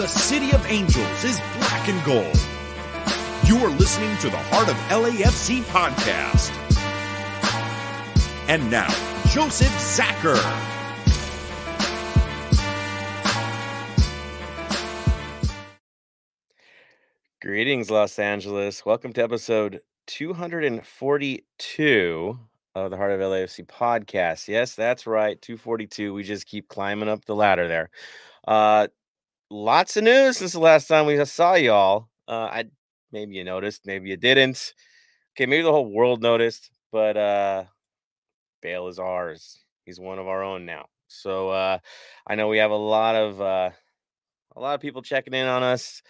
[0.00, 2.40] The city of angels is black and gold.
[3.44, 6.50] You are listening to the Heart of LAFC podcast.
[8.48, 8.88] And now,
[9.28, 10.38] Joseph Zacher.
[17.42, 18.86] Greetings, Los Angeles.
[18.86, 22.38] Welcome to episode 242
[22.74, 24.48] of the Heart of LAFC podcast.
[24.48, 25.38] Yes, that's right.
[25.42, 26.14] 242.
[26.14, 27.90] We just keep climbing up the ladder there.
[28.48, 28.86] Uh
[29.50, 32.08] lots of news since the last time we saw y'all.
[32.28, 32.64] Uh I
[33.12, 34.74] maybe you noticed, maybe you didn't.
[35.36, 37.64] Okay, maybe the whole world noticed, but uh
[38.62, 39.58] Bale is ours.
[39.84, 40.86] He's one of our own now.
[41.08, 41.78] So uh
[42.26, 43.70] I know we have a lot of uh
[44.56, 46.02] a lot of people checking in on us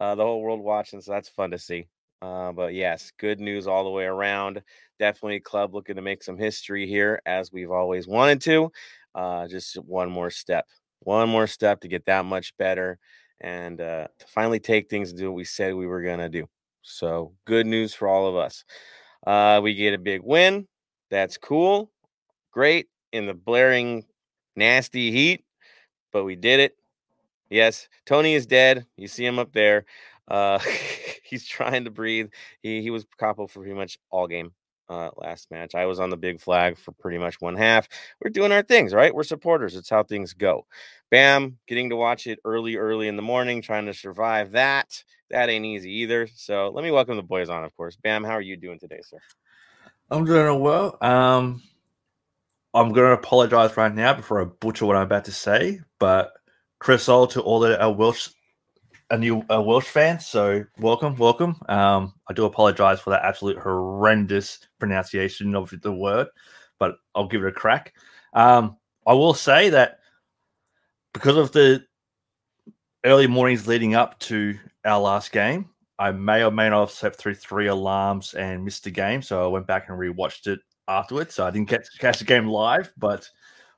[0.00, 1.00] uh, the whole world watching.
[1.00, 1.88] So that's fun to see.
[2.22, 4.62] Uh, but yes, good news all the way around.
[4.98, 8.70] Definitely club looking to make some history here, as we've always wanted to.
[9.14, 10.66] Uh, just one more step,
[11.00, 12.98] one more step to get that much better
[13.40, 16.28] and uh, to finally take things and do what we said we were going to
[16.28, 16.46] do.
[16.82, 18.64] So good news for all of us.
[19.26, 20.66] Uh, we get a big win.
[21.10, 21.90] That's cool.
[22.52, 24.04] Great in the blaring,
[24.56, 25.44] nasty heat,
[26.12, 26.76] but we did it.
[27.50, 28.86] Yes, Tony is dead.
[28.96, 29.84] You see him up there.
[30.26, 30.58] Uh,
[31.24, 32.28] he's trying to breathe.
[32.62, 34.52] He he was capo for pretty much all game
[34.88, 35.74] uh, last match.
[35.74, 37.88] I was on the big flag for pretty much one half.
[38.22, 39.14] We're doing our things, right?
[39.14, 39.76] We're supporters.
[39.76, 40.66] It's how things go.
[41.10, 45.02] Bam, getting to watch it early, early in the morning, trying to survive that.
[45.30, 46.26] That ain't easy either.
[46.34, 47.96] So let me welcome the boys on, of course.
[47.96, 49.18] Bam, how are you doing today, sir?
[50.10, 50.96] I'm doing well.
[51.02, 51.62] Um,
[52.74, 56.32] I'm going to apologize right now before I butcher what I'm about to say, but
[56.78, 58.28] Chris All to all the uh, Welsh,
[59.10, 61.56] a new uh, Welsh fan, So welcome, welcome.
[61.68, 66.28] Um, I do apologize for that absolute horrendous pronunciation of the word,
[66.78, 67.94] but I'll give it a crack.
[68.34, 70.00] Um, I will say that
[71.14, 71.84] because of the
[73.04, 77.16] early mornings leading up to our last game, I may or may not have slept
[77.16, 79.22] through three alarms and missed the game.
[79.22, 81.34] So I went back and rewatched it afterwards.
[81.34, 83.28] So I didn't get catch the game live, but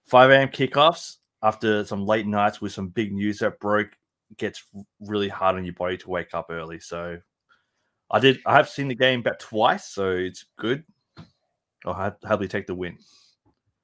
[0.06, 0.48] 5 a.m.
[0.48, 3.90] kickoffs after some late nights with some big news that broke
[4.36, 4.64] gets
[5.00, 6.80] really hard on your body to wake up early.
[6.80, 7.18] So
[8.10, 8.38] I did.
[8.46, 10.84] I have seen the game about twice, so it's good.
[11.84, 12.98] I'll happily take the win.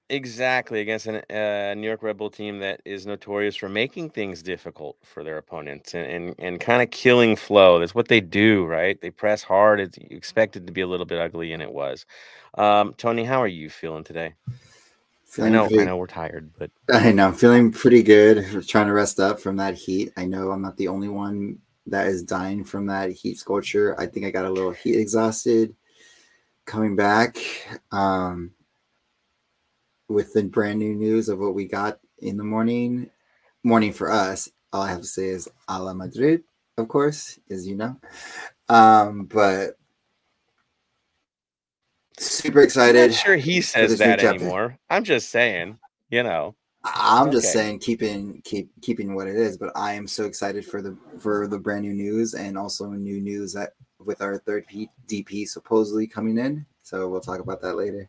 [0.08, 4.40] Exactly against a uh, New York Red Bull team that is notorious for making things
[4.40, 7.80] difficult for their opponents and and, and kind of killing flow.
[7.80, 9.00] That's what they do, right?
[9.00, 9.80] They press hard.
[9.80, 12.06] It's you expect it to be a little bit ugly, and it was.
[12.56, 14.34] Um, Tony, how are you feeling today?
[15.26, 18.66] Feeling I know, pretty, I know we're tired, but I know I'm feeling pretty good.
[18.68, 20.12] trying to rest up from that heat.
[20.16, 23.98] I know I'm not the only one that is dying from that heat scorcher.
[24.00, 25.74] I think I got a little heat exhausted
[26.64, 27.38] coming back
[27.92, 28.52] um,
[30.08, 33.10] with the brand new news of what we got in the morning.
[33.62, 34.48] Morning for us.
[34.72, 36.42] All I have to say is Hala Madrid,
[36.76, 37.96] of course, as you know.
[38.68, 39.76] Um, but
[42.18, 43.02] super excited.
[43.02, 44.78] I'm sure he says that anymore.
[44.90, 45.78] I'm just saying,
[46.10, 46.54] you know.
[46.84, 47.64] I'm just okay.
[47.64, 51.48] saying keeping keep keeping what it is, but I am so excited for the for
[51.48, 56.06] the brand new news and also new news that with our third P, DP supposedly
[56.06, 56.64] coming in.
[56.82, 58.08] So we'll talk about that later.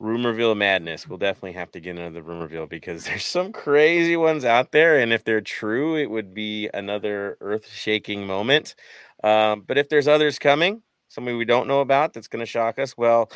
[0.00, 1.08] Rumorville madness.
[1.08, 4.98] We'll definitely have to get into the rumorville because there's some crazy ones out there,
[4.98, 8.74] and if they're true, it would be another earth-shaking moment.
[9.22, 10.82] Um, but if there's others coming,
[11.14, 12.96] somebody we don't know about that's going to shock us?
[12.96, 13.30] Well,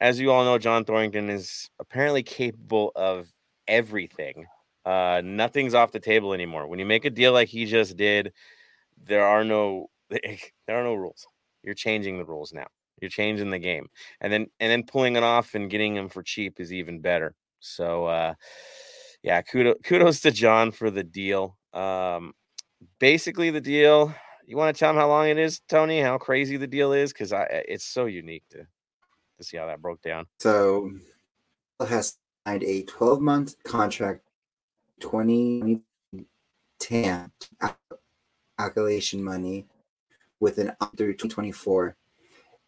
[0.00, 3.32] as you all know, John Thorrington is apparently capable of
[3.66, 4.46] everything.
[4.84, 6.66] Uh, nothing's off the table anymore.
[6.66, 8.32] When you make a deal like he just did,
[9.04, 10.30] there are no there
[10.68, 11.26] are no rules.
[11.62, 12.66] You're changing the rules now.
[13.00, 13.88] You're changing the game,
[14.20, 17.34] and then and then pulling it off and getting him for cheap is even better.
[17.60, 18.34] So, uh,
[19.22, 21.56] yeah, kudos kudos to John for the deal.
[21.72, 22.32] Um,
[22.98, 24.14] basically, the deal
[24.52, 26.02] you want to tell them how long it is, Tony?
[26.02, 27.10] How crazy the deal is?
[27.10, 30.26] Because I eh, it's so unique to to see how that broke down.
[30.40, 30.92] So
[31.80, 34.28] has signed a 12 month contract,
[35.00, 37.32] 2010
[38.58, 39.64] calculation money
[40.38, 41.96] with an up through 2024.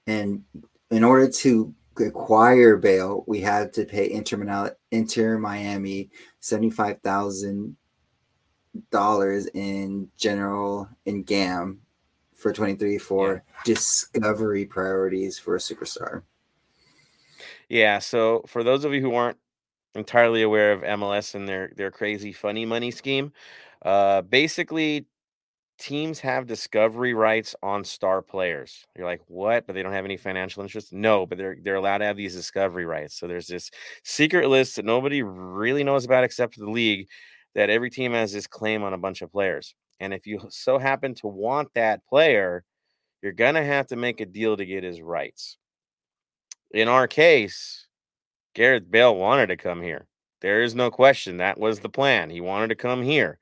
[0.06, 0.42] And
[0.90, 6.08] in order to acquire Bale we had to pay Inter, Inter Miami
[6.40, 7.76] 75,000
[8.90, 11.80] dollars in general in GAM
[12.34, 13.60] for 23 for yeah.
[13.64, 16.22] discovery priorities for a superstar.
[17.68, 19.38] Yeah, so for those of you who aren't
[19.94, 23.32] entirely aware of MLS and their their crazy funny money scheme,
[23.82, 25.06] uh basically
[25.78, 28.86] teams have discovery rights on star players.
[28.96, 29.66] You're like, "What?
[29.66, 32.34] But they don't have any financial interest?" No, but they're they're allowed to have these
[32.34, 33.18] discovery rights.
[33.18, 33.70] So there's this
[34.02, 37.08] secret list that nobody really knows about except the league
[37.54, 39.74] that every team has this claim on a bunch of players.
[40.00, 42.64] And if you so happen to want that player,
[43.22, 45.56] you're going to have to make a deal to get his rights.
[46.72, 47.86] In our case,
[48.54, 50.06] Gareth Bale wanted to come here.
[50.40, 52.28] There is no question that was the plan.
[52.28, 53.38] He wanted to come here.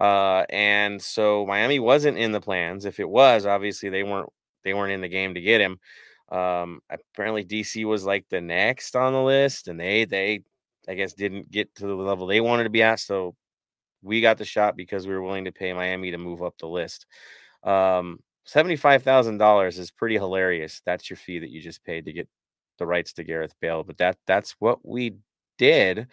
[0.00, 2.84] Uh, and so Miami wasn't in the plans.
[2.84, 4.30] If it was, obviously they weren't
[4.64, 5.78] they weren't in the game to get him.
[6.30, 10.42] Um, apparently DC was like the next on the list, and they they
[10.88, 12.98] I guess didn't get to the level they wanted to be at.
[12.98, 13.36] So
[14.02, 16.66] we got the shot because we were willing to pay Miami to move up the
[16.66, 17.06] list.
[17.62, 20.82] Um, seventy-five thousand dollars is pretty hilarious.
[20.84, 22.28] That's your fee that you just paid to get
[22.78, 25.16] the rights to Gareth Bale, but that that's what we
[25.58, 26.08] did.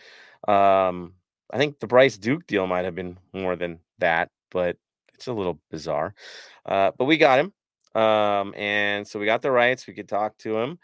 [0.48, 1.14] Um,
[1.52, 4.78] I think the Bryce Duke deal might have been more than that, but
[5.16, 6.14] it's a little bizarre.
[6.66, 7.54] Uh, but we got him.
[8.00, 9.88] Um, and so we got the rights.
[9.88, 10.78] We could talk to him,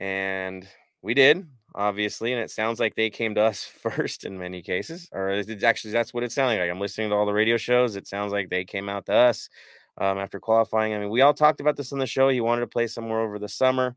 [0.00, 0.66] and
[1.02, 1.46] we did,
[1.78, 2.32] obviously.
[2.32, 5.92] And it sounds like they came to us first in many cases, or it's actually
[5.92, 6.70] that's what it's sounding like.
[6.70, 7.96] I'm listening to all the radio shows.
[7.96, 9.48] It sounds like they came out to us
[9.96, 10.92] um, after qualifying.
[10.94, 12.28] I mean, we all talked about this on the show.
[12.28, 13.96] He wanted to play somewhere over the summer,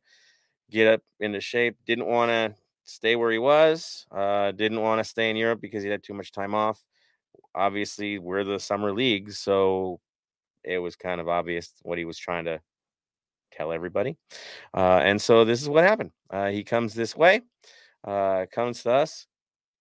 [0.70, 1.78] get up into shape.
[1.86, 4.06] Didn't want to stay where he was.
[4.12, 6.86] Uh, didn't want to stay in Europe because he had too much time off.
[7.56, 10.00] Obviously, we're the summer league, so
[10.64, 12.62] it was kind of obvious what he was trying to
[13.52, 14.18] tell everybody.
[14.74, 16.12] Uh, and so this is what happened.
[16.30, 17.42] Uh, he comes this way,
[18.08, 19.28] uh, comes to us.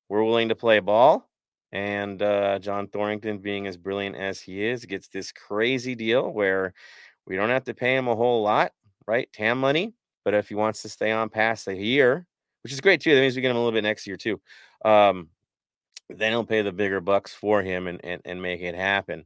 [0.08, 1.28] We're willing to play ball.
[1.72, 6.74] And uh, John Thorrington, being as brilliant as he is, gets this crazy deal where
[7.26, 8.72] we don't have to pay him a whole lot,
[9.06, 9.32] right?
[9.32, 9.94] TAM money.
[10.24, 12.26] But if he wants to stay on past a year,
[12.62, 14.40] which is great too, that means we get him a little bit next year too.
[14.84, 15.28] Um,
[16.08, 19.24] then he'll pay the bigger bucks for him and, and, and make it happen.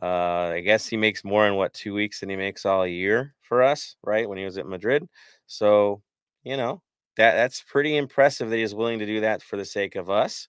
[0.00, 3.34] Uh, I guess he makes more in what two weeks than he makes all year
[3.42, 4.28] for us, right?
[4.28, 5.08] When he was at Madrid.
[5.46, 6.02] So,
[6.44, 6.82] you know,
[7.16, 10.48] that that's pretty impressive that he's willing to do that for the sake of us.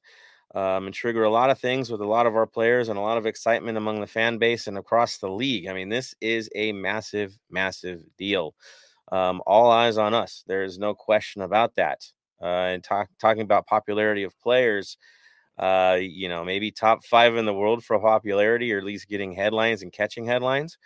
[0.56, 3.02] Um, and trigger a lot of things with a lot of our players and a
[3.04, 5.68] lot of excitement among the fan base and across the league.
[5.68, 8.56] I mean, this is a massive, massive deal.
[9.12, 10.44] Um, all eyes on us.
[10.48, 12.06] There is no question about that.
[12.42, 14.98] Uh, and talk, talking about popularity of players,
[15.60, 19.34] uh, you know, maybe top five in the world for popularity, or at least getting
[19.34, 20.78] headlines and catching headlines.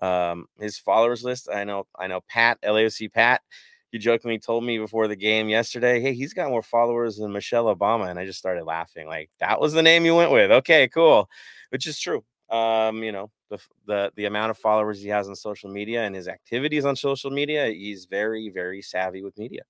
[0.00, 3.42] Um, his followers list, I know, I know Pat, LAFC Pat,
[3.90, 7.74] he jokingly told me before the game yesterday, hey, he's got more followers than Michelle
[7.74, 8.08] Obama.
[8.08, 9.08] And I just started laughing.
[9.08, 10.52] Like, that was the name you went with.
[10.52, 11.28] Okay, cool.
[11.70, 12.24] Which is true.
[12.50, 16.14] Um, you know, the, the the amount of followers he has on social media and
[16.14, 19.62] his activities on social media, he's very, very savvy with media.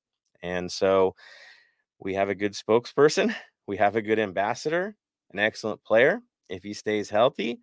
[0.42, 1.14] And so
[1.98, 3.34] we have a good spokesperson.
[3.70, 4.96] We have a good ambassador,
[5.32, 6.20] an excellent player.
[6.48, 7.60] If he stays healthy,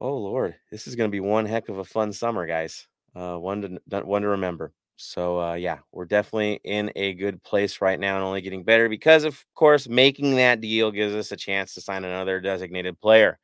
[0.00, 2.88] oh Lord, this is going to be one heck of a fun summer, guys.
[3.14, 4.72] Uh, one to one to remember.
[4.96, 8.88] So uh, yeah, we're definitely in a good place right now and only getting better
[8.88, 13.38] because, of course, making that deal gives us a chance to sign another designated player.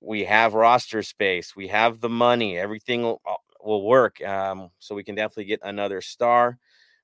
[0.00, 3.34] We have roster space, we have the money, everything will, uh,
[3.64, 4.22] will work.
[4.22, 6.56] Um, so we can definitely get another star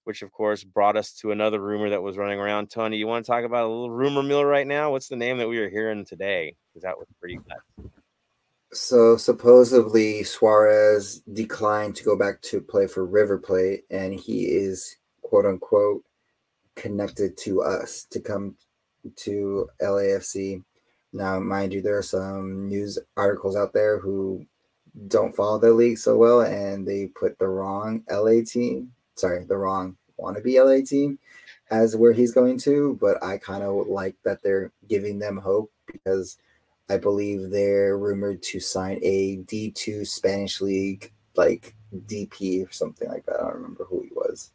[0.05, 2.71] which of course brought us to another rumor that was running around.
[2.71, 4.91] Tony, you want to talk about a little rumor mill right now?
[4.91, 6.55] What's the name that we are hearing today?
[6.69, 7.91] Because that was pretty good.
[8.73, 14.97] So supposedly Suarez declined to go back to play for River Plate, and he is
[15.23, 16.05] quote unquote
[16.77, 18.55] connected to us to come
[19.17, 20.63] to LAFC.
[21.13, 24.47] Now, mind you, there are some news articles out there who
[25.09, 29.57] don't follow the league so well, and they put the wrong LA team sorry, the
[29.57, 31.19] wrong wannabe LA team
[31.71, 35.73] as where he's going to, but I kind of like that they're giving them hope
[35.87, 36.37] because
[36.89, 43.25] I believe they're rumored to sign a D2 Spanish league like DP or something like
[43.27, 43.37] that.
[43.37, 44.51] I don't remember who he was.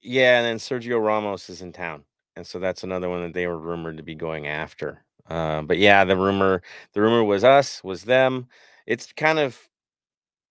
[0.00, 2.04] Yeah, and then Sergio Ramos is in town.
[2.36, 5.04] And so that's another one that they were rumored to be going after.
[5.28, 6.62] Uh, but yeah, the rumor
[6.94, 8.48] the rumor was us, was them.
[8.86, 9.68] It's kind of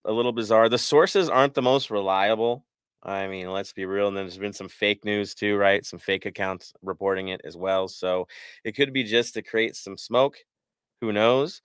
[0.06, 0.70] a little bizarre.
[0.70, 2.66] The sources aren't the most reliable
[3.04, 4.08] I mean, let's be real.
[4.08, 5.86] And then there's been some fake news too, right?
[5.86, 7.88] Some fake accounts reporting it as well.
[7.88, 8.28] So
[8.64, 10.38] it could be just to create some smoke.
[11.02, 11.62] Who knows?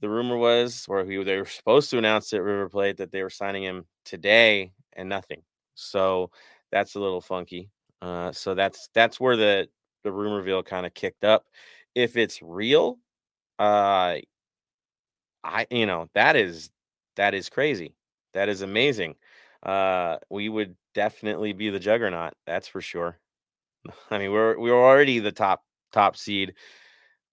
[0.00, 3.22] The rumor was, or he, they were supposed to announce at River Plate that they
[3.22, 5.42] were signing him today and nothing.
[5.74, 6.30] So
[6.70, 7.70] that's a little funky.
[8.02, 9.68] Uh, so that's that's where the
[10.04, 11.46] the rumor veil kind of kicked up.
[11.94, 12.98] If it's real,
[13.58, 14.18] uh,
[15.44, 16.70] I you know that is
[17.16, 17.94] that is crazy.
[18.34, 19.16] That is amazing
[19.62, 22.34] uh, we would definitely be the juggernaut.
[22.46, 23.18] That's for sure.
[24.10, 26.54] I mean, we're we are already the top top seed.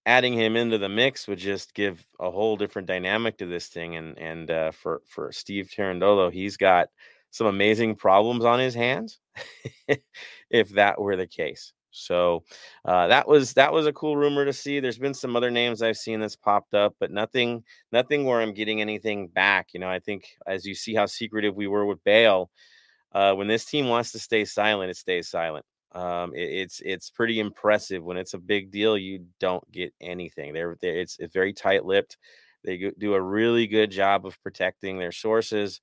[0.06, 3.96] Adding him into the mix would just give a whole different dynamic to this thing.
[3.96, 6.90] And and uh, for for Steve Cherundolo, he's got
[7.32, 9.20] some amazing problems on his hands.
[10.50, 12.44] if that were the case, So
[12.86, 14.80] uh, that was that was a cool rumor to see.
[14.80, 18.54] There's been some other names I've seen that's popped up, but nothing nothing where I'm
[18.54, 19.70] getting anything back.
[19.74, 22.50] You know, I think as you see how secretive we were with Bale,
[23.14, 25.66] uh, when this team wants to stay silent, it stays silent.
[25.94, 28.98] Um, it, it's it's pretty impressive when it's a big deal.
[28.98, 30.54] You don't get anything.
[30.54, 32.18] They're, they're it's, it's very tight lipped.
[32.64, 35.82] They do a really good job of protecting their sources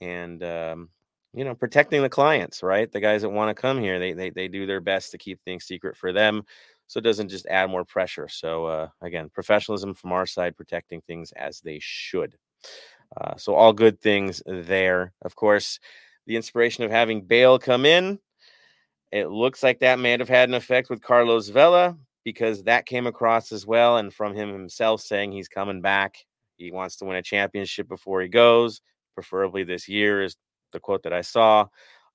[0.00, 0.88] and um,
[1.34, 2.62] you know protecting the clients.
[2.62, 5.18] Right, the guys that want to come here, they, they they do their best to
[5.18, 6.42] keep things secret for them,
[6.86, 8.28] so it doesn't just add more pressure.
[8.28, 12.36] So uh, again, professionalism from our side, protecting things as they should.
[13.20, 15.12] Uh, so all good things there.
[15.22, 15.78] Of course,
[16.26, 18.18] the inspiration of having Bale come in
[19.12, 23.06] it looks like that may have had an effect with Carlos Vela because that came
[23.06, 23.98] across as well.
[23.98, 26.16] And from him himself saying he's coming back,
[26.56, 28.80] he wants to win a championship before he goes,
[29.14, 30.36] preferably this year, is
[30.72, 31.66] the quote that I saw.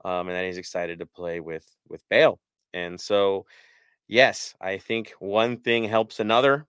[0.06, 2.40] Um, and that he's excited to play with with Bale.
[2.74, 3.46] And so,
[4.08, 6.68] yes, I think one thing helps another,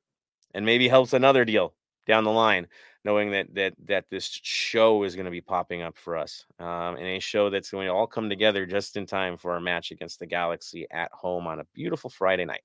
[0.55, 1.75] and maybe helps another deal
[2.07, 2.67] down the line
[3.05, 6.97] knowing that that that this show is going to be popping up for us, um,
[6.97, 9.91] and a show that's going to all come together just in time for our match
[9.91, 12.63] against the Galaxy at home on a beautiful Friday night.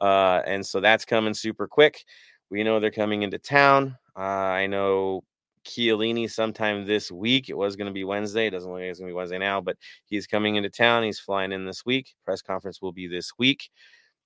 [0.00, 2.04] Uh, and so that's coming super quick.
[2.50, 3.96] We know they're coming into town.
[4.16, 5.24] Uh, I know
[5.64, 7.48] Chiellini sometime this week.
[7.48, 8.46] It was going to be Wednesday.
[8.46, 9.76] It doesn't look like it's going to be Wednesday now, but
[10.06, 11.02] he's coming into town.
[11.02, 12.14] He's flying in this week.
[12.24, 13.70] Press conference will be this week.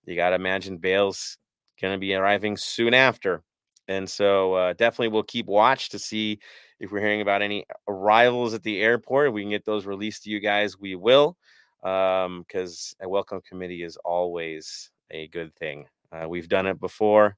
[0.06, 1.38] You got to imagine Bale's
[1.80, 3.42] going to be arriving soon after.
[3.88, 6.40] And so uh, definitely we'll keep watch to see
[6.80, 9.28] if we're hearing about any arrivals at the airport.
[9.28, 11.36] If we can get those released to you guys, we will.
[11.82, 15.86] Because um, a welcome committee is always a good thing.
[16.10, 17.36] Uh, we've done it before.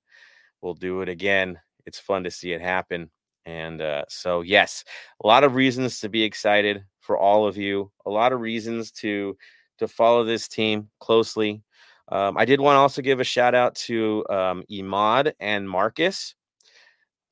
[0.62, 1.58] We'll do it again.
[1.86, 3.10] It's fun to see it happen.
[3.48, 4.84] And uh, so, yes,
[5.22, 7.90] a lot of reasons to be excited for all of you.
[8.06, 9.36] A lot of reasons to
[9.78, 11.62] to follow this team closely.
[12.08, 16.34] Um, I did want to also give a shout out to um, Imad and Marcus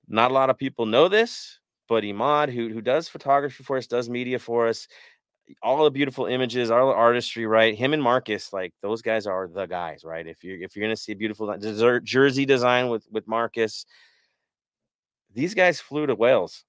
[0.09, 1.59] not a lot of people know this,
[1.89, 4.87] but Imad, who who does photography for us, does media for us,
[5.63, 7.77] all the beautiful images, all the artistry, right?
[7.77, 10.27] Him and Marcus, like those guys are the guys, right?
[10.27, 11.55] If you're if you're gonna see a beautiful
[12.03, 13.87] jersey design with with Marcus,
[15.37, 16.65] these guys flew to Wales,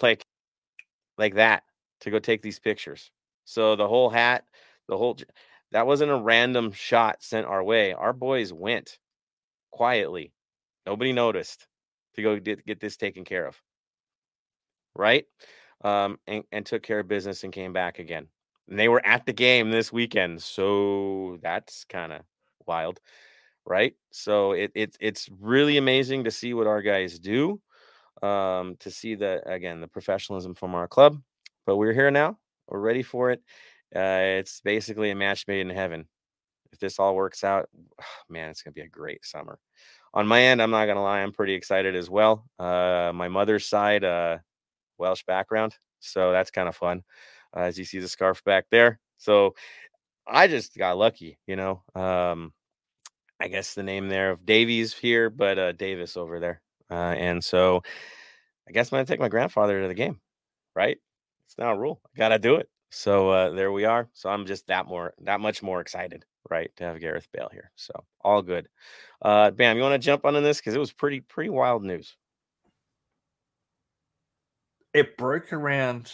[0.00, 0.24] like
[1.18, 1.62] like that,
[2.00, 3.12] to go take these pictures.
[3.44, 4.44] So the whole hat,
[4.88, 5.16] the whole
[5.72, 7.92] that wasn't a random shot sent our way.
[7.92, 8.98] Our boys went
[9.70, 10.32] quietly.
[10.86, 11.66] Nobody noticed
[12.14, 13.60] to go get, get this taken care of.
[14.96, 15.24] Right?
[15.84, 18.28] Um, and, and took care of business and came back again.
[18.68, 20.42] And they were at the game this weekend.
[20.42, 22.22] So that's kind of
[22.66, 23.00] wild.
[23.64, 23.94] Right.
[24.10, 27.60] So it, it it's really amazing to see what our guys do.
[28.22, 31.20] Um, to see the again the professionalism from our club.
[31.66, 32.38] But we're here now.
[32.68, 33.40] We're ready for it.
[33.94, 36.06] Uh, it's basically a match made in heaven.
[36.72, 37.68] If this all works out,
[38.28, 39.58] man, it's gonna be a great summer
[40.14, 42.44] on my end, I'm not gonna lie, I'm pretty excited as well.
[42.58, 44.38] Uh, my mother's side, uh,
[44.98, 47.02] Welsh background, so that's kind of fun.
[47.56, 49.54] Uh, as you see the scarf back there, so
[50.26, 51.82] I just got lucky, you know.
[51.94, 52.52] Um,
[53.40, 57.42] I guess the name there of Davies here, but uh, Davis over there, uh, and
[57.42, 57.82] so
[58.68, 60.20] I guess I'm gonna take my grandfather to the game,
[60.76, 60.98] right?
[61.46, 62.00] It's now a rule.
[62.04, 62.68] I gotta do it.
[62.90, 64.08] So uh, there we are.
[64.12, 67.70] So I'm just that more, that much more excited right to have Gareth Bale here.
[67.76, 68.68] So all good.
[69.22, 71.82] Uh, Bam, you want to jump on in this because it was pretty pretty wild
[71.82, 72.16] news.
[74.92, 76.12] It broke around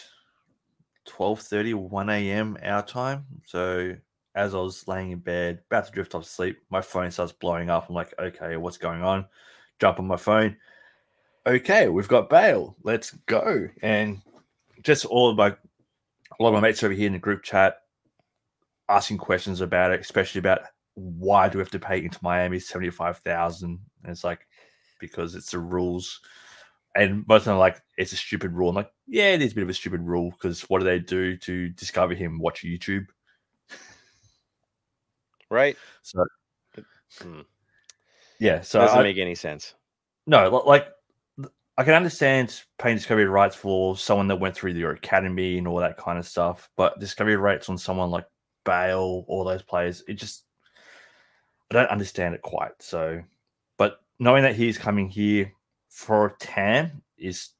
[1.08, 2.56] 12:30, 1 a.m.
[2.62, 3.26] our time.
[3.46, 3.96] So
[4.36, 7.32] as I was laying in bed, about to drift off to sleep, my phone starts
[7.32, 7.88] blowing up.
[7.88, 9.26] I'm like, okay, what's going on?
[9.80, 10.56] Jump on my phone.
[11.46, 12.76] Okay, we've got Bale.
[12.82, 13.68] Let's go.
[13.82, 14.20] And
[14.82, 17.78] just all of my a lot of my mates over here in the group chat
[18.88, 20.60] asking questions about it, especially about
[20.94, 23.78] why do we have to pay into Miami seventy five thousand?
[24.02, 24.46] And it's like
[25.00, 26.20] because it's the rules.
[26.96, 28.70] And most of them are like, it's a stupid rule.
[28.70, 30.98] I'm like, yeah, it is a bit of a stupid rule because what do they
[30.98, 32.38] do to discover him?
[32.38, 33.06] Watch YouTube.
[35.50, 35.76] Right.
[36.02, 36.24] So,
[37.20, 37.40] hmm.
[38.38, 38.60] Yeah.
[38.60, 39.74] So doesn't I, make any sense.
[40.26, 40.88] No, like
[41.76, 45.78] I can understand paying discovery rights for someone that went through your academy and all
[45.78, 48.26] that kind of stuff, but discovery rights on someone like
[48.64, 50.02] Bale, all those players.
[50.08, 50.44] It just
[51.70, 52.72] I don't understand it quite.
[52.80, 53.22] So,
[53.76, 55.52] but knowing that he's coming here
[55.88, 57.50] for a TAM is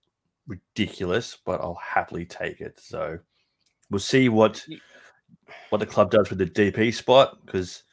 [0.47, 2.79] ridiculous, but I'll happily take it.
[2.81, 3.19] So
[3.91, 4.67] we'll see what
[5.71, 7.85] what the club does with the DP spot because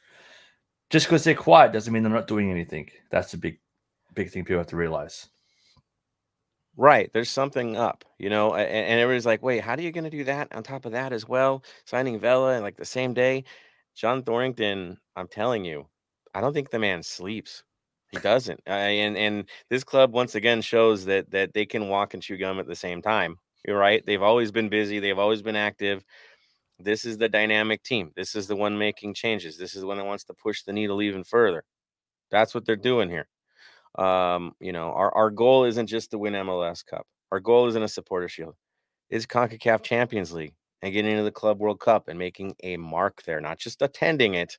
[0.90, 2.90] just because they're quiet doesn't mean they're not doing anything.
[3.10, 3.58] That's a big
[4.14, 5.28] big thing people have to realize.
[6.76, 7.10] Right.
[7.14, 10.10] There's something up, you know, and, and everybody's like, wait, how are you going to
[10.10, 11.64] do that on top of that as well?
[11.86, 13.44] Signing Vela and like the same day.
[13.94, 15.86] John Thorrington, I'm telling you,
[16.34, 17.64] I don't think the man sleeps.
[18.12, 18.60] He doesn't.
[18.66, 22.60] And and this club once again shows that that they can walk and chew gum
[22.60, 23.38] at the same time.
[23.66, 24.04] You're right.
[24.04, 25.00] They've always been busy.
[25.00, 26.04] They've always been active.
[26.78, 28.12] This is the dynamic team.
[28.16, 29.56] This is the one making changes.
[29.56, 31.64] This is the one that wants to push the needle even further.
[32.30, 33.28] That's what they're doing here.
[33.98, 37.06] Um, you know, our, our goal isn't just to win MLS Cup.
[37.32, 38.54] Our goal isn't a supporter shield.
[39.08, 43.22] It's CONCACAF Champions League and getting into the Club World Cup and making a mark
[43.22, 44.58] there, not just attending it,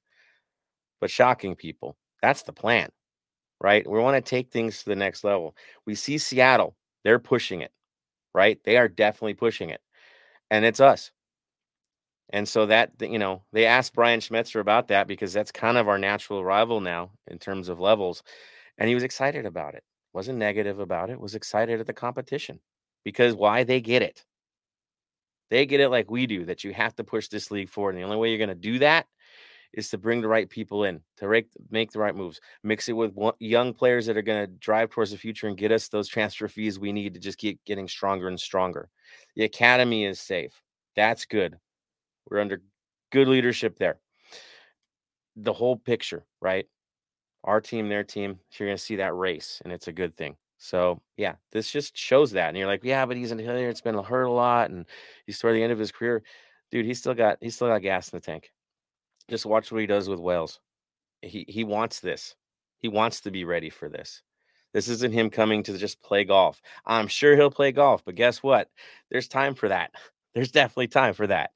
[1.00, 1.98] but shocking people.
[2.22, 2.90] That's the plan,
[3.62, 3.88] right?
[3.90, 5.56] We want to take things to the next level.
[5.86, 7.72] We see Seattle, they're pushing it,
[8.34, 8.60] right?
[8.66, 9.82] They are definitely pushing it.
[10.50, 11.12] And it's us.
[12.30, 15.88] And so that, you know, they asked Brian Schmetzer about that because that's kind of
[15.88, 18.24] our natural rival now in terms of levels.
[18.78, 19.84] And he was excited about it.
[20.14, 22.60] Wasn't negative about it, was excited at the competition
[23.04, 23.64] because why?
[23.64, 24.26] They get it.
[25.50, 27.92] They get it like we do that you have to push this league forward.
[27.92, 29.06] And the only way you're going to do that
[29.74, 32.94] is to bring the right people in, to make, make the right moves, mix it
[32.94, 36.08] with young players that are going to drive towards the future and get us those
[36.08, 38.90] transfer fees we need to just keep getting stronger and stronger.
[39.36, 40.62] The academy is safe.
[40.96, 41.58] That's good.
[42.30, 42.62] We're under
[43.12, 44.00] good leadership there.
[45.36, 46.68] The whole picture, right?
[47.44, 50.36] Our team, their team, you're going to see that race, and it's a good thing.
[50.58, 52.50] So yeah, this just shows that.
[52.50, 53.70] And you're like, yeah, but he's in here.
[53.70, 54.86] It's been hurt a lot, and
[55.26, 56.24] he's toward the end of his career.
[56.72, 58.52] Dude, he's still got he's still got gas in the tank.
[59.30, 60.60] Just watch what he does with Wales.
[61.22, 62.36] He he wants this.
[62.80, 64.22] He wants to be ready for this.
[64.74, 66.62] This isn't him coming to just play golf.
[66.86, 68.70] I'm sure he'll play golf, but guess what?
[69.10, 69.92] There's time for that.
[70.34, 71.52] There's definitely time for that.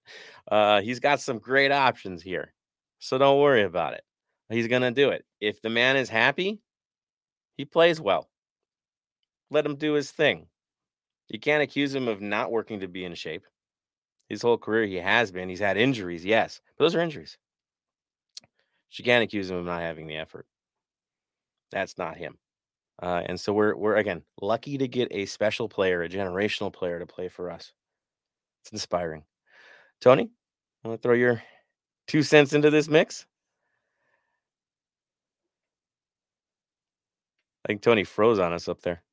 [0.50, 2.54] Uh, he's got some great options here.
[3.00, 4.04] So don't worry about it.
[4.50, 5.26] He's going to do it.
[5.40, 6.60] If the man is happy,
[7.58, 8.30] he plays well.
[9.50, 10.48] Let him do his thing.
[11.30, 13.44] You can't accuse him of not working to be in shape.
[14.30, 15.50] His whole career, he has been.
[15.50, 17.38] He's had injuries, yes, but those are injuries.
[18.92, 20.46] You can't accuse him of not having the effort.
[21.72, 22.38] That's not him.
[23.02, 27.00] Uh, and so we're we're again lucky to get a special player, a generational player
[27.00, 27.74] to play for us.
[28.62, 29.24] It's inspiring.
[30.02, 30.30] Tony,
[30.84, 31.42] want to throw your
[32.08, 33.26] two cents into this mix?
[37.64, 39.04] I think Tony froze on us up there.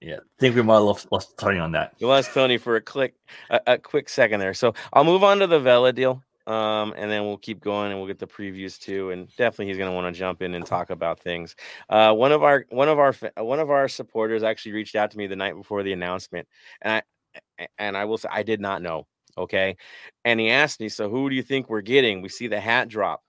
[0.00, 1.94] yeah, I think we might have lost, lost Tony on that.
[2.00, 3.14] We lost Tony for a click,
[3.48, 4.54] a, a, quick second there.
[4.54, 8.00] So I'll move on to the Vela deal, um, and then we'll keep going, and
[8.00, 9.10] we'll get the previews too.
[9.10, 11.54] And definitely, he's going to want to jump in and talk about things.
[11.88, 15.18] Uh, one of our one of our one of our supporters actually reached out to
[15.18, 16.48] me the night before the announcement,
[16.82, 17.02] and
[17.58, 19.06] I and I will say I did not know.
[19.38, 19.76] Okay.
[20.24, 22.22] And he asked me, So who do you think we're getting?
[22.22, 23.22] We see the hat drop.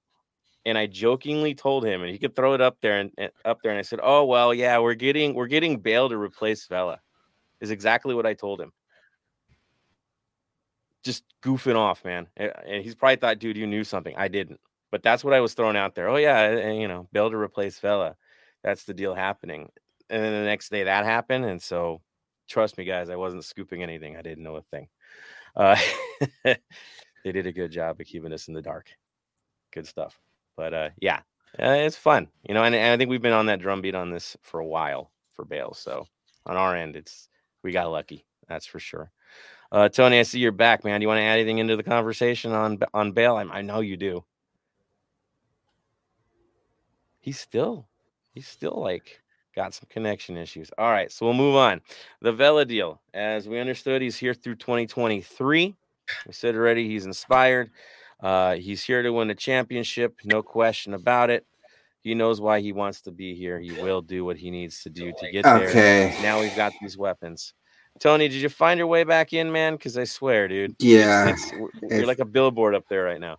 [0.66, 3.60] And I jokingly told him, and he could throw it up there and, and up
[3.64, 3.72] there.
[3.72, 7.00] And I said, Oh, well, yeah, we're getting we're getting Bale to replace Vela.
[7.62, 8.72] Is exactly what I told him.
[11.04, 12.28] Just goofing off, man.
[12.38, 14.16] And he's probably thought, dude, you knew something.
[14.18, 14.60] I didn't.
[14.92, 16.10] But that's what I was throwing out there.
[16.10, 18.16] Oh, yeah, and, you know, Bale to replace Vela.
[18.64, 19.70] That's the deal happening.
[20.10, 21.46] And then the next day that happened.
[21.46, 22.02] And so
[22.50, 24.18] trust me, guys, I wasn't scooping anything.
[24.18, 24.88] I didn't know a thing.
[25.56, 25.78] Uh,
[26.44, 28.90] they did a good job of keeping us in the dark.
[29.72, 30.20] Good stuff.
[30.58, 31.22] But uh, yeah,
[31.60, 32.64] uh, it's fun, you know.
[32.64, 35.46] And, and, I think we've been on that drumbeat on this for a while for
[35.46, 35.74] Bale.
[35.74, 36.06] So
[36.46, 37.30] on our end, it's
[37.64, 38.26] we got lucky.
[38.48, 39.12] That's for sure.
[39.72, 41.00] Uh, Tony, I see you're back, man.
[41.00, 43.36] Do you want to add anything into the conversation on on Bale?
[43.36, 44.24] I, I know you do.
[47.22, 47.88] He's still,
[48.34, 49.22] he's still like
[49.56, 50.72] got some connection issues.
[50.78, 51.82] All right, so we'll move on.
[52.22, 55.76] The Vela deal, as we understood, he's here through 2023.
[56.28, 57.70] We said already he's inspired.
[58.22, 61.46] Uh, he's here to win a championship, no question about it.
[62.02, 63.60] He knows why he wants to be here.
[63.60, 65.70] He will do what he needs to do to get there.
[65.70, 66.18] Okay.
[66.22, 67.54] Now we've got these weapons.
[68.02, 69.76] Tony, did you find your way back in, man?
[69.76, 70.76] Because I swear, dude.
[70.80, 71.30] Yeah.
[71.30, 73.38] It's, it's, you're like a billboard up there right now.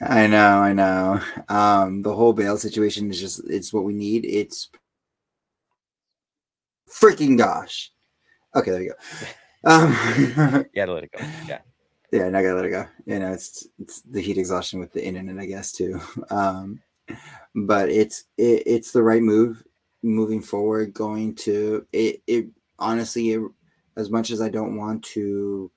[0.00, 1.20] I know, I know.
[1.48, 4.24] Um, the whole Bale situation is just it's what we need.
[4.24, 4.70] It's
[6.88, 7.90] freaking gosh.
[8.54, 9.26] Okay, there you go.
[9.64, 9.92] Um,
[10.74, 11.24] yeah, to let it go.
[11.46, 11.60] Yeah.
[12.12, 12.84] Yeah, not gotta let it go.
[13.06, 16.00] You know, it's it's the heat exhaustion with the internet, I guess, too.
[16.30, 16.80] Um,
[17.54, 19.62] but it's it, it's the right move
[20.02, 20.94] moving forward.
[20.94, 23.42] Going to it, it honestly, it,
[23.96, 25.70] as much as I don't want to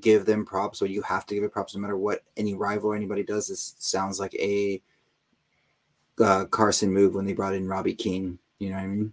[0.00, 2.90] give them props, or you have to give it props no matter what any rival
[2.90, 3.48] or anybody does.
[3.48, 4.82] This sounds like a
[6.20, 8.38] uh, Carson move when they brought in Robbie Keane.
[8.58, 9.12] You know what I mean?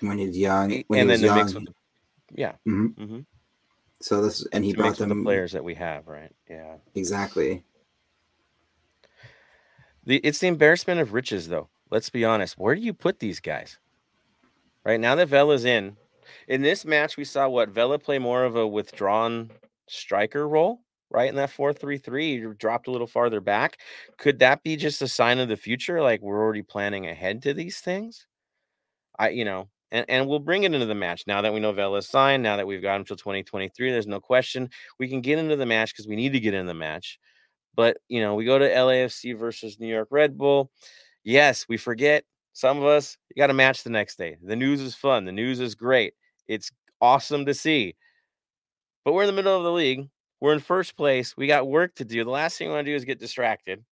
[0.00, 0.84] when he's young.
[0.88, 1.66] When and then young, the,
[2.34, 2.52] yeah.
[2.66, 3.02] Mm-hmm.
[3.02, 3.20] Mm-hmm.
[4.00, 6.32] So this and he brought them the players that we have, right?
[6.48, 7.62] Yeah, exactly.
[10.04, 11.68] The it's the embarrassment of riches, though.
[11.90, 12.58] Let's be honest.
[12.58, 13.78] Where do you put these guys?
[14.84, 15.96] Right now that Vela's in,
[16.48, 19.50] in this match we saw what Vela play more of a withdrawn
[19.88, 20.80] striker role,
[21.10, 21.28] right?
[21.28, 23.78] In that 4 3 3, dropped a little farther back.
[24.18, 26.02] Could that be just a sign of the future?
[26.02, 28.26] Like we're already planning ahead to these things?
[29.18, 31.72] I, you know, and, and we'll bring it into the match now that we know
[31.72, 33.90] Vela's signed, now that we've got him till 2023.
[33.90, 36.66] There's no question we can get into the match because we need to get in
[36.66, 37.18] the match.
[37.74, 40.70] But, you know, we go to LAFC versus New York Red Bull.
[41.24, 44.38] Yes, we forget some of us, you got a match the next day.
[44.42, 45.26] The news is fun.
[45.26, 46.14] The news is great.
[46.48, 47.94] It's awesome to see.
[49.04, 50.08] But we're in the middle of the league.
[50.40, 51.36] We're in first place.
[51.36, 52.24] We got work to do.
[52.24, 53.84] The last thing we want to do is get distracted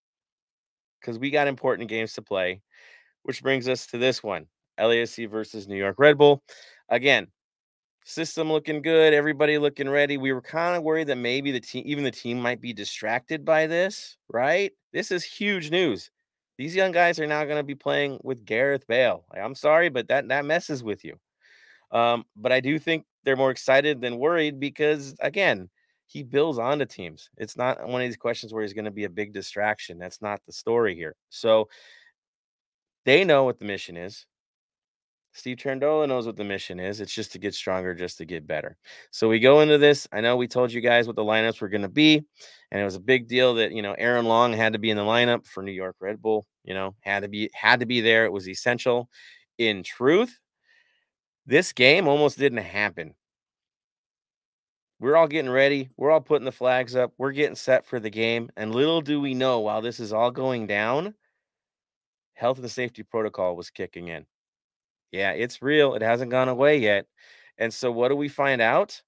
[1.00, 2.62] because we got important games to play,
[3.22, 4.46] which brings us to this one
[4.78, 6.42] LAFC versus New York Red Bull.
[6.88, 7.28] Again,
[8.04, 10.16] system looking good, everybody looking ready.
[10.16, 13.44] We were kind of worried that maybe the team, even the team, might be distracted
[13.44, 14.72] by this, right?
[14.92, 16.10] This is huge news.
[16.58, 19.24] These young guys are now going to be playing with Gareth Bale.
[19.34, 21.18] I'm sorry, but that that messes with you.
[21.94, 25.70] Um, but I do think they're more excited than worried because again,
[26.06, 27.30] he builds onto teams.
[27.38, 29.98] It's not one of these questions where he's going to be a big distraction.
[29.98, 31.16] That's not the story here.
[31.30, 31.68] So
[33.06, 34.26] they know what the mission is.
[35.32, 37.00] Steve Cherundolo knows what the mission is.
[37.00, 38.76] It's just to get stronger, just to get better.
[39.10, 40.06] So we go into this.
[40.12, 42.24] I know we told you guys what the lineups were going to be,
[42.70, 44.96] and it was a big deal that you know Aaron Long had to be in
[44.96, 46.46] the lineup for New York Red Bull.
[46.62, 48.24] You know, had to be had to be there.
[48.24, 49.08] It was essential.
[49.58, 50.38] In truth,
[51.46, 53.14] this game almost didn't happen.
[55.00, 55.90] We're all getting ready.
[55.96, 57.12] We're all putting the flags up.
[57.18, 58.50] We're getting set for the game.
[58.56, 61.14] And little do we know, while this is all going down,
[62.34, 64.24] health and safety protocol was kicking in.
[65.12, 65.94] Yeah, it's real.
[65.94, 67.06] It hasn't gone away yet.
[67.58, 69.02] And so what do we find out?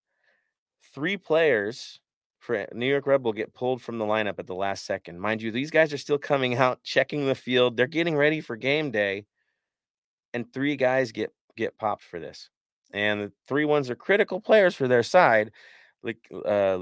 [0.95, 2.01] Three players
[2.39, 5.19] for New York Red Bull get pulled from the lineup at the last second.
[5.19, 7.77] Mind you, these guys are still coming out, checking the field.
[7.77, 9.25] They're getting ready for game day.
[10.33, 12.51] And three guys get get popped for this.
[12.93, 15.53] And the three ones are critical players for their side.
[16.03, 16.79] Like uh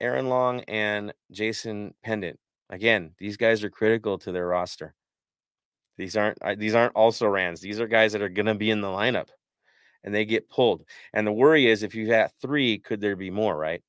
[0.00, 2.38] Aaron Long, and Jason Pendant.
[2.70, 4.94] Again, these guys are critical to their roster.
[5.98, 7.60] These aren't these aren't also rans.
[7.60, 9.28] These are guys that are going to be in the lineup,
[10.04, 10.84] and they get pulled.
[11.12, 13.56] And the worry is, if you have three, could there be more?
[13.56, 13.82] Right?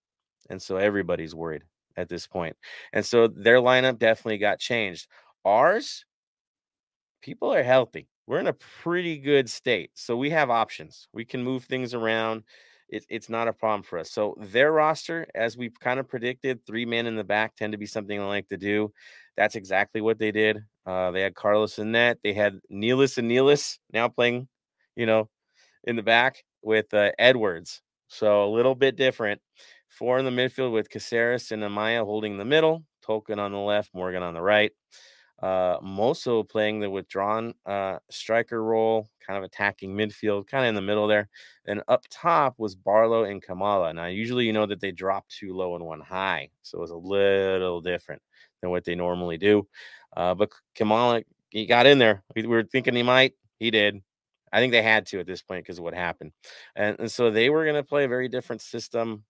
[0.49, 1.63] And so everybody's worried
[1.95, 2.58] at this point.
[2.91, 5.08] And so their lineup definitely got changed.
[5.45, 6.06] Ours,
[7.21, 8.08] people are healthy.
[8.32, 11.10] We're in a pretty good state, so we have options.
[11.12, 12.44] We can move things around.
[12.88, 14.10] It, it's not a problem for us.
[14.10, 17.78] So their roster, as we kind of predicted, three men in the back tend to
[17.78, 18.94] be something I like to do.
[19.36, 20.60] That's exactly what they did.
[20.86, 22.20] Uh, they had Carlos in net.
[22.24, 24.48] They had Nealis and Nealis now playing,
[24.96, 25.28] you know,
[25.84, 27.82] in the back with uh, Edwards.
[28.08, 29.41] So a little bit different.
[29.89, 33.89] Four in the midfield with Cásseres and Amaya holding the middle, Tolkin on the left,
[33.94, 34.72] Morgan on the right.
[35.41, 40.75] Uh, Moso playing the withdrawn uh, striker role, kind of attacking midfield, kind of in
[40.75, 41.30] the middle there.
[41.65, 43.93] And up top was Barlow and Klimala.
[43.95, 46.91] Now, usually you know that they drop two low and one high, so it was
[46.91, 48.21] a little different
[48.62, 49.67] than what they normally do.
[50.15, 52.23] Uh, but Klimala, he got in there.
[52.36, 53.34] We were thinking he might.
[53.58, 54.01] He did.
[54.54, 56.34] I think they had to at this point because of what happened.
[56.75, 59.23] And, and so they were going to play a very different system.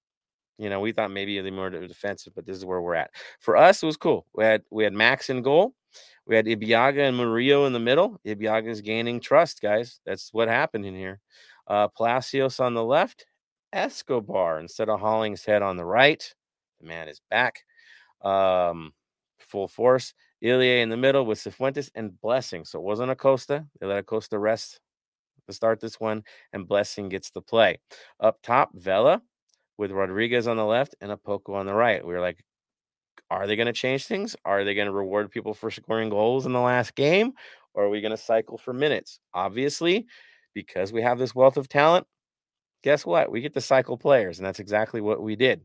[0.58, 3.12] You know, we thought maybe they more defensive, but this is where we're at.
[3.40, 4.26] For us, it was cool.
[4.36, 5.74] We had we had Max in goal.
[6.26, 8.20] We had Ibeagha and Murillo in the middle.
[8.26, 10.00] Ibeagha is gaining trust, guys.
[10.06, 11.20] That's what happened in here.
[11.68, 13.26] Uh, Palacios on the left,
[13.74, 16.34] Escobar instead of Hollingshead on the right.
[16.80, 17.64] The man is back.
[18.22, 18.94] Um,
[19.40, 20.14] full force.
[20.44, 22.66] Ilie in the middle with Cifuentes and Blessing.
[22.66, 23.66] So it wasn't Acosta.
[23.80, 24.80] They let Acosta rest
[25.48, 26.24] to start this one,
[26.54, 27.80] and Blessing gets the play.
[28.20, 29.22] Up top, Vela
[29.78, 32.06] with Rodriguez on the left and Opoku on the right.
[32.06, 32.44] We were like,
[33.32, 34.36] are they going to change things?
[34.44, 37.32] Are they going to reward people for scoring goals in the last game?
[37.74, 39.22] Or are we going to cycle for minutes?
[39.34, 40.06] Obviously,
[40.54, 42.06] because we have this wealth of talent,
[42.84, 43.32] guess what?
[43.32, 45.62] We get to cycle players, and that's exactly what we did.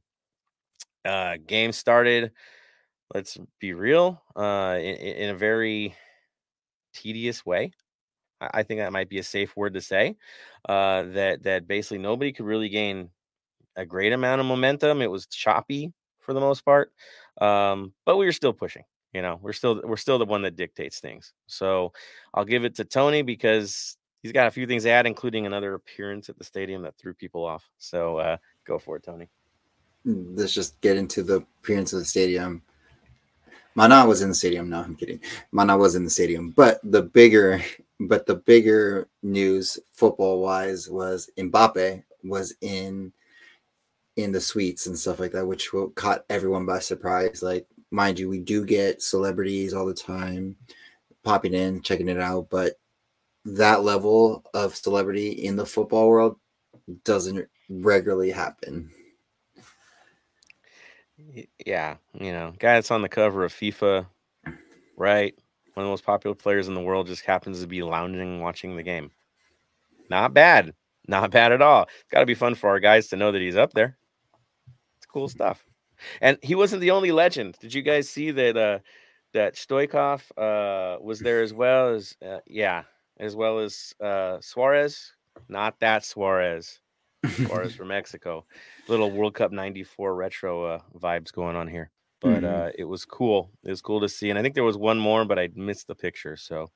[1.04, 2.30] Uh, game started
[3.14, 5.94] let's be real, uh, in, in a very
[6.92, 7.72] tedious way.
[8.40, 10.16] I, think that might be a safe word to say.
[10.68, 13.10] Uh, that that basically nobody could really gain
[13.76, 15.02] a great amount of momentum.
[15.02, 15.92] It was choppy
[16.26, 16.92] for the most part,
[17.40, 18.82] um, but we were still pushing.
[19.14, 21.32] You know, we're still we're still the one that dictates things.
[21.46, 21.92] So
[22.34, 25.72] I'll give it to Tony because he's got a few things to add, including another
[25.74, 27.64] appearance at the stadium that threw people off.
[27.78, 28.36] So uh,
[28.66, 29.30] go for it, Tony.
[30.04, 32.62] Let's just get into the appearance of the stadium.
[33.74, 34.68] Mana was in the stadium.
[34.68, 35.20] No, I'm kidding.
[35.52, 37.62] Mana was in the stadium, but the bigger,
[38.00, 43.12] but the bigger news football wise was Mbappe was in
[44.16, 47.42] in the suites and stuff like that, which will caught everyone by surprise.
[47.42, 50.56] Like, mind you, we do get celebrities all the time
[51.22, 52.74] popping in, checking it out, but
[53.44, 56.36] that level of celebrity in the football world
[57.04, 58.90] doesn't regularly happen.
[61.64, 64.06] Yeah, you know, guy that's on the cover of FIFA,
[64.96, 65.34] right?
[65.74, 68.76] One of the most popular players in the world just happens to be lounging watching
[68.76, 69.10] the game.
[70.08, 70.72] Not bad.
[71.08, 71.82] Not bad at all.
[71.82, 73.96] It's got to be fun for our guys to know that he's up there.
[75.16, 75.64] Cool stuff.
[76.20, 77.56] And he wasn't the only legend.
[77.58, 78.80] Did you guys see that uh
[79.32, 82.82] that Stoichkov uh was there as well as uh, yeah,
[83.18, 85.14] as well as uh Suarez?
[85.48, 86.82] Not that Suarez.
[87.30, 88.44] Suarez from Mexico.
[88.88, 91.90] Little World Cup 94 retro uh, vibes going on here.
[92.20, 92.68] But Mhm.
[92.68, 93.50] uh it was cool.
[93.64, 94.28] It was cool to see.
[94.28, 96.36] And I think there was one more, but I missed the picture.
[96.36, 96.70] So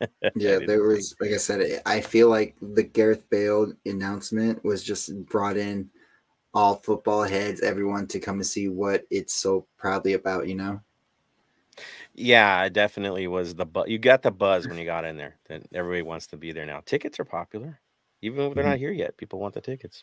[0.34, 5.24] Yeah, there was, like I said, I feel like the Gareth Bale announcement was just
[5.26, 5.88] brought in
[6.56, 10.80] all football heads, everyone to come and see what it's so proudly about, you know?
[12.14, 13.88] Yeah, it definitely was the buzz.
[13.88, 15.36] You got the buzz when you got in there.
[15.50, 16.80] That everybody wants to be there now.
[16.86, 17.78] Tickets are popular,
[18.22, 19.18] even if they're not here yet.
[19.18, 20.02] People want the tickets.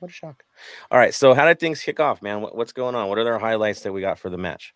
[0.00, 0.44] What a shock!
[0.90, 2.42] All right, so how did things kick off, man?
[2.42, 3.08] What, what's going on?
[3.08, 4.74] What are the highlights that we got for the match?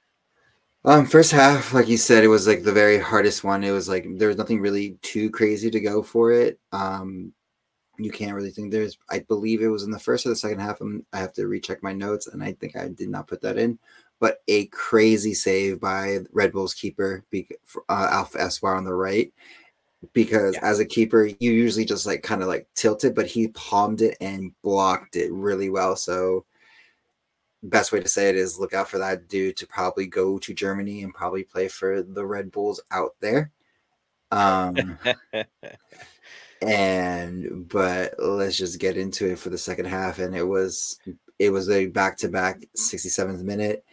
[0.86, 3.62] Um, first half, like you said, it was like the very hardest one.
[3.62, 6.58] It was like there was nothing really too crazy to go for it.
[6.72, 7.34] Um,
[8.04, 8.98] you can't really think there's.
[9.10, 10.80] I believe it was in the first or the second half.
[10.82, 13.58] i I have to recheck my notes, and I think I did not put that
[13.58, 13.78] in.
[14.20, 17.24] But a crazy save by Red Bull's keeper,
[17.88, 19.32] uh, Alpha Eswar on the right,
[20.12, 20.60] because Yeah.
[20.62, 24.00] as a keeper, you usually just like kind of like tilt it, but he palmed
[24.02, 25.96] it and blocked it really well.
[25.96, 26.44] So
[27.64, 30.54] best way to say it is look out for that dude to probably go to
[30.54, 33.50] Germany and probably play for the Red Bulls out there.
[34.32, 34.98] Um,
[36.62, 40.18] and but let's just get into it for the second half.
[40.18, 40.98] And it was
[41.38, 43.84] it was a back to back 67th minute.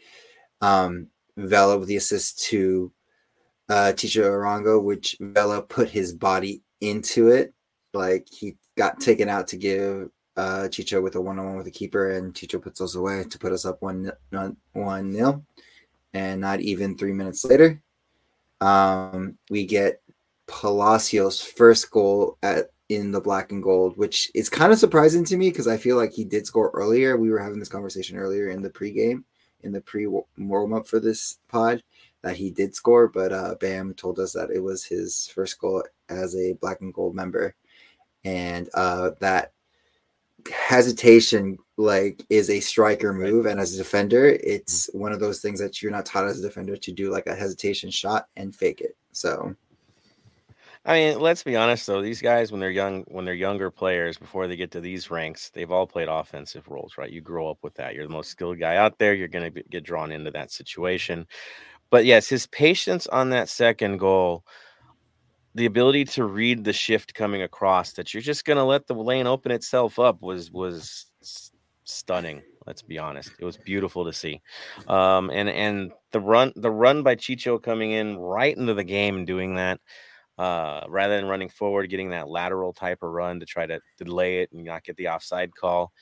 [0.61, 2.91] Um, Vela with the assist to
[3.69, 7.53] uh Chicho Arango, which Vela put his body into it.
[7.93, 12.11] Like he got taken out to give uh Chicho with a one-on-one with the keeper,
[12.11, 15.43] and Chicho puts us away to put us up one one one nil.
[16.13, 17.81] And not even three minutes later,
[18.61, 20.01] um, we get
[20.49, 25.37] Palacios' first goal at in the black and gold, which is kind of surprising to
[25.37, 27.17] me because I feel like he did score earlier.
[27.17, 29.23] We were having this conversation earlier in the pregame,
[29.61, 31.83] in the pre warm up for this pod,
[32.23, 35.83] that he did score, but uh, Bam told us that it was his first goal
[36.09, 37.55] as a black and gold member,
[38.25, 39.53] and uh, that
[40.51, 43.45] hesitation like is a striker move.
[43.45, 46.41] And as a defender it's one of those things that you're not taught as a
[46.41, 48.95] defender to do like a hesitation shot and fake it.
[49.11, 49.55] So
[50.85, 52.01] I mean, let's be honest though.
[52.01, 55.49] These guys, when they're young, when they're younger players, before they get to these ranks,
[55.53, 57.11] they've all played offensive roles, right?
[57.11, 57.95] You grow up with that.
[57.95, 59.13] You're the most skilled guy out there.
[59.13, 61.27] You're going to get drawn into that situation.
[61.89, 64.45] But yes, his patience on that second goal,
[65.53, 68.93] the ability to read the shift coming across, that you're just going to let the
[68.93, 71.07] lane open itself up, was was
[71.83, 72.41] stunning.
[72.65, 73.31] Let's be honest.
[73.39, 74.41] It was beautiful to see,
[74.87, 79.17] um, and and the run the run by Chicho coming in right into the game
[79.17, 79.79] and doing that
[80.39, 84.39] uh, rather than running forward, getting that lateral type of run to try to delay
[84.39, 85.91] it and not get the offside call.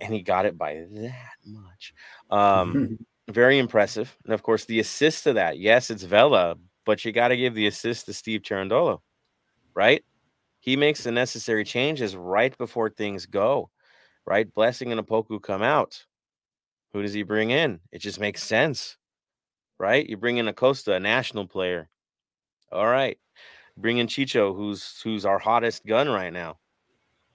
[0.00, 1.92] And he got it by that much.
[2.30, 4.16] Um, very impressive.
[4.24, 6.54] And of course, the assist to that, yes, it's Vela,
[6.86, 9.00] but you got to give the assist to Steve Cherundolo,
[9.74, 10.04] right?
[10.60, 13.70] He makes the necessary changes right before things go,
[14.24, 14.54] right?
[14.54, 16.04] Blessing and Opoku come out.
[16.92, 17.80] Who does he bring in?
[17.90, 18.96] It just makes sense,
[19.80, 20.08] right?
[20.08, 21.88] You bring in Acosta, a national player.
[22.72, 23.18] All right.
[23.76, 26.58] Bring in Chicho, who's who's our hottest gun right now,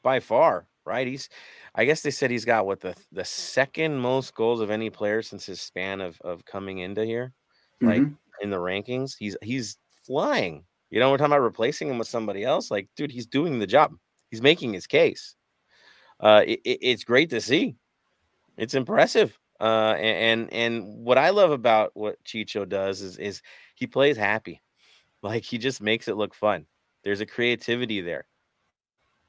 [0.03, 0.67] by far.
[0.85, 1.05] Right?
[1.07, 1.27] He's,
[1.75, 5.21] I guess they said he's got what the the second most goals of any player
[5.21, 7.33] since his span of of coming into here,
[7.81, 8.17] like Mhm.
[8.41, 9.15] in the rankings.
[9.19, 10.63] He's he's flying.
[10.89, 12.71] You know, we're talking about replacing him with somebody else.
[12.71, 13.93] Like, dude, he's doing the job.
[14.31, 15.35] He's making his case.
[16.21, 17.75] Uh, it, it- it's great to see.
[18.57, 19.37] It's impressive.
[19.59, 23.41] Uh, and and and what I love about what Chicho does is is
[23.75, 24.61] he plays happy.
[25.23, 26.65] Like he just makes it look fun.
[27.03, 28.27] There's a creativity there.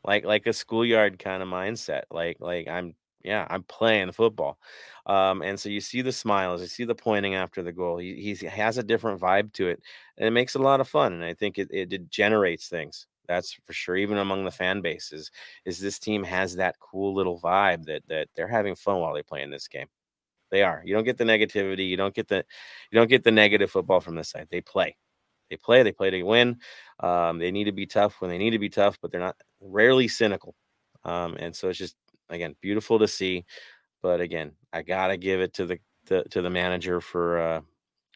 [0.05, 2.03] Like like a schoolyard kind of mindset.
[2.11, 4.59] Like like I'm yeah, I'm playing football.
[5.07, 7.98] Um, and so you see the smiles, you see the pointing after the goal.
[7.98, 9.83] He he has a different vibe to it,
[10.16, 11.12] and it makes a lot of fun.
[11.14, 13.07] And I think it, it, it generates things.
[13.27, 13.96] That's for sure.
[13.96, 15.31] Even among the fan bases,
[15.66, 19.22] is this team has that cool little vibe that that they're having fun while they
[19.22, 19.88] play in this game.
[20.51, 20.83] They are.
[20.85, 21.88] You don't get the negativity.
[21.88, 22.44] You don't get the
[22.90, 24.48] you don't get the negative football from this side.
[24.51, 24.96] They play.
[25.50, 25.82] They play.
[25.82, 26.58] They play to win.
[27.00, 29.37] Um, they need to be tough when they need to be tough, but they're not
[29.61, 30.54] rarely cynical.
[31.04, 31.96] Um, and so it's just
[32.28, 33.44] again beautiful to see.
[34.02, 37.61] But again, I gotta give it to the, the to the manager for uh,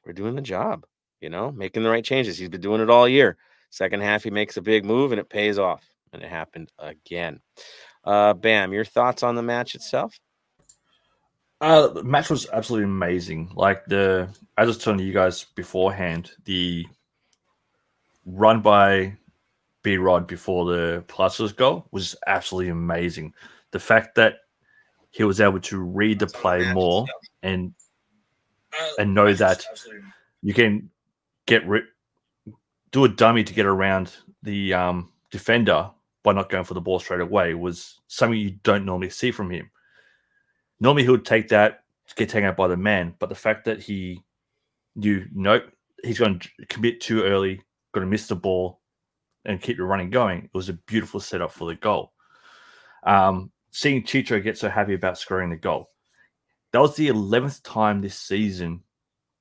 [0.05, 0.85] for doing the job.
[1.21, 2.37] You know, making the right changes.
[2.37, 3.37] He's been doing it all year.
[3.71, 5.89] Second half, he makes a big move and it pays off.
[6.13, 7.41] And it happened again.
[8.05, 10.21] Uh, Bam, your thoughts on the match itself?
[11.61, 13.51] Uh, the match was absolutely amazing.
[13.55, 16.85] Like the, I was telling you guys beforehand, the
[18.25, 19.17] run by
[19.83, 23.35] B Rod before the Palacios goal was absolutely amazing.
[23.73, 24.37] The fact that
[25.11, 27.07] he was able to read the play more
[27.43, 27.75] and
[28.99, 29.65] and know that
[30.43, 30.91] you can
[31.47, 31.83] get ri-
[32.91, 35.91] do a dummy to get around the um, defender
[36.23, 39.51] by not going for the ball straight away was something you don't normally see from
[39.51, 39.71] him.
[40.81, 43.65] Normally, he would take that, to get taken out by the man, but the fact
[43.65, 44.23] that he
[44.97, 45.65] knew, nope,
[46.03, 48.81] he's going to commit too early, going to miss the ball,
[49.45, 52.13] and keep the running going, it was a beautiful setup for the goal.
[53.05, 55.89] Um, seeing Chicho get so happy about scoring the goal,
[56.73, 58.83] that was the 11th time this season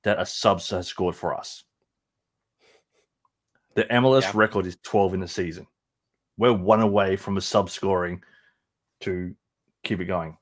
[0.04, 1.64] that a sub has scored for us.
[3.74, 4.32] The MLS Yeah.
[4.34, 5.66] record is 12 in the season.
[6.36, 8.22] We're one away from a sub scoring
[9.00, 9.34] to
[9.84, 10.36] keep it going.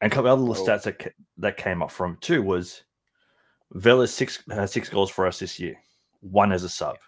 [0.00, 0.66] And a couple other little Oh.
[0.66, 2.82] stats that, that came up from too was
[3.72, 5.76] Vela's six has six goals for us this year,
[6.20, 6.98] one as a sub.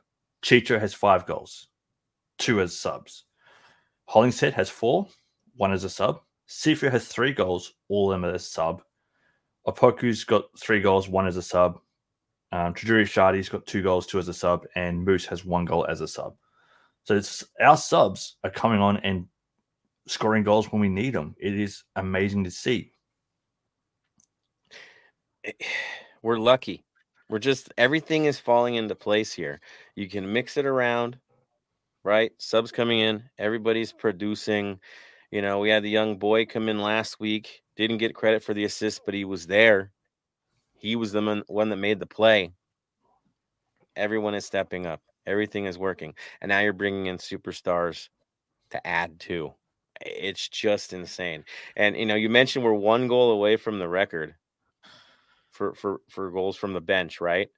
[0.44, 1.68] Chicho has five goals,
[2.37, 3.24] two as subs.
[4.04, 5.09] Hollingshead has four,
[5.57, 6.20] one as a sub.
[6.46, 8.83] Cifu has three goals, all of them as a sub.
[9.66, 11.80] Opoku's got three goals, one as a sub.
[12.52, 16.02] Um, Tajouri-Shradi's got two goals, two as a sub, and Moose has one goal as
[16.02, 16.37] a sub.
[17.04, 19.26] So it's our subs are coming on and
[20.07, 21.35] scoring goals when we need them.
[21.40, 22.92] It is amazing to see.
[26.22, 26.85] we're lucky.
[27.28, 29.60] We're just everything is falling into place here.
[29.96, 31.18] You can mix it around,
[32.04, 32.32] right?
[32.38, 34.78] Subs coming in, everybody's producing.
[35.30, 38.54] You know, we had the young boy come in last week, didn't get credit for
[38.54, 39.90] the assist, but he was there.
[40.76, 42.52] He was the one, that made the play.
[43.96, 45.00] Everyone is stepping up.
[45.26, 46.14] Everything is working.
[46.42, 48.10] And now you're bringing in superstars
[48.70, 49.54] to add to.
[50.02, 51.44] It's just insane.
[51.76, 54.34] And you know, you mentioned we're one goal away from the record
[55.54, 57.48] for for for goals from the bench, right?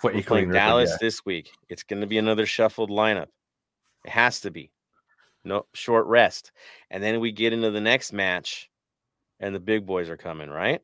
[0.00, 0.96] For We're playing Dallas yeah.
[1.00, 1.50] this week.
[1.70, 3.28] It's going to be another shuffled lineup.
[4.04, 4.70] It has to be.
[5.42, 6.52] No short rest.
[6.90, 8.68] And then we get into the next match
[9.40, 10.82] and the big boys are coming, right?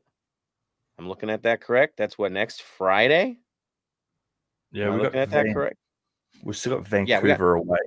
[0.97, 1.97] I'm looking at that correct.
[1.97, 3.37] That's what next Friday?
[4.71, 5.77] Yeah, we're looking got at that correct?
[6.43, 7.77] We've still got Yeah, we got- Vancouver away.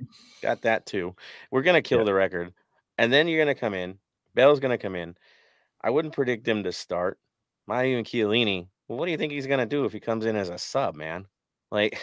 [0.41, 1.15] Got that too.
[1.51, 2.05] We're gonna kill Yeah.
[2.05, 2.53] the record.
[2.97, 3.99] And then you're gonna come in.
[4.33, 5.17] Bale's gonna come in.
[5.81, 7.19] I wouldn't predict him to start.
[7.67, 8.67] Not even Chiellini.
[8.87, 10.95] Well, what do you think he's gonna do if he comes in as a sub,
[10.95, 11.25] man?
[11.71, 11.99] Like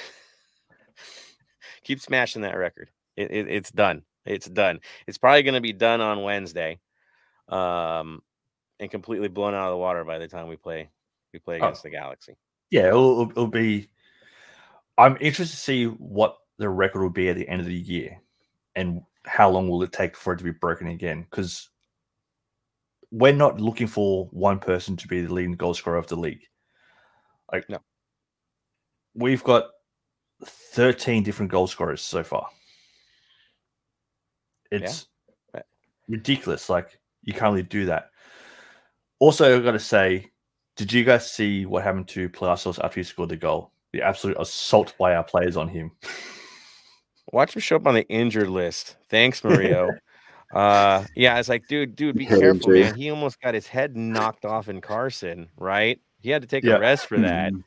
[1.85, 2.91] keep smashing that record.
[3.17, 4.03] It, it, it's done.
[4.27, 4.81] It's done.
[5.07, 6.81] It's probably gonna be done on Wednesday.
[7.49, 8.23] Um
[8.81, 10.91] and completely blown out of the water by the time we play
[11.33, 11.65] we play Oh.
[11.65, 12.37] against the Galaxy.
[12.71, 13.89] Yeah, it'll, it'll- it'll be.
[14.97, 18.21] I'm interested to see what the record will be at the end of the year,
[18.77, 21.27] and how long will it take for it to be broken again?
[21.29, 21.69] Because
[23.15, 26.43] we're not looking for one person to be the leading goal scorer of the league.
[27.53, 27.79] Like, No.
[29.15, 29.71] we've got
[30.45, 32.49] 13 different goal scorers so far.
[34.73, 35.07] It's
[35.55, 35.63] Yeah.
[36.09, 36.69] ridiculous.
[36.69, 38.11] Like, you can't really do that.
[39.21, 40.33] Also, I've got to say,
[40.75, 43.71] did you guys see what happened to Palacios after he scored the goal?
[43.93, 45.93] The absolute assault by our players on him.
[47.33, 48.97] Watch him show up on the injured list.
[49.09, 49.91] Thanks, Mario.
[50.55, 52.81] uh yeah, it's like, dude, dude, be Head careful, injury.
[52.85, 52.95] man.
[52.95, 56.01] He almost got his head knocked off in Carson, right?
[56.21, 56.77] He had to take Yeah.
[56.77, 57.53] a rest for that.
[57.53, 57.65] Mhm.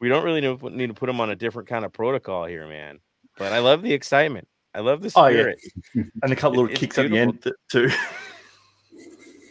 [0.00, 2.98] We don't really need to- put him on a different kind of protocol here, man.
[3.38, 4.46] But I love the excitement.
[4.74, 5.32] I love the Oh, yeah.
[5.40, 5.58] spirit.
[6.22, 7.88] And a couple It- of kicks at the end too.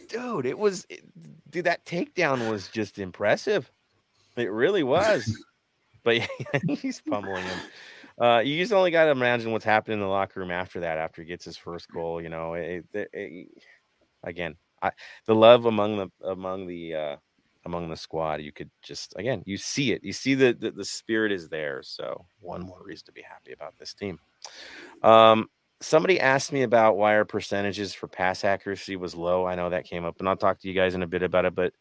[0.08, 1.02] Dude, it was it-
[1.50, 3.70] dude, that takedown was just impressive.
[4.36, 5.36] It really was.
[6.04, 6.26] but yeah,
[6.68, 7.58] he's pummeling him.
[8.20, 10.98] Uh, you just only got to imagine what's happening in the locker room after that,
[10.98, 12.22] after he gets his first goal.
[12.22, 13.48] You know, it, it- it-
[14.24, 14.90] again, I,
[15.26, 17.16] the love among the among the uh,
[17.66, 18.40] among the squad.
[18.42, 20.02] You could just again, you see it.
[20.04, 21.82] You see the, the the spirit is there.
[21.82, 24.18] So one more reason to be happy about this team.
[25.02, 25.48] Um,
[25.80, 29.46] somebody asked me about why our percentages for pass accuracy was low.
[29.46, 31.44] I know that came up, and I'll talk to you guys in a bit about
[31.44, 31.54] it.
[31.54, 31.72] But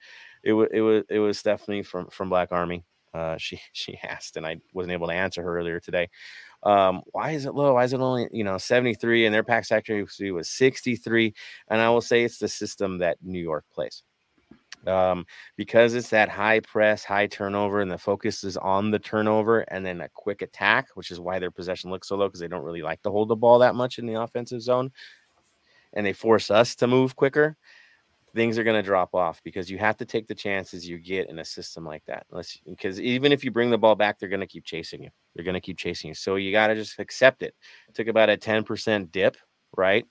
[0.43, 2.83] it was it was it was Stephanie from from Black Army.
[3.15, 6.09] Uh, she she asked, and I wasn't able to answer her earlier today.
[6.63, 7.75] Um, why is it low?
[7.75, 11.33] Why is it only you know 73 and their pass accuracy was 63?
[11.69, 14.03] And I will say it's the system that New York plays.
[14.85, 15.25] Um,
[15.57, 19.83] because it's that high press, high turnover, and the focus is on the turnover and
[19.83, 22.63] then a quick attack, which is why their possession looks so low because they don't
[22.63, 24.91] really like to hold the ball that much in the offensive zone.
[25.93, 27.57] And they force us to move quicker
[28.35, 31.29] things are going to drop off because you have to take the chances you get
[31.29, 32.25] in a system like that.
[32.31, 35.09] Unless because even if you bring the ball back, they're going to keep chasing you.
[35.33, 36.13] They're going to keep chasing you.
[36.13, 37.55] So you got to just accept it.
[37.93, 39.37] Took about a 10% dip,
[39.75, 40.05] right?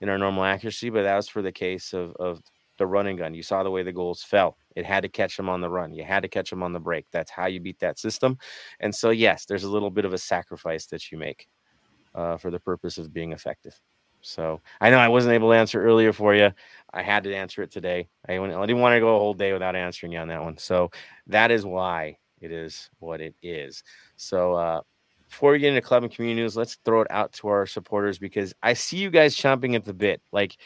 [0.00, 2.40] In our normal accuracy, but that was for the case of of
[2.80, 3.34] the running gun.
[3.34, 4.56] You saw the way the goals fell.
[4.74, 5.92] It had to catch them on the run.
[5.92, 7.06] You had to catch them on the break.
[7.12, 8.38] That's how you beat that system.
[8.80, 11.46] And so, yes, there's a little bit of a sacrifice that you make
[12.14, 13.78] uh, for the purpose of being effective.
[14.22, 16.50] So I know I wasn't able to answer earlier for you.
[16.92, 18.08] I had to answer it today.
[18.28, 20.58] I, I didn't want to go a whole day without answering you on that one.
[20.58, 20.90] So
[21.28, 23.82] that is why it is what it is.
[24.16, 24.80] So uh,
[25.28, 28.18] before we get into club and community news, let's throw it out to our supporters
[28.18, 30.20] because I see you guys chomping at the bit.
[30.32, 30.56] Like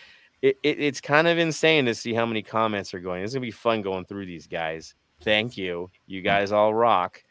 [0.42, 3.22] it, it, it's kind of insane to see how many comments are going.
[3.22, 4.94] It's gonna be fun going through these guys.
[5.20, 5.90] Thank you.
[6.06, 7.22] You guys all rock.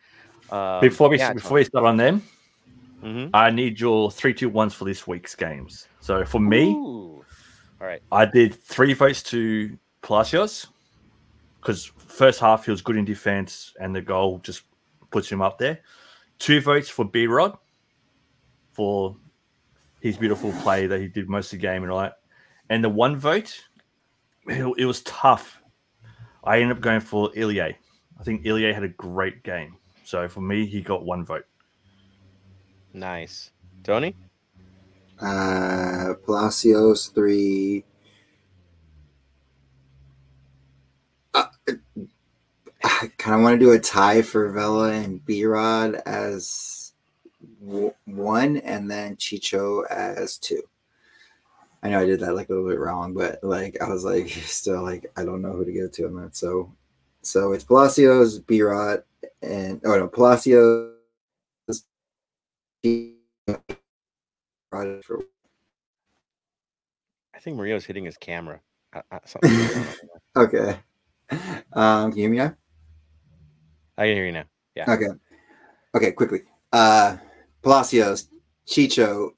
[0.51, 2.21] Um, before we yeah, before we start on them,
[3.03, 3.31] Mhm.
[3.33, 5.87] I need your three two ones for this week's games.
[6.03, 7.23] So for me, Ooh.
[7.79, 8.01] all right.
[8.11, 10.67] I did three votes to Palacios
[11.61, 14.63] because first half he was good in defense and the goal just
[15.11, 15.79] puts him up there.
[16.39, 17.57] Two votes for B Rod
[18.73, 19.15] for
[20.01, 22.17] his beautiful play that he did most of the game and all that.
[22.69, 23.57] And the one vote,
[24.47, 25.61] it, it was tough.
[26.43, 27.61] I ended up going for Ilie.
[28.19, 29.77] I think Ilie had a great game.
[30.03, 31.45] So for me, he got one vote.
[32.91, 33.51] Nice.
[33.85, 34.17] Tony?
[35.23, 37.85] Uh, Palacios three.
[41.33, 41.45] Uh,
[42.83, 46.91] I kind of want to do a tie for Vela and B Rod as
[47.61, 50.61] w- one, and then Chicho as two.
[51.81, 54.27] I know I did that like a little bit wrong, but like I was like
[54.45, 56.35] still like I don't know who to give it to on that.
[56.35, 56.69] So,
[57.21, 59.03] so it's Palacios, B Rod,
[59.41, 60.91] and oh no, Palacios.
[64.73, 65.19] Rod for
[67.35, 68.59] I think Mario's hitting his camera.
[68.93, 69.95] Uh, uh, something's going on there.
[70.35, 70.79] Okay.
[71.73, 72.55] Um, can you hear me now?
[73.97, 74.45] I can hear you now.
[74.75, 74.91] Yeah.
[74.91, 75.07] Okay.
[75.95, 76.41] Okay, quickly.
[76.71, 77.17] Uh
[77.61, 78.29] Palacios,
[78.67, 79.29] Chicho,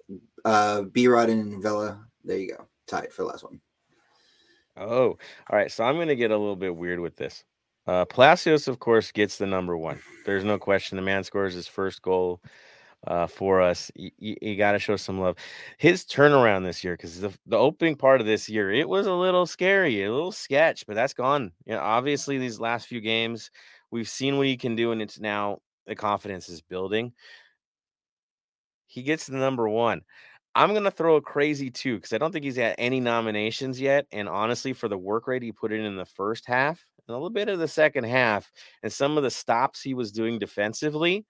[0.45, 2.05] uh B Rod and Vela.
[2.23, 2.67] There you go.
[2.87, 3.59] Tied for the last one.
[4.77, 5.17] Oh, all
[5.51, 5.71] right.
[5.71, 7.43] So I'm going to get a little bit weird with this.
[7.87, 9.99] Uh, Palacios, of course, gets the number one.
[10.25, 10.95] There's no question.
[10.95, 12.41] The man scores his first goal
[13.07, 13.91] uh, for us.
[13.95, 15.37] You, got to show some love.
[15.77, 19.13] His turnaround this year, because the, the opening part of this year, it was a
[19.13, 21.51] little scary, a little sketch, but that's gone.
[21.65, 23.51] You know, obviously, these last few games,
[23.91, 27.13] we've seen what he can do, and it's now the confidence is building.
[28.87, 30.01] He gets the number one.
[30.57, 34.05] I'm gonna throw a crazy two because I don't think he's had any nominations yet.
[34.13, 37.17] And honestly, for the work rate he put in in the first half, and a
[37.17, 38.49] little bit of the second half,
[38.81, 41.25] and some of the stops he was doing defensively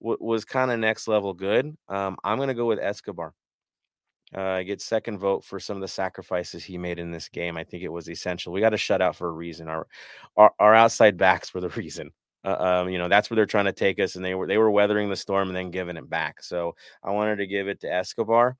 [0.00, 1.76] w- was kind of next level good.
[1.88, 3.34] Um, I'm gonna go with Escobar.
[4.36, 7.56] Uh, I get second vote for some of the sacrifices he made in this game.
[7.56, 8.52] I think it was essential.
[8.52, 9.68] We got to shut out for a reason.
[9.68, 9.86] Our,
[10.36, 12.10] our our outside backs were the reason.
[12.44, 14.58] Uh, um, you know that's where they're trying to take us, and they were they
[14.58, 16.42] were weathering the storm and then giving it back.
[16.42, 18.56] So I wanted to give it to Escobar.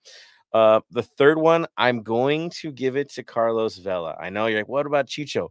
[0.52, 4.16] Uh, the third one, I'm going to give it to Carlos Vela.
[4.18, 5.48] I know you're like, what about Chicho?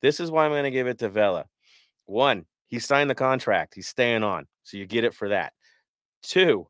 [0.00, 1.44] This is why I'm going to give it to Vela.
[2.06, 5.52] One, he signed the contract, he's staying on, so you get it for that.
[6.22, 6.68] Two,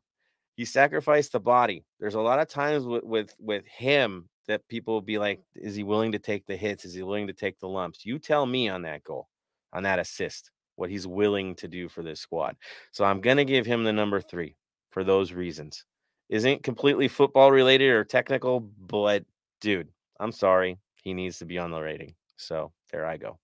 [0.55, 1.85] he sacrificed the body.
[1.99, 5.75] There's a lot of times with with with him that people will be like, is
[5.75, 6.83] he willing to take the hits?
[6.83, 8.05] Is he willing to take the lumps?
[8.05, 9.27] You tell me on that goal,
[9.73, 12.55] on that assist, what he's willing to do for this squad.
[12.91, 14.55] So I'm gonna give him the number three
[14.91, 15.85] for those reasons.
[16.29, 19.23] Isn't completely football related or technical, but
[19.61, 19.89] dude,
[20.19, 22.15] I'm sorry, he needs to be on the rating.
[22.37, 23.39] So there I go.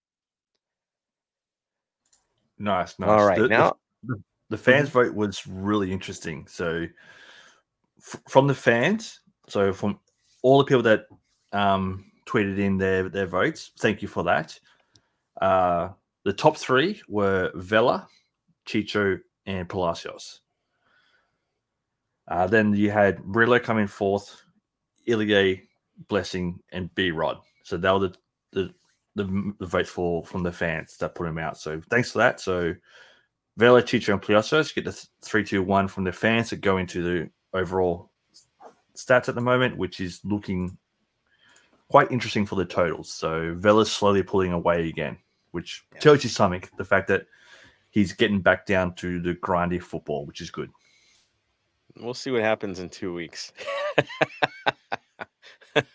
[2.57, 3.09] Nice, nice.
[3.09, 6.47] All right, The- now the, the fans vote was really interesting.
[6.47, 6.85] So
[7.99, 9.99] f- from the fans, so from
[10.41, 11.05] all the people that
[11.51, 14.57] um, tweeted in their their votes, thank you for that.
[15.41, 15.89] Uh,
[16.23, 18.07] the top three were Vela,
[18.65, 20.41] Chicho, and Palacios.
[22.27, 24.41] Uh, then you had Murillo coming fourth,
[25.07, 25.61] Ilie,
[26.07, 27.37] Blessing, and B Rod.
[27.63, 28.15] So they were the,
[28.51, 28.73] the
[29.15, 31.57] the the votes for from the fans that put him out.
[31.57, 32.39] So thanks for that.
[32.41, 32.73] So
[33.57, 36.77] Vela, Chicho, and Palacios get the th- three, two, one from the fans that go
[36.77, 38.11] into the overall
[38.97, 40.77] stats at the moment, which is looking
[41.89, 43.09] quite interesting for the totals.
[43.11, 45.17] So Vela's slowly pulling away again,
[45.51, 45.99] which Yeah.
[45.99, 46.63] tells you something.
[46.77, 47.27] The fact that
[47.91, 50.69] he's getting back down to the grindy football, which is good.
[51.97, 53.53] we'll see what happens in two weeks.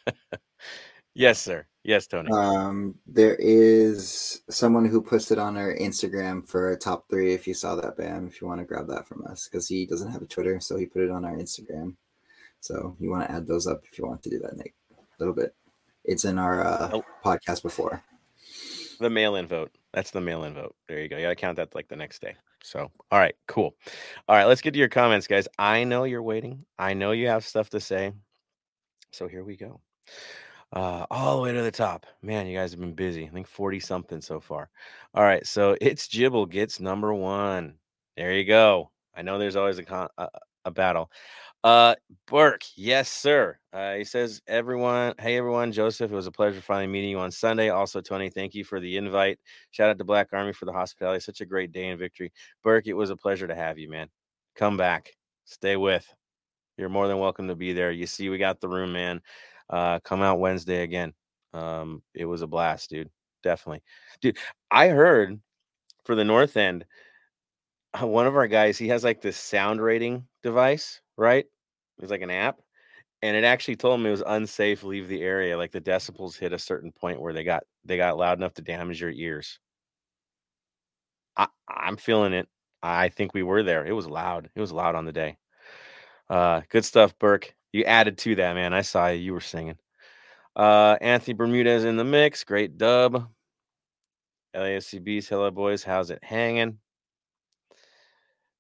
[1.15, 1.67] yes, sir.
[1.83, 2.31] Yes, Tony.
[2.31, 7.33] Um, there is someone who posted on our Instagram for a top three.
[7.33, 9.87] If you saw that, Bam, if you want to grab that from us, because he
[9.87, 11.95] doesn't have a Twitter, so he put it on our Instagram.
[12.61, 14.75] So you want to add those up if you want to do that, Nick.
[14.93, 15.55] A little bit.
[16.05, 17.05] It's in our uh, Oh.
[17.25, 18.03] podcast before.
[19.01, 19.71] the mail-in vote.
[19.95, 20.77] That's the mail-in vote.
[20.87, 21.17] There you go.
[21.17, 22.35] You gotta count that like the next day.
[22.63, 23.75] So, all right, cool.
[24.29, 25.49] All right, let's get to your comments, guys.
[25.59, 26.67] I know you're waiting.
[26.79, 28.13] I know you have stuff to say.
[29.13, 29.81] So here we go.
[30.73, 32.07] Uh, all the way to the top.
[32.23, 33.25] Man, you guys have been busy.
[33.25, 34.71] I think 40 something so far.
[35.15, 35.45] All right.
[35.47, 37.75] So it's Jibble gets number one.
[38.17, 38.91] There you go.
[39.15, 40.29] I know there's always a, con- a,
[40.65, 41.11] a battle.
[41.63, 41.95] Uh,
[42.27, 43.59] Burke, yes, sir.
[43.73, 47.31] Uh, he says, everyone, hey, everyone, Joseph, it was a pleasure finally meeting you on
[47.31, 47.69] Sunday.
[47.69, 49.39] Also, Tony, thank you for the invite.
[49.73, 51.21] Shout out to Black Army for the hospitality.
[51.21, 52.33] Such a great day in victory.
[52.63, 54.09] Burke, it was a pleasure to have you, man.
[54.55, 55.13] Come back,
[55.45, 56.07] stay with.
[56.79, 57.91] You're more than welcome to be there.
[57.91, 59.21] You see, we got the room, man.
[59.71, 61.15] Uh, come out Wednesday again.
[61.55, 63.11] Um, it was a blast, dude.
[63.43, 63.83] Definitely,
[64.21, 64.39] dude.
[64.71, 65.41] I heard
[66.05, 66.85] for the North End,
[68.01, 71.45] one of our guys, he has like this sound rating device right?
[71.45, 72.61] It was like an app,
[73.23, 74.83] and it actually told me it was unsafe.
[74.85, 75.57] Leave the area.
[75.59, 78.63] Like the decibels hit a certain point where they got they got loud enough to
[78.63, 79.59] damage your ears.
[81.37, 82.49] I, I'm feeling it.
[82.83, 83.85] I think we were there.
[83.87, 84.51] It was loud.
[84.55, 85.37] It was loud on the day.
[86.29, 87.55] Uh, good stuff, Burke.
[87.73, 88.73] You added to that, man.
[88.73, 89.21] I saw you.
[89.21, 89.79] You were singing.
[90.57, 92.45] Uh, Anthony Bermudez in the mix.
[92.45, 93.29] Great dub.
[94.55, 95.85] LAFCB's Hello Boys.
[95.85, 96.79] How's it hanging?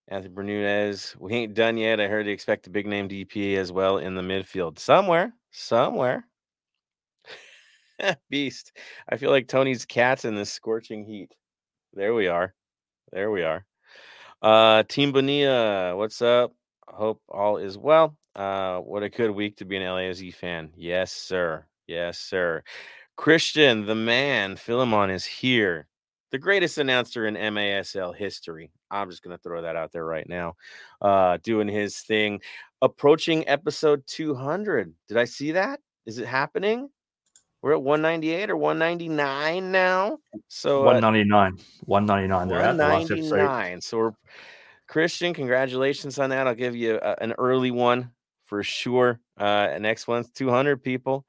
[0.08, 1.16] Anthony Bermudez.
[1.18, 2.00] We ain't done yet.
[2.00, 4.78] I heard you expect a big name DP as well in the midfield.
[4.78, 6.24] Somewhere, somewhere.
[8.30, 8.72] Beast.
[9.08, 11.34] I feel like Tony's cat's in this scorching heat.
[11.92, 12.54] There we are.
[13.12, 13.64] There we are.
[14.42, 16.52] Uh Team Bonilla, what's up?
[16.88, 18.16] Hope all is well.
[18.34, 20.70] Uh what a good week to be an LAFC fan.
[20.76, 21.64] Yes, sir.
[21.86, 22.62] Yes, sir.
[23.16, 25.88] Christian, the man, Philemon is here
[26.30, 28.70] the greatest announcer in MASL history.
[28.90, 30.54] I'm just going to throw that out there right now.
[31.00, 32.40] Uh, doing his thing,
[32.82, 34.92] approaching episode 200.
[35.08, 35.80] Did I see that?
[36.06, 36.88] Is it happening?
[37.62, 40.18] We're at 198 or 199 now.
[40.48, 42.48] So 199, uh, 199.
[42.48, 43.80] 199.
[43.82, 44.12] So we're
[44.86, 45.34] Christian.
[45.34, 46.46] Congratulations on that.
[46.46, 48.12] I'll give you a, an early one
[48.50, 49.20] for sure.
[49.38, 51.24] Uh, next one's 200 people.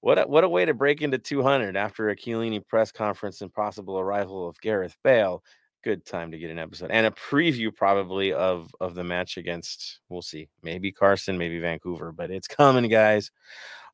[0.00, 3.52] What a, what a way to break into 200 after a Chiellini press conference and
[3.52, 5.44] possible arrival of Gareth Bale.
[5.84, 9.98] Good time to get an episode and a preview probably of of the match against
[10.08, 13.32] we'll see maybe Carson maybe Vancouver but it's coming guys.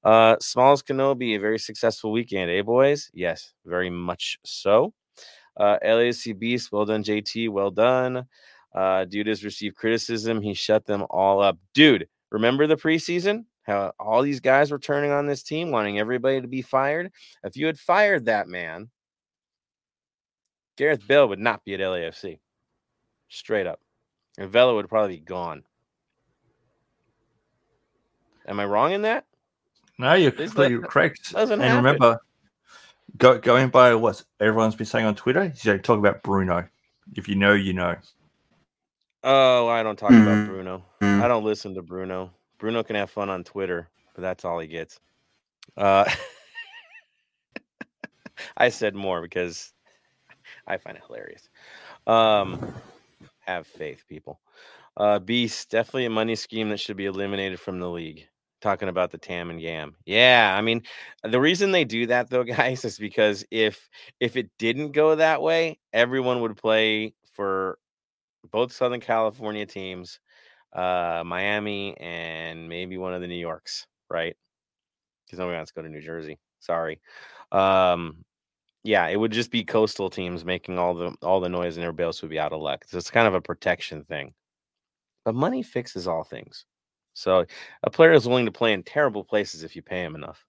[0.05, 3.11] Uh, Smalls Kenobi a very successful weekend, eh boys?
[3.15, 4.93] Yes, very much so.
[5.57, 8.27] Uh, LAC Beast, well done, JT, well done.
[8.75, 10.41] Uh, dude has received criticism.
[10.41, 11.59] He shut them all up.
[11.75, 13.45] Dude, remember the preseason?
[13.69, 17.13] how all these guys were turning on this team, wanting everybody to be fired.
[17.45, 18.89] If you had fired that man,
[20.77, 22.39] Gareth Bale would not be at LAFC.
[23.29, 23.81] Straight up.
[24.39, 25.65] And Vela would probably be gone.
[28.47, 29.27] Am I wrong in that?
[29.99, 31.33] No, you're completely correct.
[31.33, 31.77] Doesn't and happen.
[31.77, 32.21] remember,
[33.19, 36.67] go, going by what everyone's been saying on Twitter, you talk about Bruno.
[37.15, 37.97] If you know, you know.
[39.25, 40.47] Oh, I don't talk about mm.
[40.47, 40.85] Bruno.
[41.21, 42.31] I don't listen to Bruno.
[42.59, 45.01] Bruno can have fun on Twitter, but that's all he gets.
[45.77, 46.09] Uh,
[48.57, 49.73] I said more because
[50.67, 51.49] I find it hilarious.
[52.07, 52.73] Um,
[53.41, 54.41] have faith, people.
[54.97, 58.29] Uh, Beast, definitely a money scheme that should be eliminated from the league.
[58.61, 59.97] Talking about the TAM and GAM.
[60.07, 60.83] Yeah, I mean,
[61.25, 63.89] the reason they do that though, guys, is because if
[64.21, 67.79] if it didn't go that way, everyone would play for
[68.53, 70.21] both Southern California teams
[70.73, 74.37] uh, Miami, and maybe one of the New Yorks, right?
[75.27, 76.39] Because nobody wants to go to New Jersey.
[76.61, 77.01] Sorry.
[77.53, 78.25] Um,
[78.85, 82.07] yeah, it would just be coastal teams making all the all the noise, and everybody
[82.07, 82.85] else would be out of luck.
[82.89, 84.35] So it's kind of a protection thing.
[85.25, 86.65] But money fixes all things.
[87.15, 87.45] So
[87.83, 90.45] a player is willing to play in terrible places if you pay him enough.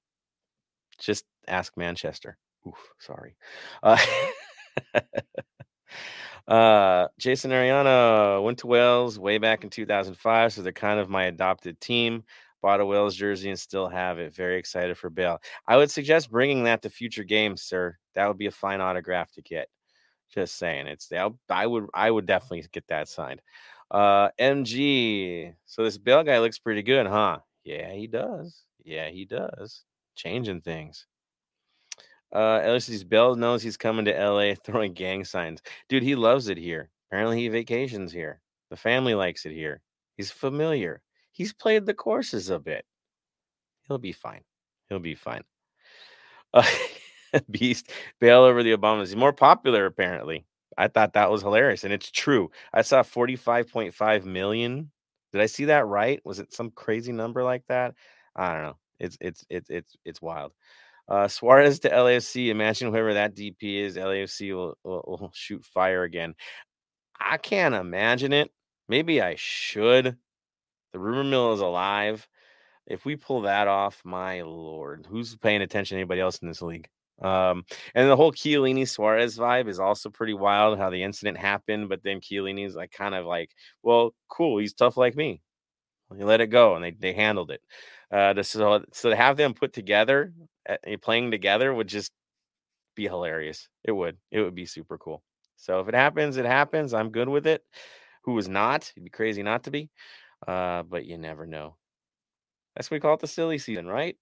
[1.00, 2.38] Just ask Manchester.
[2.68, 3.36] Oof, sorry.
[3.82, 3.98] Uh,
[6.50, 11.26] Uh, Jason Ariana went to Wales way back in 2005, so they're kind of my
[11.26, 12.24] adopted team.
[12.62, 14.34] Bought a Wales jersey and still have it.
[14.34, 15.40] Very excited for Bale.
[15.68, 17.98] I would suggest bringing that to future games, sir.
[18.16, 19.70] That would be a fine autograph to get.
[20.34, 21.12] Just saying, it's
[21.50, 23.42] I would I would definitely get that signed.
[23.92, 25.54] Uh, MG.
[25.66, 27.40] So this Bale guy looks pretty good, huh?
[27.64, 28.64] Yeah, he does.
[28.84, 29.84] Yeah, he does.
[30.16, 31.08] Changing things.
[32.32, 35.62] Uh, LSU's Bale knows he's coming to LA throwing gang signs.
[35.88, 36.90] Dude, he loves it here.
[37.10, 38.42] Apparently, he vacations here.
[38.70, 39.82] The family likes it here.
[40.16, 41.02] He's familiar.
[41.32, 42.86] He's played the courses a bit.
[43.88, 44.42] He'll be fine.
[44.90, 45.44] He'll be fine.
[46.54, 46.64] Uh,
[47.52, 49.08] Beast Bale over the Obamas.
[49.08, 50.46] He's more popular, apparently.
[50.78, 52.52] I thought that was hilarious, and it's true.
[52.74, 54.92] I saw 45.5 million.
[55.34, 56.22] Did I see that right?
[56.24, 57.96] Was it some crazy number like that?
[58.36, 58.78] I don't know.
[59.00, 60.54] It's it's it's it's it's wild.
[61.10, 62.50] Uh, Suarez to LAFC.
[62.50, 66.36] Imagine whoever that DP is, LAFC will, will, will shoot fire again.
[67.20, 68.52] I can't imagine it.
[68.88, 70.18] Maybe I should.
[70.94, 72.28] The rumor mill is alive.
[72.88, 76.62] If we pull that off, my lord, who's paying attention to anybody else in this
[76.62, 76.88] league?
[77.22, 80.80] Um, and the whole Chiellini Suarez vibe is also pretty wild.
[80.80, 83.52] How the incident happened, but then Chiellini's like kind of like,
[83.84, 85.42] well, cool, he's tough like me.
[86.18, 87.62] You let it go, and they they handled it.
[88.12, 90.34] Uh, so so to have them put together,
[91.02, 92.12] playing together would just
[92.96, 93.70] be hilarious.
[93.84, 94.18] It would.
[94.32, 95.24] It would be super cool.
[95.58, 96.94] So if it happens, it happens.
[96.94, 97.64] I'm good with it.
[98.24, 98.92] Who is not?
[98.96, 99.90] It'd be crazy not to be.
[100.48, 101.76] Uh, but you never know.
[102.76, 104.16] That's what we call it the silly season, right?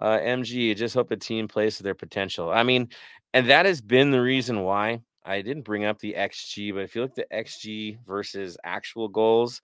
[0.00, 2.50] Uh, MG, just hope the team plays to their potential.
[2.50, 2.88] I mean,
[3.34, 6.94] and that has been the reason why I didn't bring up the XG, but if
[6.94, 9.60] you look at the XG versus actual goals,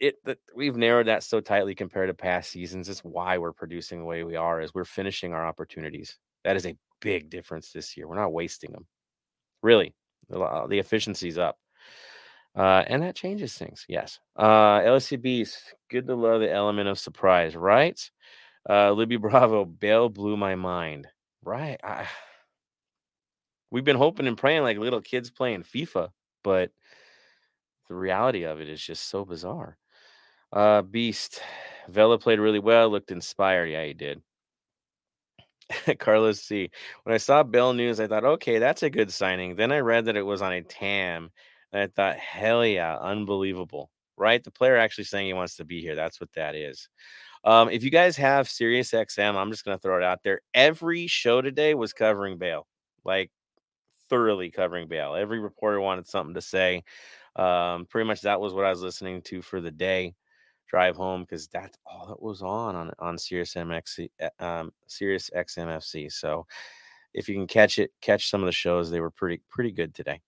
[0.00, 0.16] it
[0.56, 2.88] we've narrowed that so tightly compared to past seasons.
[2.88, 6.18] It's why we're producing the way we are, is we're finishing our opportunities.
[6.44, 8.08] That is a big difference this year.
[8.08, 8.86] We're not wasting them.
[9.62, 9.94] Really,
[10.28, 11.58] the, efficiency's up.
[12.56, 13.84] Uh, and that changes things.
[13.88, 14.18] Yes.
[14.36, 15.56] Uh, LCBs,
[15.88, 18.00] good to love the element of surprise, right?
[18.68, 21.06] Uh, Libby Bravo, Bale blew my mind.
[21.44, 21.78] Right.
[21.84, 22.06] I,
[23.70, 26.08] we've been hoping and praying like little kids playing FIFA,
[26.42, 26.72] but
[27.88, 29.76] the reality of it is just so bizarre.
[30.52, 31.40] Uh, Beast,
[31.88, 33.66] Vela played really well, looked inspired.
[33.66, 34.22] Yeah, he did.
[35.98, 36.70] Carlos C.
[37.04, 39.54] When I saw Bale News, I thought, okay, that's a good signing.
[39.56, 41.30] Then I read that it was on a TAM,
[41.72, 43.90] and I thought, hell yeah, unbelievable.
[44.16, 44.42] Right?
[44.42, 45.94] The player actually saying he wants to be here.
[45.94, 46.88] That's what that is.
[47.44, 50.42] Um, if you guys have Sirius XM, I'm just gonna throw it out there.
[50.52, 52.66] Every show today was covering Bale,
[53.04, 53.30] like
[54.10, 55.14] thoroughly covering Bale.
[55.14, 56.84] Every reporter wanted something to say.
[57.36, 60.14] Um, pretty much that was what I was listening to for the day
[60.70, 65.28] drive home because that's all that was on on on Sirius MX eh, um Sirius
[65.36, 66.10] XMFC.
[66.12, 66.46] So
[67.12, 68.88] if you can catch it, catch some of the shows.
[68.90, 70.20] They were pretty pretty good today.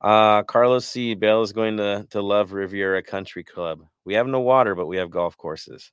[0.00, 1.14] Uh Carlos C.
[1.14, 3.82] Bale is going to to love Riviera Country Club.
[4.04, 5.92] We have no water, but we have golf courses.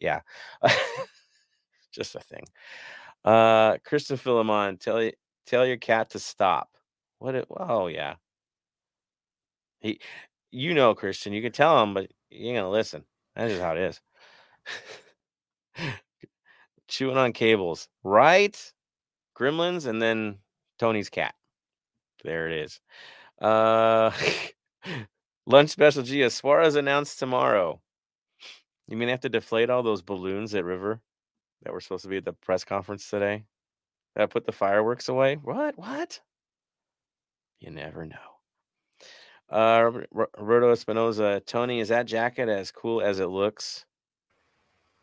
[0.00, 0.20] Yeah.
[1.92, 2.44] Just a thing.
[3.24, 5.12] Uh Christian Philemon, tell you
[5.46, 6.68] tell your cat to stop.
[7.20, 8.16] What it oh yeah.
[9.80, 10.00] He
[10.54, 13.04] you know, Christian, you can tell him, but you ain't gonna listen.
[13.36, 14.00] That's just how it is.
[16.88, 18.72] Chewing on cables, right?
[19.38, 20.38] Gremlins, and then
[20.78, 21.34] Tony's cat.
[22.24, 22.80] There it is.
[23.40, 24.10] Uh,
[25.46, 26.22] lunch special G.
[26.22, 27.80] As Suarez announced tomorrow.
[28.88, 31.00] You mean I have to deflate all those balloons at River
[31.62, 33.44] that were supposed to be at the press conference today?
[34.16, 35.36] That put the fireworks away?
[35.36, 35.78] What?
[35.78, 36.20] What?
[37.60, 38.31] You never know.
[39.52, 43.84] Uh, Roberto Espinoza, Tony, is that jacket as cool as it looks?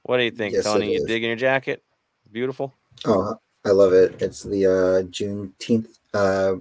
[0.04, 0.94] What do you think, yes, Tony?
[0.94, 1.84] You digging your jacket?
[2.32, 2.74] Beautiful.
[3.06, 4.20] Oh, I love it.
[4.20, 6.56] It's the uh, Juneteenth uh,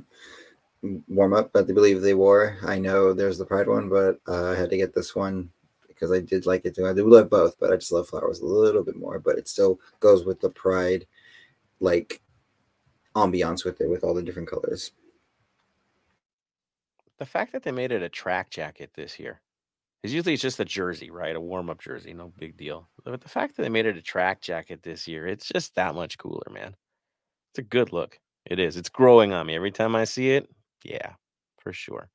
[1.09, 2.59] warm up that I believe they wore.
[2.67, 5.51] I know there's the Pride one, but uh, I had to get this one
[5.87, 6.87] because I did like it too.
[6.87, 9.19] I do love both, but I just love flowers a little bit more.
[9.19, 11.07] But it still goes with the Pride
[11.81, 12.21] like
[13.15, 14.93] ambiance with it, with all the different colors
[17.19, 19.41] the fact that they made it a track jacket this year,
[20.03, 21.35] because usually it's just a jersey, right?
[21.35, 22.89] A warm up jersey, no big deal.
[23.05, 25.95] But the fact that they made it a track jacket this year, it's just that
[25.95, 26.77] much cooler, man.
[27.53, 28.19] It's a good look.
[28.47, 28.77] It is.
[28.77, 30.49] It's growing on me every time I see it.
[30.85, 31.13] Yeah,
[31.59, 32.09] for sure.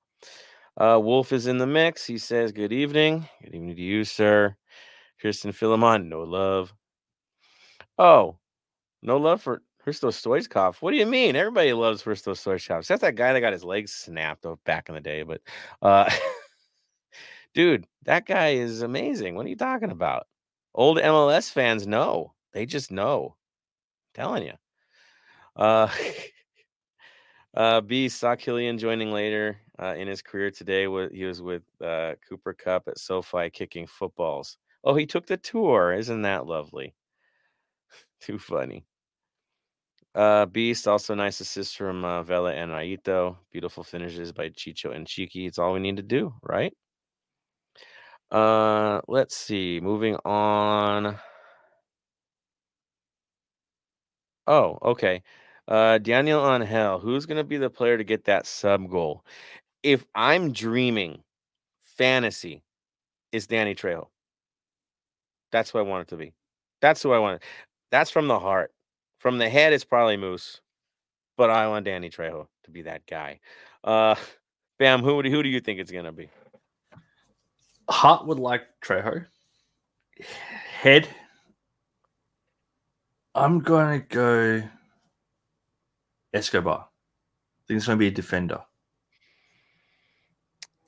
[0.77, 2.05] Uh, Wolf is in the mix.
[2.05, 3.27] He says, Good evening.
[3.43, 4.55] Good evening to you, sir.
[5.19, 6.73] Christian Philemon, no love.
[7.97, 8.37] Oh,
[9.01, 10.75] no love for Hristo Stoichkov.
[10.81, 11.35] What do you mean?
[11.35, 12.79] Everybody loves Hristo Stoichkov.
[12.79, 15.23] Except that guy that got his legs snapped back in the day.
[15.23, 15.41] But
[15.81, 16.09] uh
[17.53, 19.35] dude, that guy is amazing.
[19.35, 20.27] What are you talking about?
[20.73, 22.33] Old MLS fans know.
[22.53, 23.35] They just know.
[24.15, 24.53] I'm telling you.
[25.55, 25.89] Uh
[27.53, 30.83] uh B joining later uh, in his career today.
[31.11, 34.57] He was with uh, Cooper Kupp at SoFi kicking footballs.
[34.83, 35.93] Oh, he took the tour.
[35.93, 36.93] Isn't that lovely?
[38.21, 38.85] Too funny.
[40.15, 43.37] Uh, Beast, also nice assist from uh, Vela and Aito.
[43.51, 45.47] Beautiful finishes by Chicho and Chiki.
[45.47, 46.73] It's all we need to do, right?
[48.31, 49.79] Uh, let's see.
[49.81, 51.17] Moving on.
[54.47, 55.23] Oh, okay.
[55.67, 59.25] Uh, Daniel Angel, who's going to be the player to get that sub goal?
[59.81, 61.23] If I'm dreaming
[61.97, 62.63] fantasy,
[63.31, 64.07] is Danny Trejo.
[65.51, 66.33] That's who I want it to be.
[66.81, 67.41] That's who I want.
[67.41, 67.47] It.
[67.91, 68.71] That's from the heart.
[69.23, 70.59] From the head, it's probably Moose,
[71.37, 73.39] but I want Danny Trejo to be that guy.
[73.81, 74.15] Uh,
[74.79, 76.29] Bam, who who do you think it's gonna be?
[77.89, 79.25] Hart would like Trejo.
[80.81, 81.07] Head,
[83.33, 84.61] I'm gonna go
[86.33, 86.89] Escobar.
[86.89, 88.59] I think it's gonna be a defender.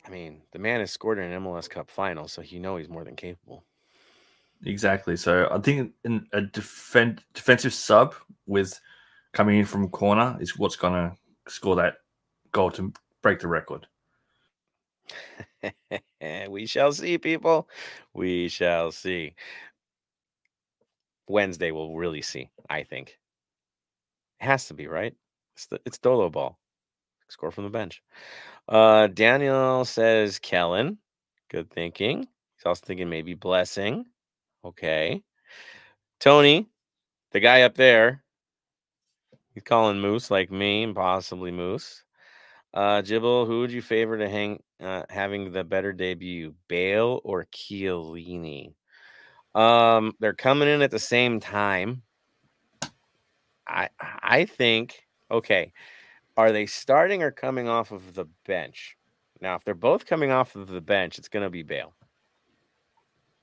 [0.06, 2.90] I mean, the man has scored in an MLS Cup final, so you know he's
[2.90, 3.64] more than capable.
[4.64, 5.16] Exactly.
[5.18, 8.16] So I think in a defend, defensive sub
[8.48, 8.80] with
[9.34, 11.16] coming in from corner is what's going to
[11.52, 11.96] score that
[12.52, 13.88] goal to break the record.
[16.50, 17.70] we shall see, people.
[18.14, 19.36] We shall see.
[21.28, 23.18] Wednesday we'll really see, I think.
[24.40, 25.14] It has to be, right?
[25.56, 26.58] It's the, it's Dolo ball.
[27.30, 28.04] Score from the bench.
[28.70, 30.98] Uh Daniel says Kellyn.
[31.50, 32.20] Good thinking.
[32.20, 34.06] He's also thinking maybe blessing.
[34.66, 35.22] Okay.
[36.20, 36.68] Tony,
[37.32, 38.24] the guy up there,
[39.54, 42.04] he's calling Moose like me possibly Moose.
[42.74, 47.46] Uh Jibble, who would you favor to hang uh, having the better debut, Bale or
[47.54, 48.74] Chiellini?
[49.54, 52.02] Um, they're coming in at the same time.
[53.68, 55.74] I I think okay.
[56.38, 58.98] Are they starting or coming off of the bench?
[59.40, 61.94] Now, if they're both coming off of the bench, it's going to be Bale.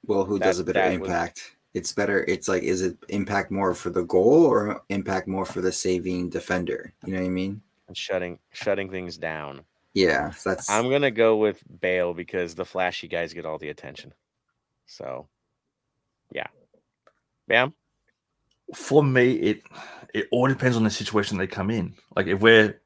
[0.07, 1.57] Well, who That- does a better that was- impact?
[1.75, 2.25] It's better.
[2.25, 6.29] It's like, is it impact more for the goal or impact more for the saving
[6.29, 6.93] defender?
[7.07, 7.63] You know what I mean?
[7.89, 9.65] And shutting shutting things down.
[9.95, 14.13] Yeah, that's I'm gonna go with Bale because the flashy guys get all the attention.
[14.87, 15.29] So,
[16.31, 16.47] yeah,
[17.49, 17.73] Bam.
[18.75, 19.63] For me, it
[20.13, 21.95] it all depends on the situation they come in.
[22.17, 22.81] Like if we're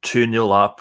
[0.00, 0.80] two 0 up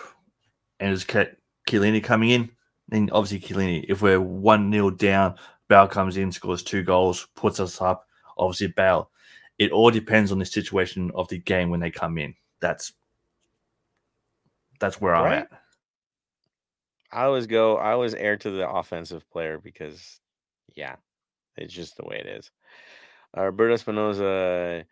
[0.80, 1.36] and it's Ke-
[1.68, 2.52] Chiellini coming in,
[2.90, 5.36] then obviously Chiellini, If we're one 0 down,
[5.68, 8.08] Bale comes in, scores two goals, puts us up.
[8.38, 9.10] Obviously Bale.
[9.58, 12.36] It all depends on the situation of the game when they come in.
[12.60, 12.94] That's
[14.80, 15.50] that's where I'm at.
[17.12, 17.78] I always go.
[17.78, 20.20] I always err to the offensive player because,
[20.76, 20.98] yeah,
[21.56, 22.52] it's just the way it is.
[23.36, 24.86] Uh, Roberto Espinoza,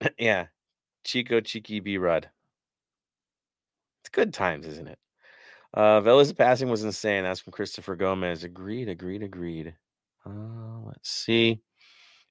[0.18, 0.46] yeah,
[1.04, 2.28] Chico Chiqui B Rud.
[4.02, 4.98] It's good times, isn't it?
[5.74, 7.24] Uh, Vela's passing was insane.
[7.24, 8.44] That's from Christopher Gomez.
[8.44, 9.74] Agreed, agreed, agreed.
[10.24, 11.60] Uh, let's see.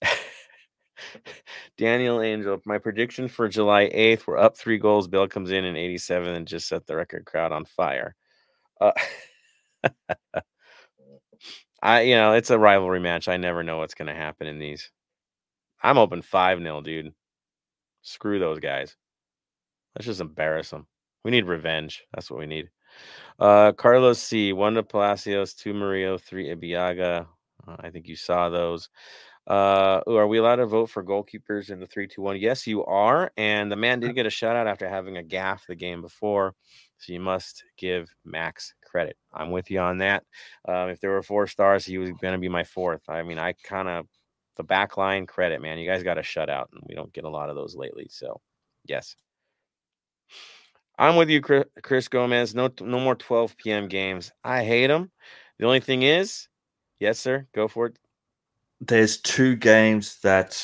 [1.78, 5.08] Daniel Angel, my prediction for July 8th, we're up three goals.
[5.08, 8.16] Bill comes in in 87 and just set the record crowd on fire.
[8.80, 8.92] Uh,
[11.82, 13.28] I, you know, it's a rivalry match.
[13.28, 14.90] I never know what's going to happen in these.
[15.84, 17.14] I'm open 5 0, dude.
[18.02, 18.96] Screw those guys.
[19.96, 20.88] Let's just embarrass them.
[21.24, 22.04] We need revenge.
[22.14, 22.70] That's what we need.
[23.40, 24.54] Uh, Carlos C.
[24.54, 27.28] One to Palacios, two Murillo, three Ibeagha.
[27.68, 28.90] Uh, I think you saw those.
[29.48, 32.38] Uh, ooh, are we allowed to vote for goalkeepers in the three, two, one?
[32.38, 33.32] Yes, you are.
[33.38, 36.56] And the man did get a shutout after having a gaff the game before.
[36.98, 39.18] So you must give Max credit.
[39.34, 40.24] I'm with you on that.
[40.68, 43.02] Um, if there were four stars, he was going to be my fourth.
[43.08, 44.08] I mean, I kind of
[44.56, 45.78] the back line credit, man.
[45.78, 48.08] You guys got a shutout, and we don't get a lot of those lately.
[48.10, 48.42] So,
[48.86, 49.16] yes,
[50.98, 52.56] I'm with you, Chris, Gomez.
[52.56, 53.88] No, no more 12 p.m.
[53.88, 54.32] games.
[54.44, 55.12] I hate them.
[55.60, 56.48] The only thing is,
[57.00, 58.00] yes, sir, go for it.
[58.82, 60.62] There's two games that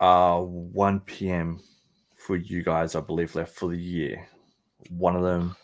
[0.00, 1.60] are 1 p.m.
[2.16, 4.26] for you guys, I believe, left for the year.
[4.88, 5.56] One of them,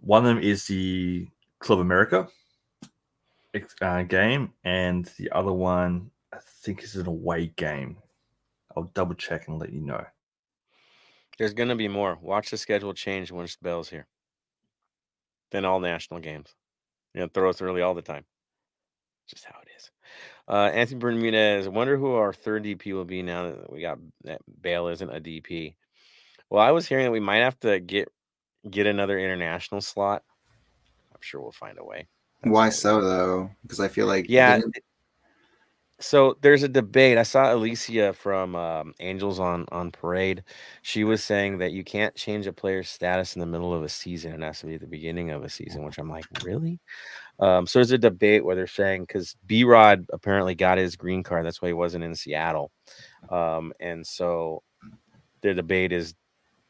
[0.00, 1.28] one of them is the
[1.58, 2.28] Club America
[3.80, 7.96] uh, game, and the other one, I think, is an away game.
[8.76, 10.04] I'll double check and let you know.
[11.40, 12.18] There's going to be more.
[12.20, 14.06] Watch the schedule change once the bell's here.
[15.50, 16.54] Then all national games.
[17.14, 18.26] You know, throw us early all the time.
[19.26, 19.90] Just how it is.
[20.46, 23.96] Uh, Anthony Bermudez, I wonder who our third DP will be now that we got
[24.24, 25.76] that Bale isn't a DP.
[26.50, 28.08] Well, I was hearing that we might have to get
[28.70, 30.22] get another international slot.
[31.14, 32.06] I'm sure we'll find a way.
[32.42, 33.50] That's why so though?
[33.62, 34.58] Because I feel like Yeah.
[34.58, 34.76] didn't-
[36.00, 37.18] So there's a debate.
[37.18, 40.42] I saw Alicia from um, Angels on on Parade.
[40.80, 43.88] She was saying that you can't change a player's status in the middle of a
[43.88, 44.32] season.
[44.32, 46.80] It has to be at the beginning of a season, which I'm like, really?
[47.38, 51.22] Um, so there's a debate where they're saying because B Rod apparently got his green
[51.22, 52.70] card, that's why he wasn't in Seattle.
[53.28, 54.62] Um, and so
[55.42, 56.14] the debate is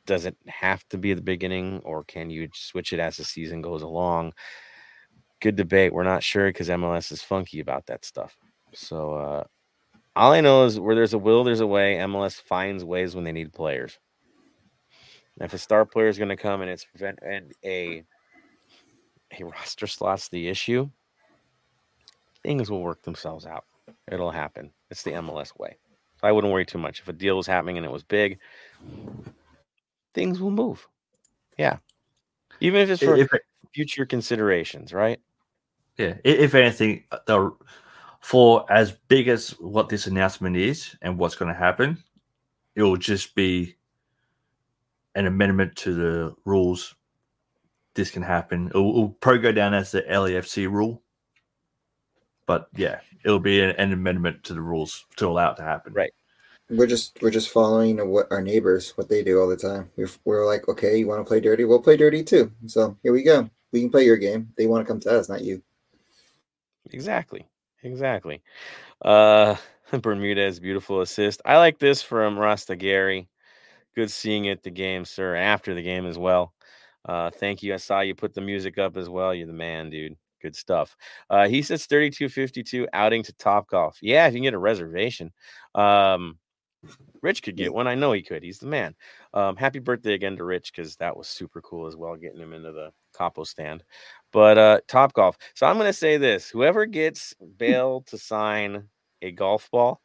[0.07, 3.63] does it have to be the beginning or can you switch it as the season
[3.63, 4.33] goes along?
[5.41, 5.93] Good debate.
[5.93, 8.37] We're not sure because MLS is funky about that stuff.
[8.73, 9.45] So uh,
[10.17, 11.97] all I know is where there's a will, there's a way.
[11.97, 13.99] MLS finds ways when they need players.
[15.39, 18.05] And if a star player is going to come and it's prevent and a
[19.39, 20.91] a roster slot's the issue,
[22.43, 23.65] things will work themselves out.
[24.11, 24.73] It'll happen.
[24.91, 25.77] It's the MLS way.
[26.21, 27.01] So I wouldn't worry too much.
[27.01, 28.39] If a deal was happening and it was big,
[30.15, 30.87] things will move.
[31.57, 31.79] Yeah.
[32.61, 33.31] Even if it's for If,
[33.75, 35.21] future considerations, right?
[35.97, 37.53] yeah, if anything, uh, the
[38.21, 41.97] for as big as what this announcement is and what's going to happen,
[42.77, 43.77] it will just be
[45.15, 46.95] an amendment to the rules.
[47.95, 48.69] This can happen.
[48.69, 51.03] It will, it will probably go down as the LAFC rule,
[52.47, 55.93] But yeah, it'll be an, an amendment to the rules to allow it to happen.
[55.93, 56.13] Right.
[56.69, 59.91] We're just we're just following what our neighbors what they do all the time.
[59.97, 61.65] We're, we're like, okay, you want to play dirty?
[61.65, 62.53] We'll play dirty too.
[62.67, 63.51] So here we go.
[63.73, 64.53] We can play your game.
[64.57, 65.63] They want to come to us, not you.
[66.93, 67.50] Exactly.
[67.83, 68.43] Exactly.
[69.03, 69.57] Uh
[70.03, 71.43] Bermudez, beautiful assist.
[71.45, 73.29] I like this from Rasta Gary.
[73.97, 75.37] Good seeing it the game, sir.
[75.37, 76.55] After the game as well.
[77.07, 77.75] Uh, thank you.
[77.75, 79.35] I saw you put the music up as well.
[79.35, 80.17] You're the man, dude.
[80.43, 80.97] Good stuff.
[81.31, 83.99] Uh, he says 3252 outing to Top Golf.
[84.03, 85.33] Yeah, if you can get a reservation.
[85.75, 86.39] Um,
[87.23, 87.87] Rich could get one.
[87.89, 88.43] I know he could.
[88.43, 88.95] He's the man.
[89.35, 92.53] Um, happy birthday again to Rich because that was super cool as well, getting him
[92.55, 93.83] into the capo stand.
[94.33, 95.37] But uh, Top Golf.
[95.55, 98.85] So I'm going to say this: whoever gets Bale to sign
[99.23, 100.01] a golf ball,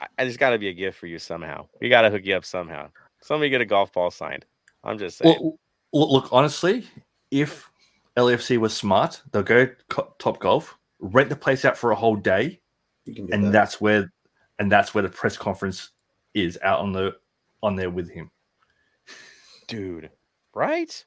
[0.00, 1.66] I, I just got to be a gift for you somehow.
[1.80, 2.88] We got to hook you up somehow.
[3.22, 4.44] Somebody get a golf ball signed.
[4.84, 5.38] I'm just saying.
[5.40, 5.58] Well,
[5.92, 6.86] look, look, honestly,
[7.30, 7.70] if
[8.16, 12.16] LAFC was smart, they'll go co- Top Golf, rent the place out for a whole
[12.16, 12.60] day,
[13.06, 13.52] You can do and that.
[13.52, 14.12] that's where
[14.58, 15.90] and that's where the press conference
[16.34, 17.16] is out on the
[17.62, 18.30] on there with him.
[19.66, 20.10] dude.
[20.58, 21.04] Right?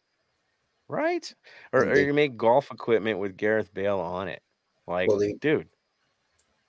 [0.87, 1.33] Right?
[1.73, 4.41] Or, or you make golf equipment with Gareth Bale on it.
[4.87, 5.67] Like, Well, they- dude.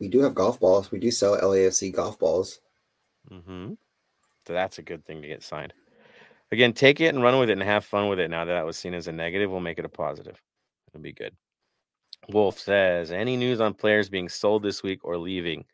[0.00, 0.90] we do have golf balls.
[0.90, 2.58] We do sell LAFC golf balls.
[3.30, 3.74] Mm-hmm.
[4.48, 5.72] So that's a good thing to get signed.
[6.50, 8.30] Again, take it and run with it and have fun with it.
[8.30, 10.42] Now that that was seen as a negative, we'll make it a positive.
[10.88, 11.36] It'll be good.
[12.30, 15.64] Wolf says, any news on players being sold this week or leaving?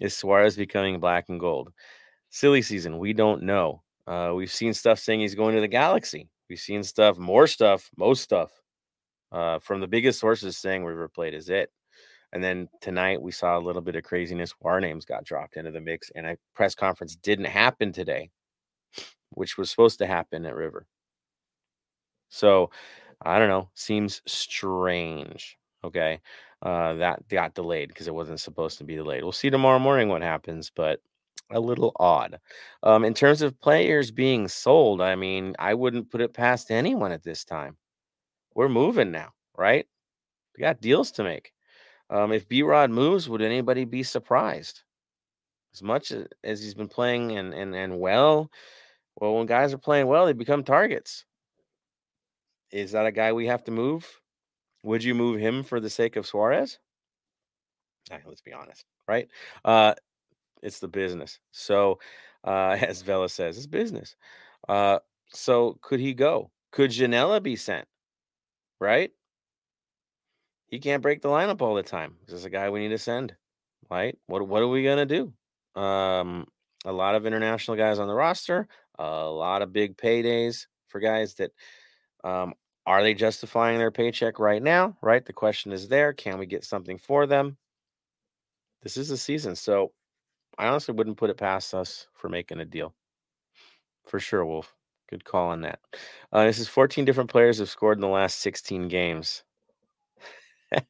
[0.00, 1.70] Is Suarez becoming black and gold?
[2.30, 2.98] Silly season.
[2.98, 3.82] We don't know.
[4.10, 6.28] Uh, we've seen stuff saying he's going to the Galaxy.
[6.48, 8.50] We've seen stuff, more stuff, most stuff
[9.30, 11.70] uh, from the biggest sources saying River Plate is it.
[12.32, 14.52] And then tonight we saw a little bit of craziness.
[14.64, 18.30] Our names got dropped into the mix, and a press conference didn't happen today,
[19.30, 20.86] which was supposed to happen at River.
[22.30, 22.70] So
[23.22, 23.70] I don't know.
[23.74, 25.56] Seems strange.
[25.84, 26.20] Okay.
[26.62, 29.22] Uh, that got delayed because it wasn't supposed to be delayed.
[29.22, 31.00] We'll see tomorrow morning what happens, but
[31.50, 32.38] a little odd.
[32.82, 37.12] Um, in terms of players being sold, I mean, I wouldn't put it past anyone
[37.12, 37.76] at this time.
[38.54, 39.86] We're moving now, right?
[40.56, 41.52] We got deals to make.
[42.08, 44.82] Um, if B Rod moves, would anybody be surprised?
[45.72, 48.50] As much as, he's been playing and, and and well,
[49.20, 51.24] well, when guys are playing well, they become targets.
[52.72, 54.20] Is that a guy we have to move?
[54.82, 56.78] Would you move him for the sake of Suarez?
[58.26, 59.28] Let's be honest, right?
[59.64, 59.94] Uh,
[60.62, 61.38] it's the business.
[61.52, 61.98] So,
[62.44, 64.16] uh, as Vela says, it's business.
[64.68, 64.98] Uh,
[65.32, 66.50] so could he go?
[66.72, 67.86] Could Ginella be sent?
[68.80, 69.10] Right?
[70.66, 72.16] He can't break the lineup all the time.
[72.22, 73.34] Is This is a guy we need to send.
[73.90, 74.16] Right?
[74.26, 75.32] What what are we gonna do?
[75.74, 76.46] Um,
[76.84, 81.34] a lot of international guys on the roster, a lot of big paydays for guys
[81.34, 81.50] that
[82.22, 82.54] um,
[82.86, 84.96] are they justifying their paycheck right now?
[85.02, 85.24] Right?
[85.24, 86.12] The question is there.
[86.12, 87.56] Can we get something for them?
[88.82, 89.56] This is the season.
[89.56, 89.92] So
[90.60, 92.94] I honestly wouldn't put it past us for making a deal.
[94.06, 94.74] For sure, Wolf.
[95.08, 95.80] Good call on that.
[96.32, 99.42] Uh, this is 14 different players have scored in the last 16 games.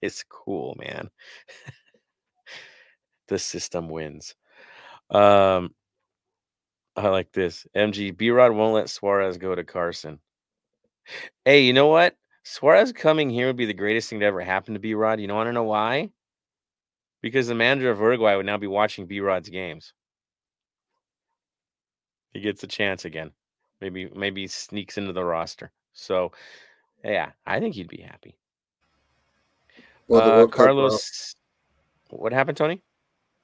[0.02, 1.08] is cool, man.
[3.28, 4.34] the system wins.
[5.08, 5.72] Um,
[6.96, 7.64] I like this.
[7.76, 10.18] MG B Rod won't let Suarez go to Carson.
[11.44, 12.16] Hey, you know what?
[12.42, 15.20] Suarez coming here would be the greatest thing to ever happen to B Rod.
[15.20, 16.10] You know, want to know why?
[17.22, 19.92] Because the manager of Uruguay would now be watching B Rod's games.
[22.32, 23.32] He gets a chance again.
[23.80, 25.72] Maybe maybe he sneaks into the roster.
[25.92, 26.32] So
[27.04, 28.36] yeah, I think he'd be happy.
[30.08, 31.34] Well, the uh, World Cup, Carlos,
[32.10, 32.82] what happened, Tony?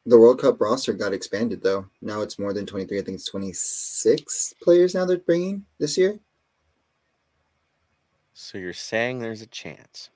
[0.06, 1.86] the World Cup roster got expanded though.
[2.00, 2.98] Now it's more than twenty three.
[2.98, 6.18] I think it's twenty six players now they're bringing this year.
[8.32, 10.10] So you're saying there's a chance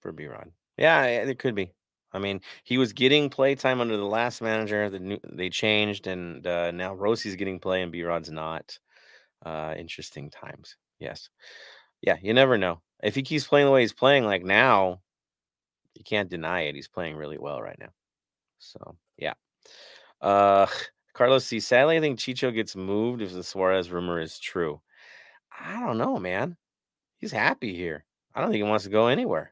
[0.00, 0.50] for B Rod?
[0.78, 1.72] Yeah, it could be.
[2.12, 4.90] I mean, he was getting play time under the last manager.
[4.90, 8.78] The new, they changed, and uh, now Rossi's getting play, and B Rod's not.
[9.44, 10.76] Uh, interesting times.
[11.00, 11.28] Yes.
[12.00, 12.80] Yeah, you never know.
[13.02, 15.00] If he keeps playing the way he's playing, like now,
[15.94, 16.74] you can't deny it.
[16.76, 17.90] He's playing really well right now.
[18.58, 19.34] So yeah.
[20.20, 20.66] Uh,
[21.14, 21.60] Carlos C.
[21.60, 24.80] Sadly, I think Chicho gets moved if the Suarez rumor is true.
[25.60, 26.56] I don't know, man.
[27.18, 28.04] He's happy here.
[28.34, 29.51] I don't think he wants to go anywhere.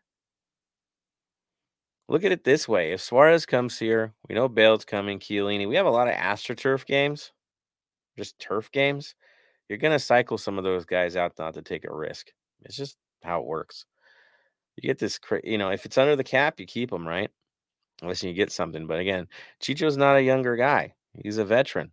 [2.11, 2.91] Look at it this way.
[2.91, 5.69] If Suarez comes here, we know Bale's coming, Chiellini.
[5.69, 7.31] We have a lot of AstroTurf games,
[8.19, 9.15] just turf games.
[9.69, 12.33] You're going to cycle some of those guys out not to take a risk.
[12.63, 13.87] It's just how it works.
[14.75, 17.31] You get this, you know, if it's under the cap, you keep them, right?
[18.03, 18.89] Unless you get something.
[18.89, 19.29] But again,
[19.61, 21.93] Chicho's not a younger guy, he's a veteran.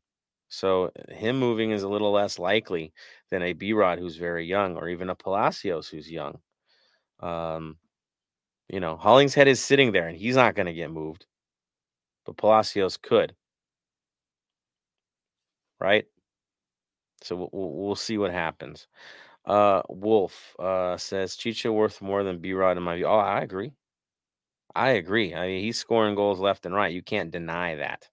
[0.50, 2.92] So him moving is a little less likely
[3.30, 6.40] than a B Rod who's very young, or even a Palacios who's young.
[7.20, 7.78] Um,
[8.70, 11.26] You know, Hollingshead is sitting there and he's not going to get moved,
[12.26, 13.36] but Palacios could.
[15.80, 16.06] Right?
[17.24, 18.88] So we'll, we'll, see what happens.
[19.46, 23.06] Uh, Wolf uh, says Chicha worth more than B Rod in my view.
[23.06, 23.72] Oh, I agree.
[24.76, 25.34] I agree.
[25.34, 26.94] I mean, he's scoring goals left and right.
[26.94, 28.10] You can't deny that.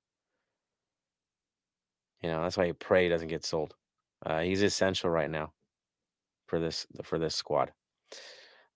[2.23, 3.75] You know, that's why you pray he doesn't get sold.
[4.25, 5.53] Uh, he's essential right now
[6.47, 7.73] for this for this squad.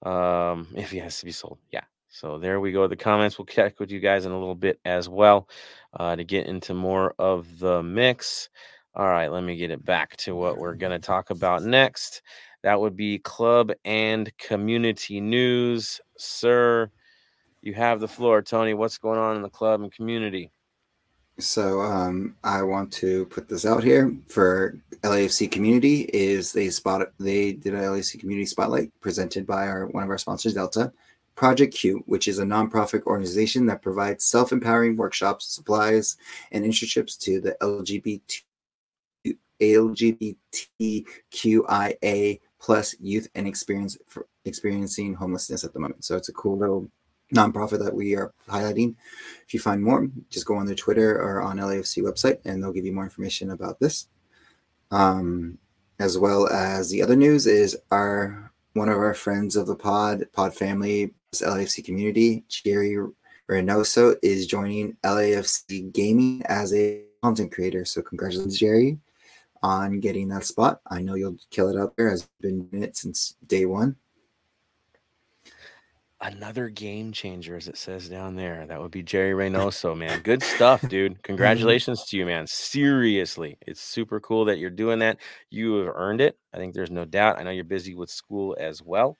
[0.02, 1.84] Um, if he has to be sold, yeah.
[2.08, 2.86] So there we go.
[2.86, 3.38] The comments.
[3.38, 5.48] We'll check with you guys in a little bit as well
[5.98, 8.48] uh, to get into more of the mix.
[8.94, 12.22] All right, let me get it back to what we're going to talk about next.
[12.62, 16.90] That would be club and community news, sir.
[17.62, 18.74] You have the floor, Tony.
[18.74, 20.50] What's going on in the club and community?
[21.38, 26.02] So um, I want to put this out here for LAFC community.
[26.12, 30.18] Is they spot they did a LAFC community spotlight presented by our one of our
[30.18, 30.92] sponsors, Delta
[31.36, 36.16] Project Q, which is a nonprofit organization that provides self empowering workshops, supplies,
[36.50, 38.42] and internships to the LGBT
[39.60, 40.40] LGBTQIA
[42.60, 43.96] plus youth and experience
[44.44, 46.04] experiencing homelessness at the moment.
[46.04, 46.90] So it's a cool little
[47.34, 48.94] nonprofit that we are highlighting.
[49.46, 52.72] If you find more, just go on their Twitter or on LAFC website, and they'll
[52.72, 54.08] give you more information about this.
[54.90, 55.58] Um,
[55.98, 60.24] as well as the other news is our one of our friends of the pod,
[60.32, 62.96] pod family, LAFC community, Jerry
[63.48, 67.84] Reynoso, is joining LAFC Gaming as a content creator.
[67.84, 68.98] So congratulations, Jerry,
[69.62, 70.80] on getting that spot.
[70.86, 72.08] I know you'll kill it out there.
[72.08, 73.96] Has been it since day one
[76.20, 78.66] another game changer, as it says down there.
[78.66, 80.20] That would be Jerry Reynoso, man.
[80.20, 81.22] Good stuff, dude.
[81.22, 82.46] Congratulations to you, man.
[82.46, 85.18] Seriously, it's super cool that you're doing that.
[85.50, 86.38] You have earned it.
[86.52, 87.38] I think there's no doubt.
[87.38, 89.16] I know you're busy with school as well.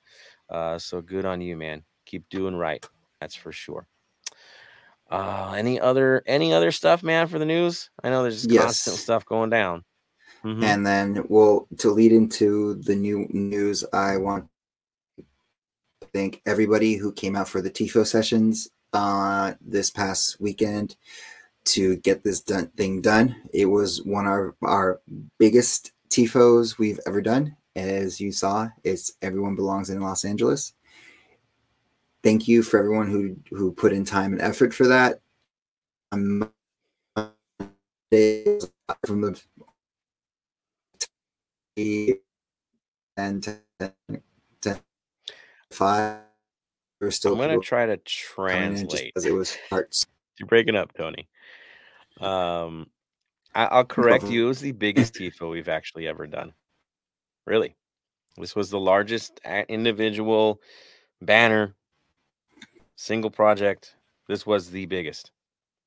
[0.49, 1.83] Uh, so good on you, man.
[2.05, 2.85] Keep doing right.
[3.21, 3.87] That's for sure.
[5.09, 7.89] Uh, any other any other stuff, man, for the news?
[8.03, 8.63] I know there's yes.
[8.63, 9.83] constant stuff going down.
[10.43, 10.63] Mm-hmm.
[10.63, 14.47] And then, well, to lead into the new news, I want
[16.13, 20.95] thank everybody who came out for the TIFO sessions uh, this past weekend
[21.65, 23.35] to get this done, thing done.
[23.53, 25.01] It was one of our
[25.37, 27.55] biggest TIFOs we've ever done.
[27.75, 30.73] As you saw, it's Everyone Belongs in Los Angeles.
[32.23, 35.21] Thank you for everyone who who put in time and effort for that.
[36.11, 36.51] From
[38.11, 38.59] the
[43.15, 43.59] and
[45.71, 46.19] five.
[46.99, 47.33] We're still.
[47.33, 50.05] I'm gonna try to translate because it was hearts.
[50.39, 51.27] You're breaking up, Tony.
[52.19, 52.87] Um,
[53.55, 54.45] I, will correct you.
[54.45, 56.53] It was the biggest TIFO we've actually ever done.
[57.45, 57.75] Really,
[58.37, 59.39] this was the largest
[59.69, 60.61] individual
[61.21, 61.75] banner,
[62.95, 63.95] single project.
[64.27, 65.31] This was the biggest,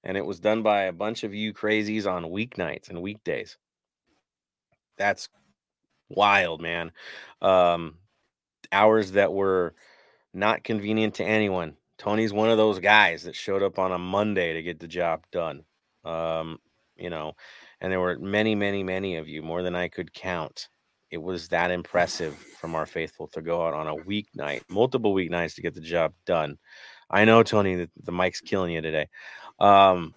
[0.05, 3.59] and it was done by a bunch of you crazies on weeknights and weekdays.
[4.97, 5.28] That's
[6.09, 6.93] wild, man.
[7.41, 7.99] Um,
[8.73, 9.75] hours that were
[10.35, 11.77] not convenient to anyone.
[11.99, 15.25] Tony's one of those guys that showed up on a Monday to get the job
[15.31, 15.64] done.
[16.05, 16.59] Um,
[16.97, 17.35] you know,
[17.81, 20.68] and there were many, many, many of you, more than I could count.
[21.11, 25.55] It was that impressive from our faithful to go out on a weeknight, multiple weeknights
[25.57, 26.59] to get the job done.
[27.11, 29.09] I know, Tony, that the mic's killing you today.
[29.59, 30.14] Um,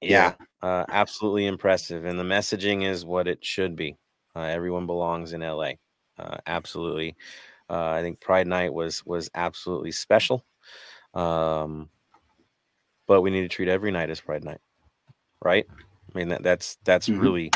[0.00, 0.34] yeah.
[0.62, 2.04] Uh, absolutely impressive.
[2.04, 3.96] And the messaging is what it should be.
[4.34, 5.72] Uh, everyone belongs in LA.
[6.18, 7.16] Uh, absolutely.
[7.68, 10.44] Uh, I think Pride Night was was absolutely special.
[11.14, 11.88] Um,
[13.06, 14.60] but we need to treat every night as Pride Night,
[15.42, 15.66] right?
[15.70, 17.20] I mean that that's that's mm-hmm.
[17.20, 17.50] really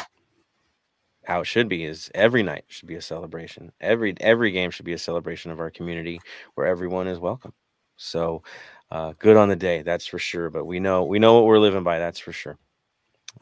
[1.25, 1.85] how it should be.
[1.85, 3.73] Is every night should be a celebration.
[3.81, 6.21] Every every game should be a celebration of our community
[6.55, 7.53] where everyone is welcome.
[7.97, 8.43] So
[8.91, 10.51] uh, good on the day, that's for sure.
[10.51, 11.99] But we know we know what we're living by.
[11.99, 12.59] That's for sure.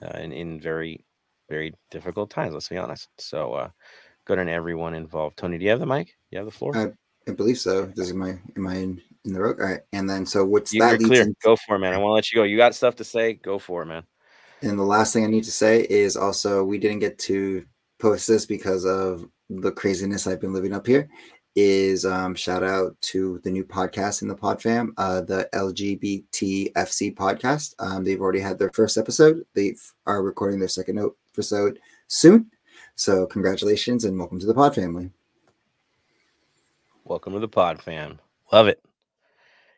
[0.03, 1.05] Uh, in in very
[1.49, 2.53] very difficult times.
[2.53, 3.09] Let's be honest.
[3.19, 3.69] So uh,
[4.29, 5.39] good on everyone involved.
[5.39, 6.15] Tony, do you have the mic?
[6.31, 6.77] You have the floor.
[6.77, 6.93] I,
[7.29, 7.87] I believe so.
[7.87, 9.59] This is my am I in, in the road?
[9.59, 9.81] All right.
[9.93, 11.01] And then so what's you, that?
[11.01, 11.27] You're clear.
[11.43, 11.95] Go for it, man.
[11.95, 12.45] I want to let you go.
[12.45, 13.33] You got stuff to say?
[13.33, 14.05] Go for it, man.
[14.61, 17.65] And the last thing I need to say is also we didn't get to
[17.99, 21.09] post this because of the craziness I've been living up here.
[21.57, 27.17] Is um, shout out to the new podcast in the Pod Fam, uh, the LGBTFC
[27.17, 27.75] podcast.
[27.81, 29.43] Um, they've already had their first episode.
[29.55, 29.75] They
[30.07, 31.01] are recording their second
[31.35, 32.51] episode soon.
[32.99, 35.13] So congratulations and welcome to the Pod family.
[37.05, 38.19] Welcome to the Pod fam.
[38.53, 38.83] Love it.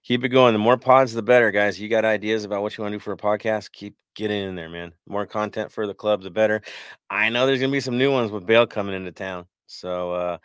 [0.04, 0.54] Keep it going.
[0.54, 1.78] The more pods, the better, guys.
[1.78, 3.72] You got ideas about what you want to do for a podcast?
[3.72, 4.94] Keep getting in there, man.
[5.06, 6.62] The more content for the club, the better.
[7.10, 9.44] I know there's gonna be some new ones with Bale coming into town.
[9.66, 10.38] So uh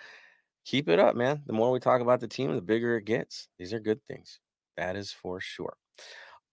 [0.66, 1.44] keep it up, man.
[1.46, 3.48] The more we talk about the team, the bigger it gets.
[3.58, 4.42] These are good things.
[4.76, 5.78] That is for sure.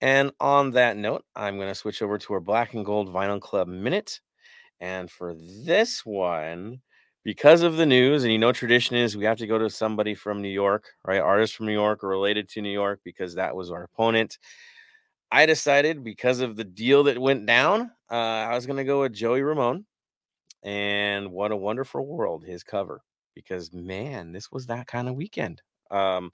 [0.00, 3.40] And on that note, I'm going to switch over to our Black and Gold Vinyl
[3.40, 4.20] Club minute.
[4.82, 6.80] And for this one,
[7.22, 10.12] because of the news, and you know, tradition is we have to go to somebody
[10.12, 11.20] from New York, right?
[11.20, 14.38] Artists from New York or related to New York because that was our opponent.
[15.30, 19.02] I decided because of the deal that went down, uh, I was going to go
[19.02, 19.86] with Joey Ramone.
[20.64, 23.02] And what a wonderful world, his cover.
[23.36, 25.62] Because man, this was that kind of weekend.
[25.92, 26.32] Um,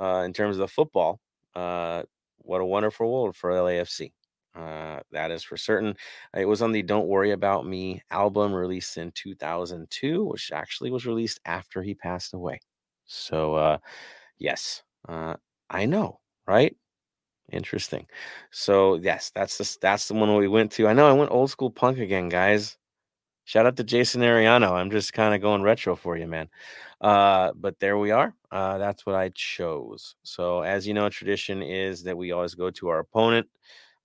[0.00, 1.20] uh, in terms of the football,
[1.54, 2.04] uh,
[2.38, 4.12] what a wonderful world for LAFC.
[4.54, 5.96] Uh, that is for certain.
[6.36, 11.06] It was on the Don't Worry About Me album released in 2002, which actually was
[11.06, 12.60] released after he passed away.
[13.06, 13.78] So, uh,
[14.38, 15.36] yes, uh,
[15.70, 16.76] I know, right?
[17.50, 18.06] Interesting.
[18.50, 20.88] So, yes, that's the, that's the one we went to.
[20.88, 22.76] I know I went old school punk again, guys.
[23.44, 24.72] Shout out to Jason Ariano.
[24.72, 26.48] I'm just kind of going retro for you, man.
[27.00, 28.34] Uh, but there we are.
[28.50, 30.14] Uh, that's what I chose.
[30.22, 33.48] So, as you know, tradition is that we always go to our opponent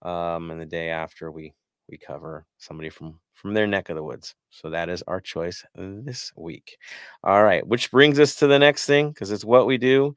[0.01, 1.53] um, and the day after we
[1.89, 4.35] we cover somebody from from their neck of the woods.
[4.49, 6.77] So that is our choice this week.
[7.23, 10.15] All right, which brings us to the next thing because it's what we do.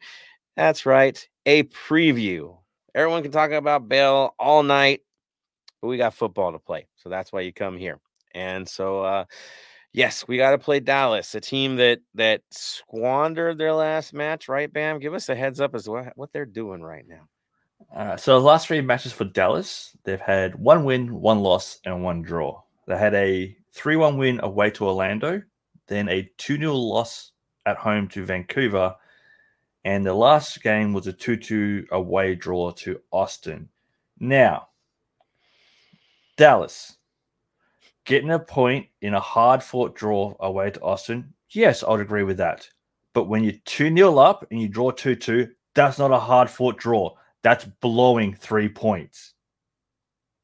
[0.57, 2.57] That's right, a preview.
[2.95, 5.03] Everyone can talk about Bale all night,
[5.81, 6.89] but we got football to play.
[6.97, 8.01] So that's why you come here.
[8.35, 9.25] And so uh
[9.93, 14.73] yes, we got to play Dallas, a team that that squandered their last match, right?
[14.73, 17.29] Bam, give us a heads up as what what they're doing right now.
[17.95, 22.05] Uh, so the last three matches for Dallas, they've had one win, one loss, and
[22.05, 22.63] one draw.
[22.87, 25.43] They had a 3-1 win away to Orlando,
[25.89, 27.33] then a 2-0 loss
[27.67, 28.95] at home to Vancouver,
[29.85, 33.69] and the last game was a 2-2 away draw to Austin.
[34.21, 34.69] Now,
[36.37, 36.97] Dallas
[38.05, 41.33] getting a point in a hard-fought draw away to Austin.
[41.51, 42.69] Yes, I'd agree with that.
[43.15, 47.65] But when you're 2-0 up and you draw 2-2, that's not a hard-fought draw that's
[47.81, 49.35] blowing three points.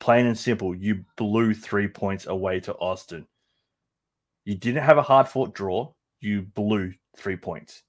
[0.00, 3.26] Plain and simple, you blew three points away to Austin.
[4.44, 7.82] You didn't have a hard fought draw, you blew three points.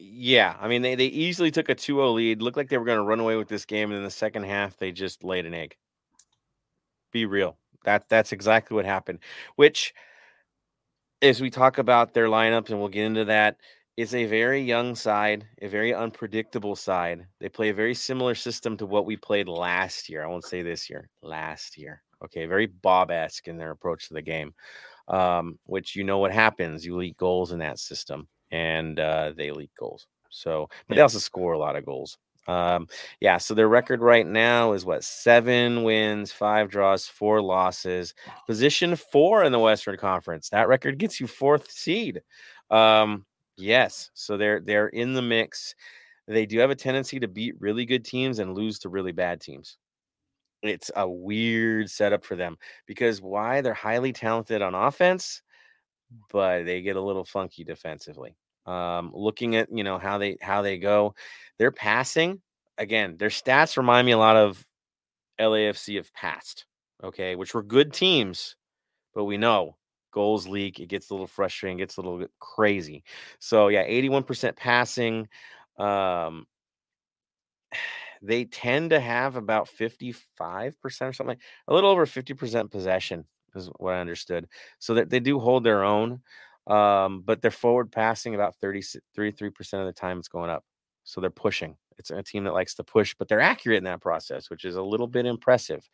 [0.00, 2.42] Yeah, I mean they, they easily took a 2-0 lead.
[2.42, 4.44] Looked like they were going to run away with this game, and in the second
[4.44, 5.76] half, they just laid an egg.
[7.12, 7.56] Be real.
[7.84, 9.20] That that's exactly what happened.
[9.56, 9.94] Which,
[11.20, 13.58] as we talk about their lineups, and we'll get into that,
[13.96, 17.26] it's a very young side, a very unpredictable side.
[17.40, 20.24] They play a very similar system to what we played last year.
[20.24, 22.02] I won't say this year, last year.
[22.24, 24.54] Okay, very Bob esque in their approach to the game,
[25.08, 26.86] um, which you know what happens.
[26.86, 30.06] You leak goals in that system, and uh, they leak goals.
[30.30, 32.16] So, but they also score a lot of goals.
[32.48, 32.88] Um,
[33.20, 38.14] yeah, so their record right now is what seven wins, five draws, four losses,
[38.46, 40.48] position four in the Western Conference.
[40.48, 42.22] That record gets you fourth seed.
[42.70, 43.26] Um,
[43.56, 45.74] Yes, so they're they're in the mix.
[46.28, 49.40] They do have a tendency to beat really good teams and lose to really bad
[49.40, 49.78] teams.
[50.62, 55.42] It's a weird setup for them because why they're highly talented on offense,
[56.32, 58.36] but they get a little funky defensively.
[58.66, 61.14] Um, looking at you know how they how they go,
[61.58, 62.42] they're passing
[62.78, 63.16] again.
[63.18, 64.66] Their stats remind me a lot of
[65.40, 66.66] LAFC of past,
[67.04, 68.56] okay, which were good teams,
[69.14, 69.76] but we know
[70.12, 70.80] goals leak.
[70.80, 73.04] It gets a little frustrating, gets a little crazy.
[73.38, 75.28] So yeah, 81% passing.
[75.78, 76.46] Um,
[78.22, 80.16] they tend to have about 55%
[80.84, 81.36] or something,
[81.66, 83.24] a little over 50% possession
[83.54, 84.46] is what I understood.
[84.78, 86.20] So that they do hold their own.
[86.68, 88.82] Um, but they're forward passing about 30,
[89.18, 90.64] 33% of the time it's going up.
[91.04, 91.76] So they're pushing.
[91.98, 94.76] It's a team that likes to push, but they're accurate in that process, which is
[94.76, 95.88] a little bit impressive.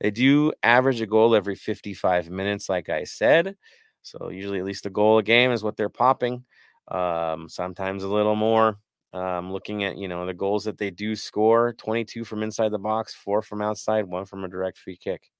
[0.00, 3.56] They do average a goal every 55 minutes, like I said.
[4.02, 6.44] So usually at least a goal a game is what they're popping.
[6.88, 8.78] Um, sometimes a little more.
[9.14, 12.78] Um, looking at you know the goals that they do score 22 from inside the
[12.78, 15.30] box four from outside one from a direct free kick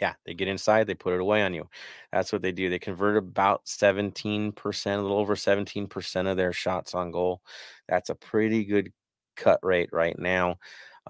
[0.00, 1.68] yeah, they get inside, they put it away on you.
[2.12, 2.70] That's what they do.
[2.70, 7.42] They convert about 17%, a little over 17% of their shots on goal.
[7.88, 8.92] That's a pretty good
[9.36, 10.56] cut rate right now.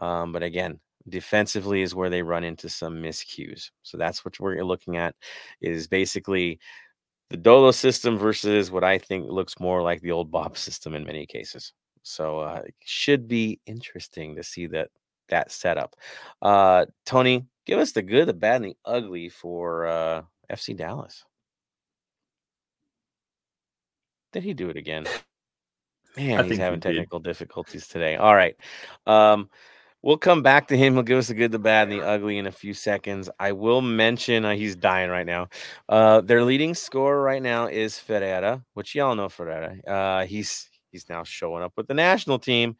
[0.00, 3.70] Um, but again, defensively is where they run into some miscues.
[3.82, 5.14] So that's what we're looking at
[5.60, 6.60] is basically
[7.30, 11.04] the Dolo system versus what I think looks more like the old Bob system in
[11.04, 11.72] many cases.
[12.02, 14.88] So uh, it should be interesting to see that
[15.28, 15.96] that setup.
[16.42, 21.24] Uh, Tony, give us the good, the bad, and the ugly for uh, FC Dallas.
[24.32, 25.06] Did he do it again?
[26.16, 27.30] Man, I he's having technical did.
[27.30, 28.16] difficulties today.
[28.16, 28.56] All right.
[29.06, 29.48] Um,
[30.02, 30.94] We'll come back to him.
[30.94, 33.28] He'll give us the good, the bad, and the ugly in a few seconds.
[33.40, 35.48] I will mention uh, he's dying right now.
[35.88, 39.76] Uh, their leading scorer right now is Ferreira, which y'all know Ferreira.
[39.84, 42.76] Uh, he's he's now showing up with the national team.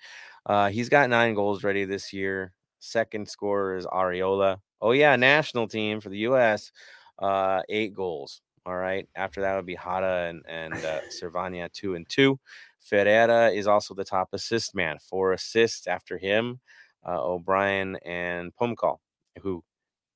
[0.48, 2.52] Uh, he's got nine goals ready this year.
[2.80, 4.58] Second scorer is Arriola.
[4.80, 6.72] Oh yeah, national team for the U.S.
[7.18, 8.40] Uh, eight goals.
[8.64, 9.08] All right.
[9.14, 12.38] After that would be Jara and and uh, Servania two and two.
[12.80, 16.60] Ferreira is also the top assist man, four assists after him
[17.04, 18.98] uh, Obrian and Pomykal,
[19.42, 19.62] who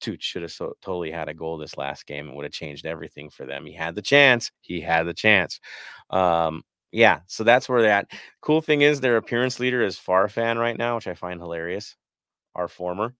[0.00, 2.86] Tooch should have so, totally had a goal this last game and would have changed
[2.86, 3.64] everything for them.
[3.66, 4.50] He had the chance.
[4.60, 5.60] He had the chance.
[6.10, 6.62] Um,
[6.92, 8.10] yeah, so that's where they're at.
[8.42, 11.96] Cool thing is their appearance leader is Farfan right now, which I find hilarious.
[12.54, 13.14] Our former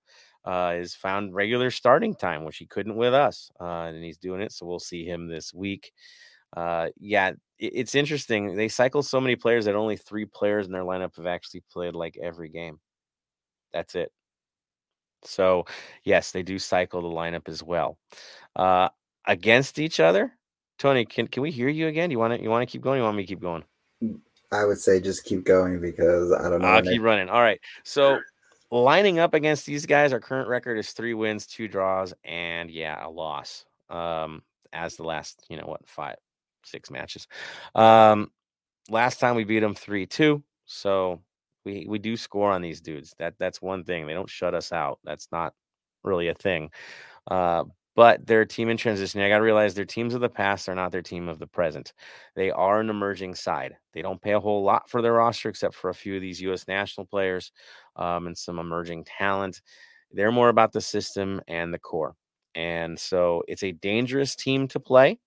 [0.44, 4.43] uh, is found regular starting time, which he couldn't with us, uh, and he's doing
[4.43, 4.53] it.
[4.53, 5.93] So we'll see him this week.
[6.57, 8.57] Uh, yeah, it, it's interesting.
[8.57, 11.94] They cycle so many players that only three players in their lineup have actually played
[11.94, 12.78] like every game.
[13.73, 14.12] That's it.
[15.24, 15.65] So,
[16.05, 17.97] yes, they do cycle the lineup as well.
[18.57, 18.89] Uh,
[19.27, 20.32] against each other,
[20.82, 22.10] Tony, can can we hear you again?
[22.10, 22.98] You want to you want to keep going?
[22.98, 23.62] You want me to keep going?
[24.50, 26.66] I would say just keep going because I don't know.
[26.66, 27.28] I'll keep running.
[27.28, 27.60] All right.
[27.84, 28.18] So
[28.72, 33.06] lining up against these guys, our current record is three wins, two draws, and yeah,
[33.06, 33.64] a loss.
[33.90, 34.42] Um,
[34.72, 36.16] as the last, you know what, five,
[36.64, 37.28] six matches.
[37.76, 38.32] Um,
[38.90, 40.42] last time we beat them three two.
[40.66, 41.22] So
[41.64, 43.14] we we do score on these dudes.
[43.20, 44.09] That that's one thing.
[44.09, 44.98] They don't shut us out.
[45.04, 45.54] That's not
[46.02, 46.70] really a thing.
[47.30, 49.20] Uh, but their team in transition.
[49.20, 51.47] I got to realize their teams of the past are not their team of the
[51.47, 51.93] present.
[52.35, 53.77] They are an emerging side.
[53.93, 56.40] They don't pay a whole lot for their roster, except for a few of these
[56.43, 56.66] U.S.
[56.69, 57.52] national players
[57.97, 59.60] um, and some emerging talent.
[60.10, 62.14] They're more about the system and the core.
[62.55, 65.19] And so it's a dangerous team to play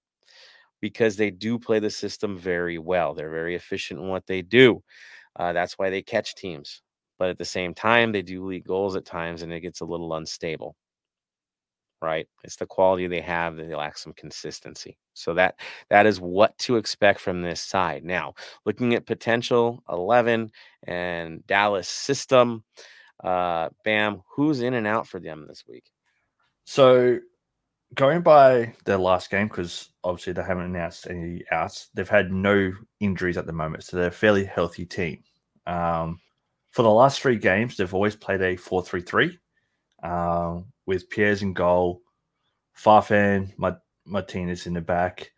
[0.81, 3.13] because they do play the system very well.
[3.13, 4.83] They're very efficient in what they do.
[5.35, 6.81] Uh, that's why they catch teams.
[7.19, 9.85] But at the same time, they do leak goals at times and it gets a
[9.85, 10.75] little unstable.
[12.05, 12.27] Right?
[12.43, 14.97] It's the quality they have that they lack some consistency.
[15.13, 15.59] So that
[15.89, 18.03] that is what to expect from this side.
[18.03, 20.51] Now, looking at potential 11
[20.83, 22.63] and Dallas system,
[23.23, 25.91] uh, bam, who's in and out for them this week?
[26.65, 27.19] So
[27.95, 32.71] going by their last game, because obviously they haven't announced any outs, they've had no
[32.99, 35.23] injuries at the moment, so they're a fairly healthy team.
[35.65, 36.19] Um,
[36.71, 39.39] for the last three games, they've always played a 4 3 3
[40.05, 42.01] um, with Piers in goal,
[42.77, 43.51] Farfan,
[44.05, 45.31] Martinez in the back.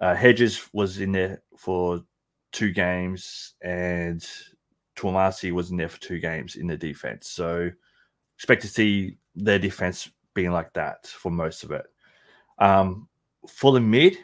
[0.00, 2.04] Uh, Hedges was in there for
[2.52, 4.24] two games, and
[4.96, 7.28] Twumasi was in there for two games in the defense.
[7.28, 7.70] So
[8.36, 11.86] expect to see their defense being like that for most of it.
[12.58, 13.08] Um,
[13.48, 14.16] for the mid,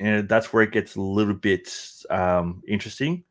[0.00, 1.70] and that's where it gets a little bit
[2.08, 3.24] um, interesting.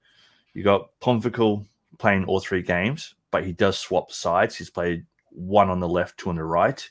[0.54, 1.66] You got Pomykal
[1.98, 4.56] playing all three games, but he does swap sides.
[4.56, 6.90] He's played one on the left, two on the right.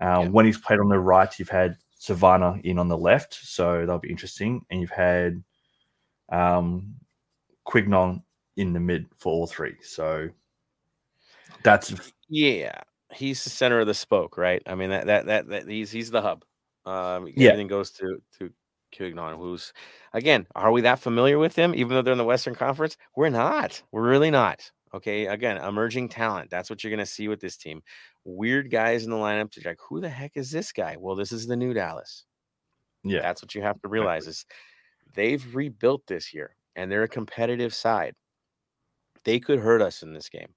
[0.00, 0.28] Um, yeah.
[0.28, 3.98] When he's played on the right, you've had Savannah in on the left, so that'll
[3.98, 4.64] be interesting.
[4.70, 5.42] And you've had
[6.28, 6.94] um,
[7.64, 8.22] Quignon
[8.56, 9.76] in the mid for all three.
[9.82, 10.28] So
[11.64, 11.94] that's
[12.28, 12.80] yeah
[13.14, 14.62] he's the center of the spoke, right?
[14.66, 16.44] I mean that that that, that he's he's the hub.
[16.84, 17.50] Um, yeah.
[17.50, 18.50] everything goes to to
[18.96, 19.72] Quignon, who's
[20.12, 21.74] again, are we that familiar with him?
[21.74, 23.82] Even though they're in the Western Conference, we're not.
[23.92, 24.70] We're really not.
[24.94, 26.50] Okay, again, emerging talent.
[26.50, 27.82] That's what you're going to see with this team.
[28.24, 29.50] Weird guys in the lineup.
[29.52, 30.96] To like, who the heck is this guy?
[30.98, 32.24] Well, this is the new Dallas.
[33.04, 34.44] Yeah, that's what you have to realize is
[35.14, 38.14] they've rebuilt this year, and they're a competitive side.
[39.24, 40.48] They could hurt us in this game.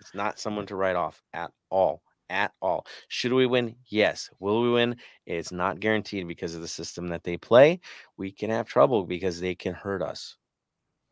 [0.00, 2.02] It's not someone to write off at all.
[2.28, 2.86] At all.
[3.08, 3.76] Should we win?
[3.86, 4.30] Yes.
[4.40, 4.96] Will we win?
[5.26, 7.80] It's not guaranteed because of the system that they play.
[8.16, 10.36] We can have trouble because they can hurt us.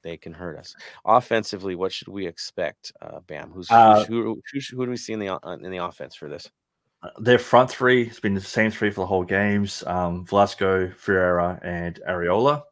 [0.04, 0.76] They can hurt us.
[1.04, 2.92] Offensively, what should we expect?
[3.02, 5.70] Uh, Bam, who's uh, who, who, who, who, do we see in the uh, in
[5.70, 6.48] the offense for this?
[7.02, 10.90] Uh, their front three has been the same three for the whole games: um, Velasco,
[10.96, 12.62] Ferreira, and Arriola.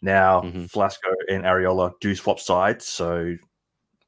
[0.00, 0.64] Now, mm-hmm.
[0.64, 3.36] Velasco and Arriola do swap sides, so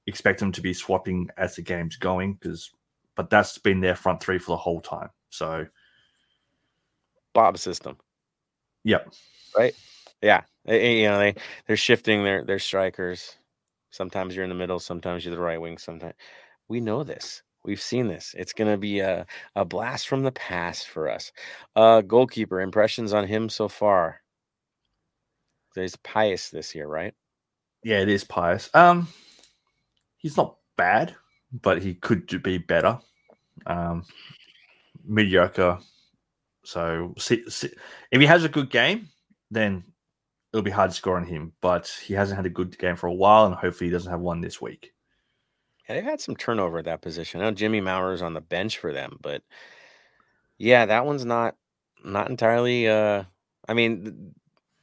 [0.07, 2.73] expect them to be swapping as the game's going because
[3.15, 5.11] but that's been their front three for the whole time.
[5.29, 5.67] So
[7.35, 7.99] Bob system.
[8.85, 9.13] Yep.
[9.57, 9.75] Right.
[10.23, 10.43] Yeah.
[10.67, 11.35] You know, they
[11.67, 13.37] they're shifting their their strikers.
[13.91, 16.15] Sometimes you're in the middle, sometimes you're the right wing, sometimes
[16.69, 17.43] we know this.
[17.65, 18.35] We've seen this.
[18.39, 19.27] It's gonna be a,
[19.57, 21.33] a blast from the past for us.
[21.77, 24.21] Uh goalkeeper impressions on him so far.
[25.75, 27.15] There's Pious this year, right?
[27.83, 28.71] Yeah, it is Pius.
[28.75, 29.09] Um
[30.19, 31.15] he's not bad,
[31.53, 32.99] but he could be better.
[33.67, 34.05] Um,
[35.05, 35.79] mediocre.
[36.65, 37.71] So see, see,
[38.11, 39.09] if he has a good game,
[39.51, 39.85] then
[40.53, 41.53] it'll be hard to score on him.
[41.61, 44.21] But he hasn't had a good game for a while, and hopefully he doesn't have
[44.21, 44.93] one this week.
[45.89, 47.41] Yeah, they've had some turnover at that position.
[47.41, 49.43] I know Jimmy Maurer's on the bench for them, but
[50.59, 51.57] yeah, that one's not
[52.05, 52.89] not entirely.
[52.89, 53.25] Uh,
[53.69, 54.35] I mean,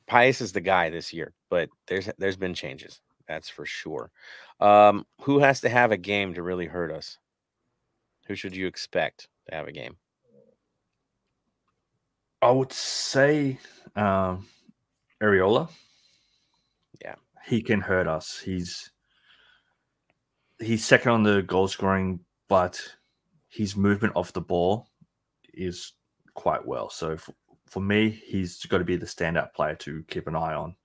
[0.08, 3.00] Pius is the guy this year, but there's there's been changes.
[3.28, 4.12] That's for sure.
[4.60, 7.18] Um, who has to have a game to really hurt us?
[8.28, 9.98] Who should you expect to have a game?
[12.42, 13.60] I would say
[13.96, 14.48] um,
[15.22, 15.70] Arriola.
[17.02, 17.16] Yeah.
[17.46, 18.40] he can hurt us.
[18.40, 18.92] He's
[20.60, 22.82] he's second on the goal scoring, but
[23.50, 24.88] his movement off the ball
[25.54, 25.94] is
[26.34, 26.90] quite well.
[26.90, 27.34] So for,
[27.68, 30.76] for me, he's got to be the standout player to keep an eye on.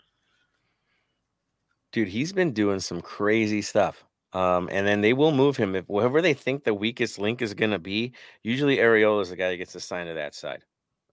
[1.92, 4.04] Dude, he's been doing some crazy stuff.
[4.32, 7.52] Um, and then they will move him if whoever they think the weakest link is
[7.52, 8.14] going to be.
[8.42, 10.64] Usually, Arriola is the guy that gets assigned to that side.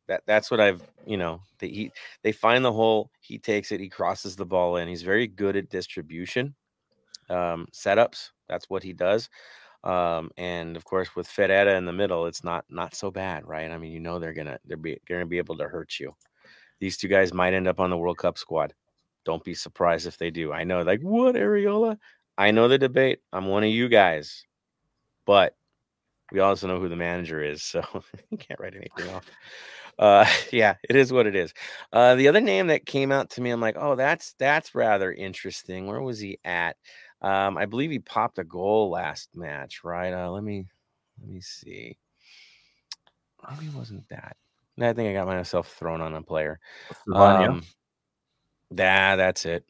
[0.10, 1.40] That that's what I've you know.
[1.60, 1.91] They he
[2.23, 4.88] they find the hole, he takes it, he crosses the ball in.
[4.88, 6.56] He's very good at distribution,
[7.30, 8.31] um, setups.
[8.49, 9.30] That's what he does.
[9.84, 13.69] Um, and of course, with Ferreira in the middle, it's not not so bad, right?
[13.69, 16.15] I mean, you know they're gonna they're be, gonna be able to hurt you.
[16.80, 18.73] These two guys might end up on the World Cup squad.
[19.26, 20.52] Don't be surprised if they do.
[20.52, 21.98] I know, like what Arriola.
[22.36, 23.19] I know the debate.
[23.31, 24.44] I'm one of you guys,
[25.26, 25.56] but
[26.31, 27.84] we also know who the manager is, so
[28.31, 29.30] you can't write anything off.
[30.00, 31.54] Uh, yeah, it is what it is.
[31.94, 35.12] Uh, the other name that came out to me, I'm like, oh, that's that's rather
[35.12, 35.86] interesting.
[35.86, 36.78] Where was he at?
[37.22, 40.14] Um, I believe he popped a goal last match, right?
[40.14, 40.66] Uh, let me
[41.22, 41.98] let me see.
[43.52, 44.38] Maybe it wasn't that.
[44.82, 46.58] I think I got myself thrown on a player.
[47.14, 47.64] Um,
[48.76, 49.66] yeah, that's it.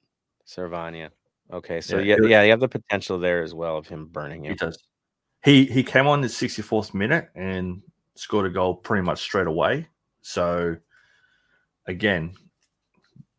[0.48, 1.10] Servania.
[1.52, 4.44] Okay, so Yeah, yeah, yeah, you have the potential there as well of him burning
[4.44, 4.78] he does.
[5.44, 7.82] He he came on the 64th minute and
[8.16, 9.88] scored a goal pretty much straight away.
[10.22, 10.78] So
[11.88, 12.34] again,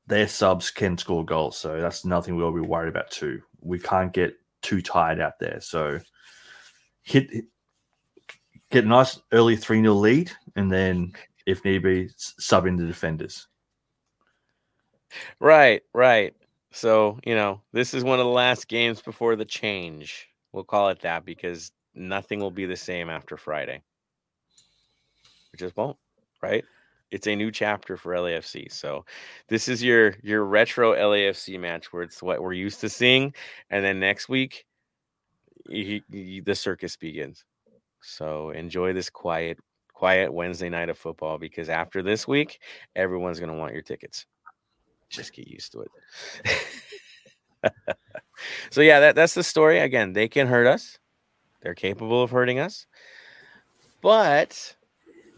[0.07, 3.40] their subs can score goals, so that's nothing we'll be worried about too.
[3.61, 5.61] We can't get too tired out there.
[5.61, 6.01] So
[7.02, 7.31] hit
[8.70, 11.12] get a nice early 3 0 lead, and then
[11.47, 13.47] if need be, sub in the defenders.
[15.40, 16.35] Right, right.
[16.73, 20.28] So, you know, this is one of the last games before the change.
[20.52, 23.82] We'll call it that because nothing will be the same after Friday.
[25.52, 25.97] It just won't,
[26.43, 26.65] right?
[27.11, 28.71] It's a new chapter for LAFC.
[28.71, 29.05] So
[29.49, 33.35] this is your your retro LAFC match where it's what we're used to seeing,
[33.71, 34.65] and then next week
[35.69, 37.45] y- y- the circus begins.
[38.03, 39.59] So enjoy this quiet,
[39.93, 42.61] quiet Wednesday night of football because after this week,
[42.95, 44.27] everyone's gonna want your tickets
[45.11, 45.85] just get used to
[47.65, 47.73] it.
[48.71, 49.81] so yeah, that, that's the story.
[49.81, 50.99] Again, they can hurt us.
[51.61, 52.87] They're capable of hurting us.
[54.01, 54.77] But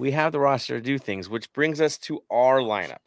[0.02, 2.98] we have the roster to do things, which brings us to our lineup.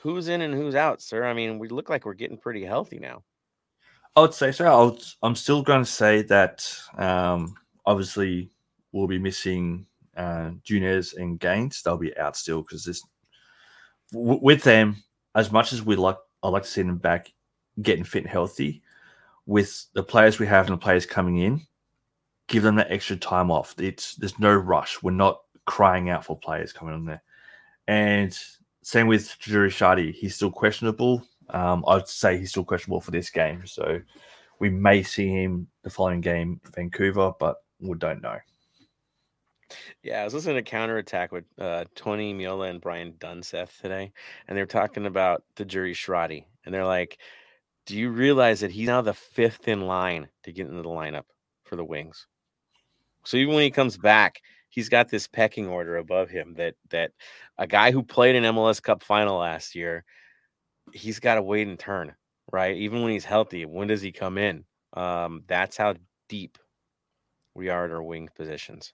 [0.00, 1.26] Who's in and who's out, sir?
[1.26, 3.24] I mean, we look like we're getting pretty healthy now.
[4.16, 4.64] I would say so.
[4.64, 8.50] I'll, I'm still going to say that um, obviously
[8.90, 9.84] we'll be missing
[10.16, 11.82] uh, Junez and Gaines.
[11.82, 13.02] They'll be out still because this
[14.10, 14.96] w- with them.
[15.34, 17.30] As much as we like, I like to see them back
[17.82, 18.82] getting fit and healthy.
[19.44, 21.60] With the players we have and the players coming in,
[22.48, 23.74] give them that extra time off.
[23.78, 25.02] It's there's no rush.
[25.02, 27.22] We're not crying out for players coming on there.
[27.88, 28.36] And
[28.82, 30.12] same with Juri Shadi.
[30.12, 31.26] He's still questionable.
[31.50, 33.66] Um, I'd say he's still questionable for this game.
[33.66, 34.00] So
[34.58, 38.38] we may see him the following game, Vancouver, but we don't know.
[40.02, 44.12] Yeah, I was listening to Counter Attack with uh, Tony Meola and Brian Dunseth today,
[44.46, 47.18] and they're talking about the jury Shradi, and they're like,
[47.86, 51.24] "Do you realize that he's now the fifth in line to get into the lineup
[51.64, 52.26] for the Wings?
[53.24, 54.42] So even when he comes back,
[54.74, 57.12] he's got this pecking order above him that that
[57.58, 60.04] a guy who played an MLS Cup final last year,
[60.92, 62.14] he's got to wait and turn,
[62.52, 62.76] right?
[62.76, 64.64] Even when he's healthy, when does he come in?
[64.94, 65.94] Um, that's how
[66.28, 66.58] deep
[67.54, 68.92] we are at our wing positions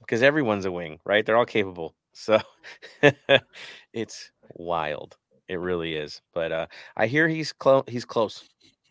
[0.00, 1.24] because everyone's a wing, right?
[1.24, 1.94] They're all capable.
[2.18, 2.38] So
[3.92, 5.18] it's wild.
[5.48, 6.22] It really is.
[6.32, 6.66] But uh
[6.96, 8.42] I hear he's close he's close.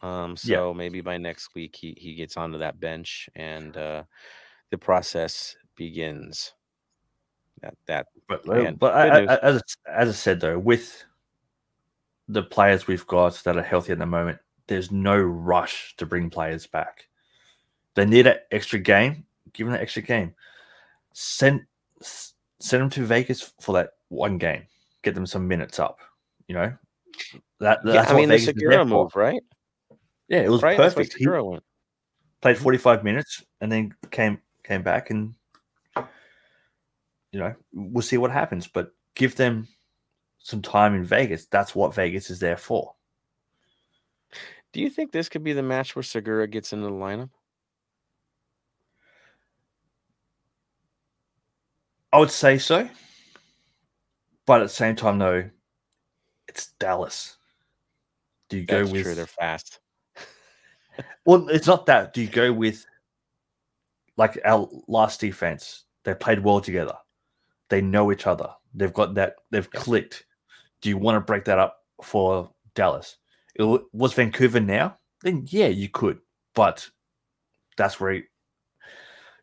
[0.03, 0.61] Um Yeah.
[0.61, 4.03] so maybe by next week he he gets onto that bench and uh
[4.75, 6.51] the process begins.
[7.61, 9.23] That that But, uh, Man, but I.
[9.23, 11.05] I, as, as I said, though, with
[12.27, 16.29] the players we've got that are healthy at the moment, there's no rush to bring
[16.29, 17.07] players back.
[17.93, 19.25] They need an extra game.
[19.53, 20.35] Give them an extra game.
[21.13, 21.65] Send
[22.01, 24.63] send them to Vegas for that one game.
[25.03, 25.99] Get them some minutes up.
[26.49, 26.73] You know
[27.59, 27.79] that.
[27.85, 29.03] yeah, That's I mean the Vegas is there Segura for.
[29.03, 29.41] move, right?
[30.27, 30.75] Yeah, it was Right?
[30.75, 31.15] Perfect.
[31.17, 31.25] He
[32.41, 35.33] played 45 minutes and then came came back, and
[37.31, 38.67] you know we'll see what happens.
[38.67, 39.67] But give them
[40.39, 41.45] some time in Vegas.
[41.45, 42.93] That's what Vegas is there for.
[44.73, 47.29] Do you think this could be the match where Segura gets into the lineup?
[52.11, 52.89] I would say so.
[54.45, 55.49] But at the same time, though,
[56.47, 57.37] it's Dallas.
[58.49, 59.79] Do you That's go with true, they're fast?
[61.25, 62.13] well, it's not that.
[62.13, 62.85] Do you go with
[64.17, 65.85] like our last defense?
[66.03, 66.95] They played well together.
[67.69, 68.49] They know each other.
[68.73, 69.35] They've got that.
[69.51, 69.83] They've Yes.
[69.83, 70.25] clicked.
[70.81, 73.17] Do you want to break that up for Dallas?
[73.55, 73.63] It
[73.93, 74.97] was Vancouver now?
[75.21, 76.19] Then yeah, you could.
[76.53, 76.89] But
[77.77, 78.29] that's where it-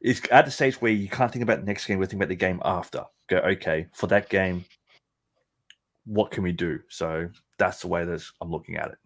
[0.01, 1.99] it's at the stage where you can't think about the next game.
[1.99, 3.05] We're thinking about the game after.
[3.29, 4.65] Go okay for that game.
[6.05, 6.81] What can we do?
[6.89, 8.99] So that's the way that I'm looking at it.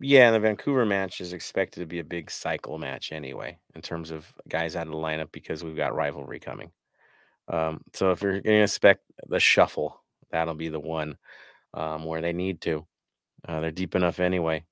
[0.00, 3.82] Yeah, and the Vancouver match is expected to be a big cycle match anyway, in
[3.82, 6.70] terms of guys out of the lineup because we've got rivalry coming.
[7.48, 11.18] Um, so if you're going to expect the shuffle, that'll be the one
[11.74, 12.86] um, where they need to.
[13.46, 14.64] Uh, they're deep enough anyway.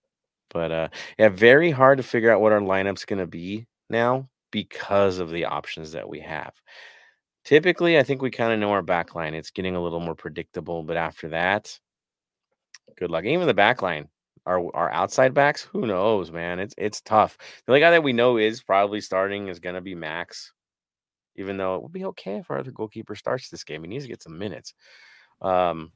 [0.50, 0.88] But uh,
[1.18, 5.30] yeah, very hard to figure out what our lineup's going to be now because of
[5.30, 6.54] the options that we have.
[7.44, 9.34] Typically, I think we kind of know our back line.
[9.34, 11.78] It's getting a little more predictable, but after that,
[12.96, 13.24] good luck.
[13.24, 14.08] Even the back line,
[14.48, 16.58] our our outside backs, who knows, man?
[16.58, 17.36] It's it's tough.
[17.66, 20.52] The only guy that we know is probably starting is gonna be Max,
[21.36, 23.82] even though it would be okay if our other goalkeeper starts this game.
[23.82, 24.74] He needs to get some minutes.
[25.42, 25.92] Um,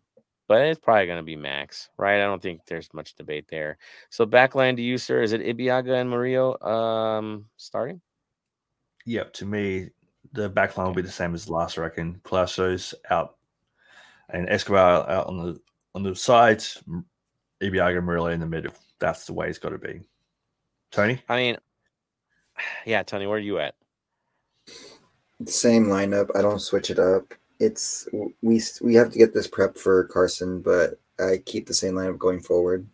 [0.48, 2.20] but it's probably gonna be Max, right?
[2.20, 3.78] I don't think there's much debate there.
[4.10, 5.22] So backline to you, sir.
[5.22, 8.00] Is it Ibeagha and Murillo um starting?
[9.06, 9.88] Yeah, to me,
[10.32, 11.78] the back line will be the same as last.
[11.78, 13.36] I reckon Palacios out
[14.28, 15.60] and Escobar out on the
[15.94, 16.82] on the sides,
[17.62, 18.72] Ibeagha and Murillo in the middle.
[18.98, 20.00] That's the way it's got to be.
[20.90, 21.56] Tony, I mean,
[22.86, 23.74] yeah, Tony, where are you at?
[25.46, 26.28] Same lineup.
[26.36, 27.34] I don't switch it up.
[27.58, 28.08] It's
[28.42, 32.18] we we have to get this prep for Carson, but I keep the same lineup
[32.18, 32.86] going forward.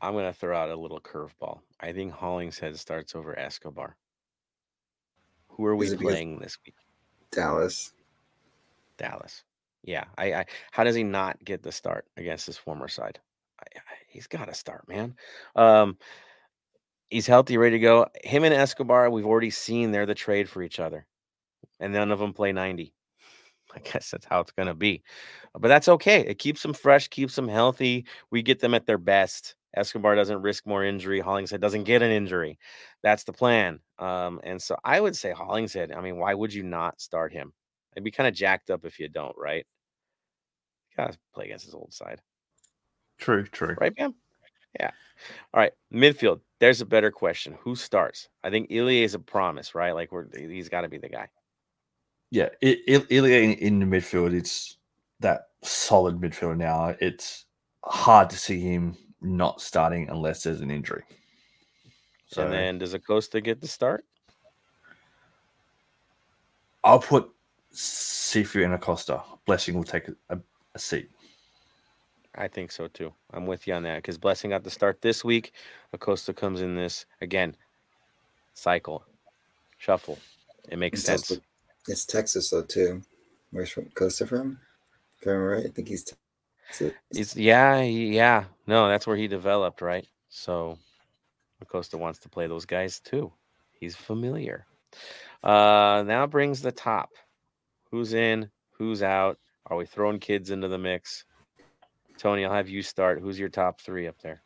[0.00, 1.60] I'm gonna throw out a little curveball.
[1.80, 3.96] I think Hollingshead starts over Escobar.
[5.48, 6.74] Who are we Is it because- playing this week?
[7.30, 7.92] Dallas.
[8.98, 9.42] Dallas.
[9.82, 10.04] Yeah.
[10.18, 13.20] I, I how does he not get the start against his former side?
[13.60, 15.14] I, I, he's got to start, man.
[15.54, 15.96] Um,
[17.08, 18.06] he's healthy, ready to go.
[18.24, 21.06] Him and Escobar, we've already seen they're the trade for each other,
[21.80, 22.94] and none of them play 90.
[23.76, 25.02] I guess that's how it's gonna be,
[25.54, 26.20] but that's okay.
[26.22, 28.06] It keeps them fresh, keeps them healthy.
[28.30, 29.56] We get them at their best.
[29.76, 31.20] Escobar doesn't risk more injury.
[31.20, 32.58] Hollingshead doesn't get an injury.
[33.02, 33.80] That's the plan.
[33.98, 35.92] Um, and so I would say Hollingshead.
[35.92, 37.52] I mean, why would you not start him?
[37.96, 39.66] It'd be kind of jacked up if you don't, right?
[40.90, 42.20] You gotta play against his old side,
[43.18, 43.74] true, true.
[43.80, 44.14] right, Bam?
[44.78, 44.90] Yeah.
[45.54, 46.40] All right, midfield.
[46.60, 47.56] There's a better question.
[47.60, 48.28] Who starts?
[48.44, 49.92] I think Ilie is a promise, right?
[49.92, 51.28] Like we're he's got to be the guy.
[52.30, 54.76] Yeah, I- I- Ilie in, in the midfield, it's
[55.20, 56.94] that solid midfielder now.
[57.00, 57.46] It's
[57.84, 61.04] hard to see him not starting unless there's an injury.
[62.26, 64.04] So and then does Acosta get the start?
[66.84, 67.30] I'll put
[67.76, 69.22] Cifu and Acosta.
[69.46, 70.38] Blessing will take a,
[70.74, 71.10] a seat.
[72.34, 73.12] I think so too.
[73.32, 75.52] I'm with you on that because Blessing got the start this week.
[75.92, 77.56] Acosta comes in this again.
[78.54, 79.04] Cycle,
[79.78, 80.18] shuffle.
[80.70, 81.30] It makes It's sense.
[81.30, 81.42] also-
[81.88, 83.02] It's Texas though too.
[83.50, 84.58] Where's from Costa from?
[85.20, 86.04] If I remember right, I think he's
[86.68, 86.92] Texas.
[87.10, 88.44] It's yeah, yeah.
[88.66, 90.06] No, that's where he developed, right?
[90.28, 90.78] So
[91.60, 93.32] Acosta wants to play those guys too.
[93.78, 94.66] He's familiar.
[95.42, 97.10] Uh now brings the top.
[97.90, 98.50] Who's in?
[98.72, 99.38] Who's out?
[99.66, 101.24] Are we throwing kids into the mix?
[102.18, 103.20] Tony, I'll have you start.
[103.20, 104.42] Who's your top three up there?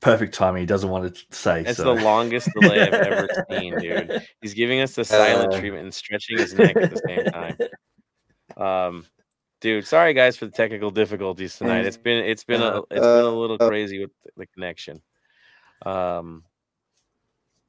[0.00, 0.60] Perfect timing.
[0.62, 1.62] He doesn't want to say.
[1.62, 1.94] That's so.
[1.94, 4.26] the longest delay I've ever seen, dude.
[4.40, 5.60] He's giving us the silent Uh.
[5.60, 7.56] treatment and stretching his neck at the same time.
[8.56, 9.06] Um,
[9.60, 11.86] dude, sorry guys for the technical difficulties tonight.
[11.86, 15.00] It's been it's been a it's been a little Uh, crazy with the connection.
[15.86, 16.42] Um,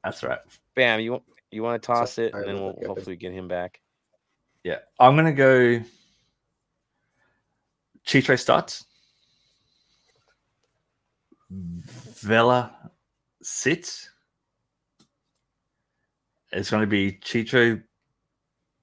[0.04, 0.38] That's right.
[0.76, 3.80] Bam, you want you want to toss it, and then we'll hopefully get him back.
[4.62, 5.80] Yeah, I'm gonna go.
[8.04, 8.84] Chitre starts.
[11.50, 12.90] Vela
[13.42, 14.10] sits.
[16.52, 17.82] It's going to be Chicho,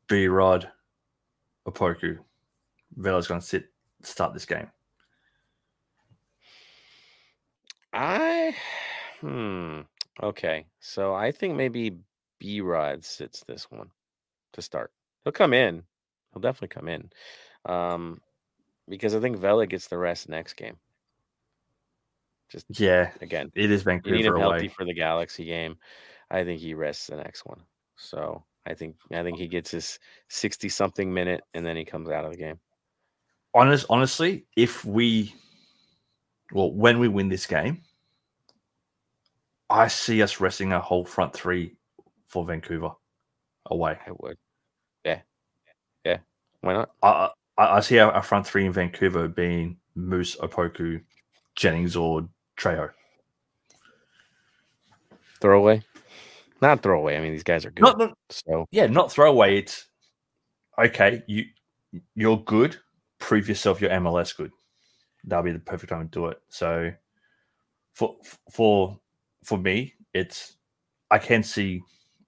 [0.07, 0.69] B Rod,
[1.67, 2.17] Opoku.
[2.97, 3.65] Vela's going to sit
[4.03, 4.67] start this game.
[7.93, 8.55] I
[9.19, 9.81] hmm
[10.21, 11.97] okay, so I think maybe
[12.39, 13.89] B Rod sits this one
[14.53, 14.91] to start.
[15.23, 15.83] He'll come in.
[16.33, 17.09] He'll definitely come in.
[17.65, 18.21] Um,
[18.87, 20.77] because I think Vela gets the rest next game.
[22.49, 25.77] Just Yeah, again, it is you need him healthy for the Galaxy game.
[26.29, 27.61] I think he rests the next one.
[27.95, 32.09] So I think I think he gets his sixty something minute and then he comes
[32.09, 32.59] out of the game.
[33.53, 35.35] Honest, honestly, if we,
[36.53, 37.83] well, when we win this game,
[39.71, 41.75] I see us resting a whole front three
[42.27, 42.91] for Vancouver
[43.67, 43.97] away.
[44.05, 44.37] I would.
[45.05, 45.21] Yeah.
[46.05, 46.17] Yeah.
[46.61, 46.91] Why not?
[47.01, 51.01] I I, I see our, our front three in Vancouver being Moose, Opoku,
[51.55, 52.27] Jennings, or
[52.57, 52.91] Trejo.
[55.39, 55.83] Throwaway?
[56.61, 57.17] Not throwaway.
[57.17, 57.81] I mean, these guys are good.
[57.81, 59.57] Not, not, so yeah, not throwaway.
[59.57, 59.87] It's
[60.77, 61.23] okay.
[61.27, 61.45] You
[62.13, 62.77] you're good.
[63.19, 63.81] Prove yourself.
[63.81, 64.51] You're MLS good.
[65.23, 66.39] That'll be the perfect time to do it.
[66.49, 66.91] So
[67.93, 68.15] for
[68.51, 68.99] for
[69.43, 70.57] for me, it's
[71.09, 71.81] I can see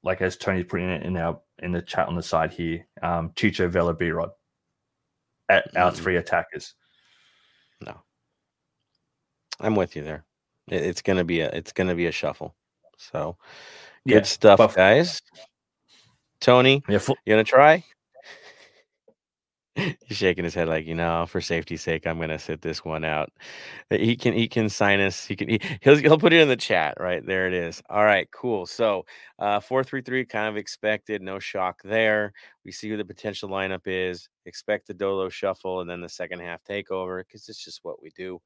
[0.03, 3.29] like as Tony's putting it in our in the chat on the side here, um,
[3.35, 4.31] Chicho Vela B Rod
[5.49, 5.95] at our Mm.
[5.95, 6.75] three attackers.
[7.81, 8.01] no.
[9.59, 10.25] I'm with you there.
[10.67, 12.55] It- It's gonna be a it's gonna be a shuffle.
[12.97, 13.37] So
[14.07, 15.21] good Yeah, stuff, guys.
[16.39, 17.83] Tony, Yeah, you gonna try?
[19.75, 23.03] He's shaking his head like, you know, for safety's sake, I'm gonna sit this one
[23.03, 23.31] out.
[23.89, 25.25] He can he can sign us.
[25.25, 26.95] He can he, he'll he'll put it in the chat.
[26.99, 27.81] Right there it is.
[27.89, 28.67] All right, cool.
[28.67, 29.05] So
[29.39, 32.33] uh four three three kind of expected, no shock there.
[32.65, 34.29] We see who the potential lineup is.
[34.45, 38.11] Expect the Dolo shuffle and then the second half takeover because it's just what we
[38.15, 38.39] do.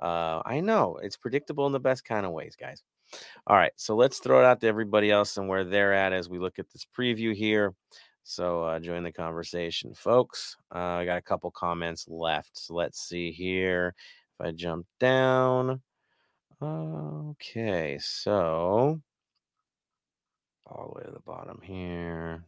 [0.00, 2.82] Uh I know it's predictable in the best kind of ways, guys.
[3.46, 6.28] All right, so let's throw it out to everybody else and where they're at as
[6.28, 7.74] we look at this preview here.
[8.22, 10.56] So uh, join the conversation, folks.
[10.74, 12.58] Uh, I got a couple comments left.
[12.58, 13.94] So let's see here.
[14.38, 15.80] If I jump down,
[16.62, 17.98] okay.
[18.00, 19.00] So
[20.66, 22.44] all the way to the bottom here.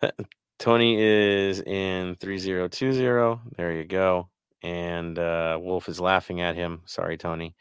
[0.58, 3.40] Tony is in 3020.
[3.56, 4.28] There you go.
[4.64, 6.82] And uh, Wolf is laughing at him.
[6.86, 7.54] Sorry, Tony.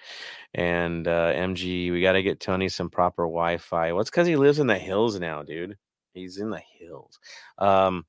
[0.55, 3.93] And uh, MG, we got to get Tony some proper Wi Fi.
[3.93, 5.77] What's because he lives in the hills now, dude?
[6.13, 7.19] He's in the hills.
[7.59, 8.05] Um,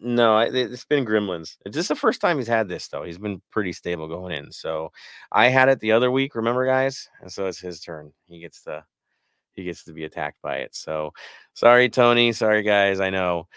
[0.00, 1.56] no, it- it's been Gremlins.
[1.66, 3.04] It's just the first time he's had this, though.
[3.04, 4.52] He's been pretty stable going in.
[4.52, 4.92] So
[5.32, 7.08] I had it the other week, remember, guys?
[7.22, 8.12] And so it's his turn.
[8.26, 8.82] He gets the
[9.54, 10.74] he gets to be attacked by it.
[10.76, 11.12] So
[11.54, 12.32] sorry, Tony.
[12.32, 13.00] Sorry, guys.
[13.00, 13.48] I know.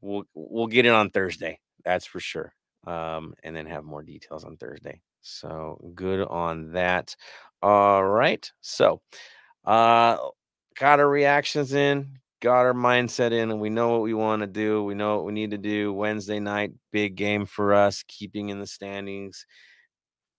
[0.00, 1.60] We'll we'll get it on Thursday.
[1.84, 2.52] That's for sure.
[2.86, 5.00] Um, and then have more details on Thursday.
[5.20, 7.14] So good on that.
[7.62, 8.50] All right.
[8.60, 9.00] So
[9.64, 10.16] uh
[10.78, 14.46] got our reactions in, got our mindset in, and we know what we want to
[14.46, 14.82] do.
[14.82, 15.92] We know what we need to do.
[15.92, 19.44] Wednesday night, big game for us, keeping in the standings.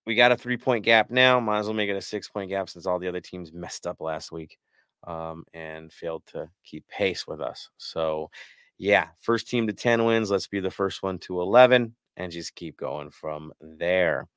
[0.07, 1.39] We got a three point gap now.
[1.39, 3.85] Might as well make it a six point gap since all the other teams messed
[3.85, 4.57] up last week
[5.05, 7.69] um, and failed to keep pace with us.
[7.77, 8.31] So,
[8.79, 10.31] yeah, first team to 10 wins.
[10.31, 14.27] Let's be the first one to 11 and just keep going from there.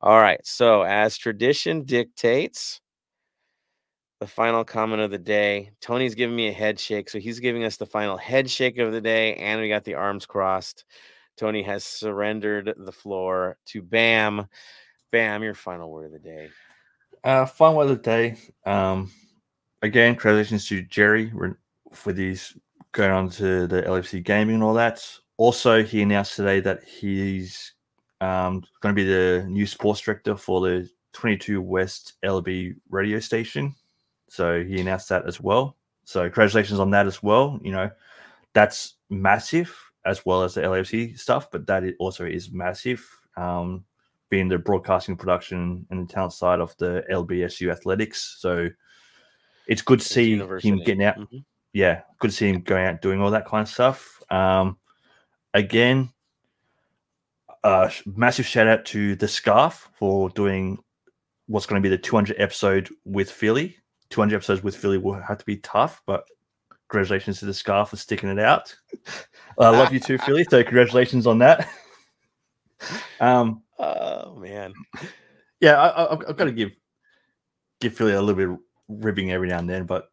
[0.00, 0.40] All right.
[0.44, 2.80] So, as tradition dictates,
[4.20, 5.72] the final comment of the day.
[5.80, 7.10] Tony's giving me a head shake.
[7.10, 9.34] So, he's giving us the final head shake of the day.
[9.34, 10.84] And we got the arms crossed.
[11.36, 14.46] Tony has surrendered the floor to Bam.
[15.10, 16.48] Bam, your final word of the day.
[17.22, 18.36] Uh, fun of the day.
[18.66, 19.10] Um,
[19.82, 21.32] again, congratulations to Jerry
[21.92, 22.56] for these
[22.92, 25.06] going on to the LFC gaming and all that.
[25.36, 27.72] Also, he announced today that he's
[28.20, 33.74] um, going to be the new sports director for the 22 West LB radio station.
[34.28, 35.76] So he announced that as well.
[36.04, 37.58] So congratulations on that as well.
[37.62, 37.90] You know,
[38.52, 43.04] that's massive as well as the LFC stuff, but that also is massive.
[43.36, 43.84] Um,
[44.28, 48.36] being the broadcasting production and the talent side of the LBSU athletics.
[48.38, 48.68] So
[49.66, 51.18] it's good to see him getting out.
[51.18, 51.44] Mhm.
[51.72, 54.20] Yeah, good to see him going out doing all that kind of stuff.
[54.30, 54.76] Um,
[55.54, 56.10] again,
[57.62, 60.78] uh, sh- massive shout out to the Scarf for doing
[61.46, 63.76] what's going to be the 200 episode with Philly.
[64.10, 66.24] 200 episodes with Philly will have to be tough, but
[66.88, 68.74] congratulations to the Scarf for sticking it out.
[69.58, 70.44] I love you too, Philly.
[70.50, 71.68] So congratulations on that.
[73.18, 74.72] Um, Oh, man.
[75.60, 76.72] yeah, I, I've got to give
[77.80, 78.58] give Philly a little bit of
[78.88, 80.10] ribbing every now and then, but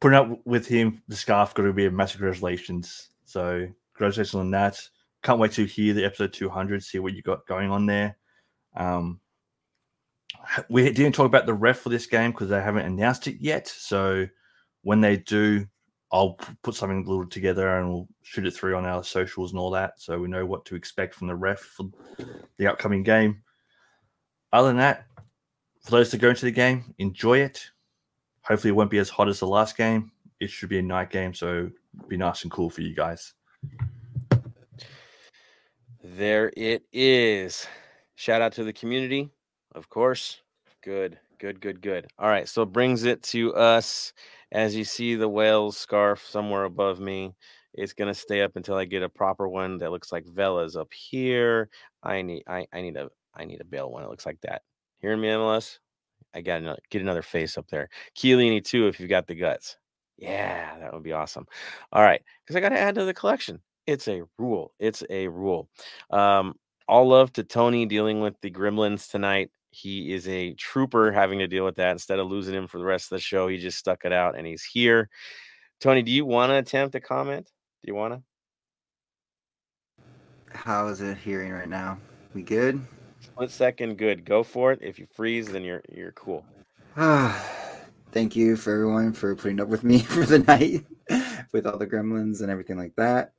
[0.00, 3.08] putting up with him, the scarf got to be a massive congratulations.
[3.24, 4.80] So congratulations on that.
[5.22, 8.16] Can't wait to hear the episode 200, see what you got going on there.
[8.76, 9.20] Um,
[10.68, 13.68] we didn't talk about the ref for this game because they haven't announced it yet.
[13.68, 14.26] So
[14.82, 15.66] when they do,
[16.12, 19.70] I'll put something little together and we'll shoot it through on our socials and all
[19.70, 21.86] that, so we know what to expect from the ref for
[22.56, 23.42] the upcoming game.
[24.52, 25.06] Other than that,
[25.82, 27.68] for those that go into the game, enjoy it.
[28.42, 30.12] Hopefully, it won't be as hot as the last game.
[30.38, 31.70] It should be a night game, so
[32.06, 33.34] be nice and cool for you guys.
[36.16, 37.66] There it is.
[38.14, 39.30] Shout out to the community,
[39.74, 40.42] of course.
[40.80, 42.06] Good, good, good, good.
[42.20, 44.12] All right, so brings it to us.
[44.52, 47.34] As you see the whale's scarf somewhere above me,
[47.72, 50.92] it's gonna stay up until I get a proper one that looks like Vela's up
[50.92, 51.68] here.
[52.04, 54.04] I need, I, I need a, I need a Bale one.
[54.04, 54.62] It looks like that.
[55.00, 55.80] Hearing me, MLS?
[56.32, 57.88] I got to get another face up there.
[58.16, 59.78] Chiellini too, if you've got the guts.
[60.16, 61.46] Yeah, that would be awesome.
[61.92, 63.60] All right, because I got to add to the collection.
[63.86, 64.72] It's a rule.
[64.78, 65.68] It's a rule.
[66.10, 66.54] Um,
[66.88, 69.50] all love to Tony dealing with the gremlins tonight.
[69.70, 71.90] He is a trooper having to deal with that.
[71.92, 74.36] Instead of losing him for the rest of the show, he just stuck it out
[74.36, 75.08] and he's here.
[75.80, 77.50] Tony, do you want to attempt a comment?
[77.82, 78.22] Do you want to?
[80.54, 81.98] How is it hearing right now?
[82.32, 82.80] We good?
[83.34, 84.24] One second, good.
[84.24, 84.78] Go for it.
[84.80, 86.44] If you freeze, then you're you're cool.
[86.96, 90.86] Thank you for everyone for putting up with me for the night
[91.52, 93.32] with all the gremlins and everything like that.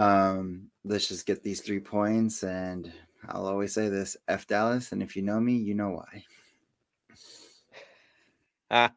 [0.00, 2.90] Um, let's just get these three points, and
[3.28, 6.24] I'll always say this: F Dallas, and if you know me, you know why.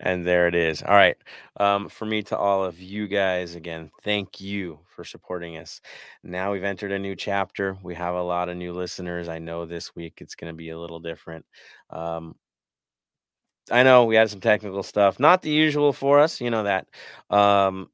[0.00, 0.82] and there it is.
[0.82, 1.16] All right.
[1.58, 5.80] Um, for me to all of you guys, again, thank you for supporting us.
[6.22, 7.78] Now we've entered a new chapter.
[7.82, 9.28] We have a lot of new listeners.
[9.28, 11.46] I know this week it's going to be a little different.
[11.90, 12.34] Um,
[13.70, 16.40] I know we had some technical stuff, not the usual for us.
[16.40, 16.88] You know that.
[17.30, 17.90] Um,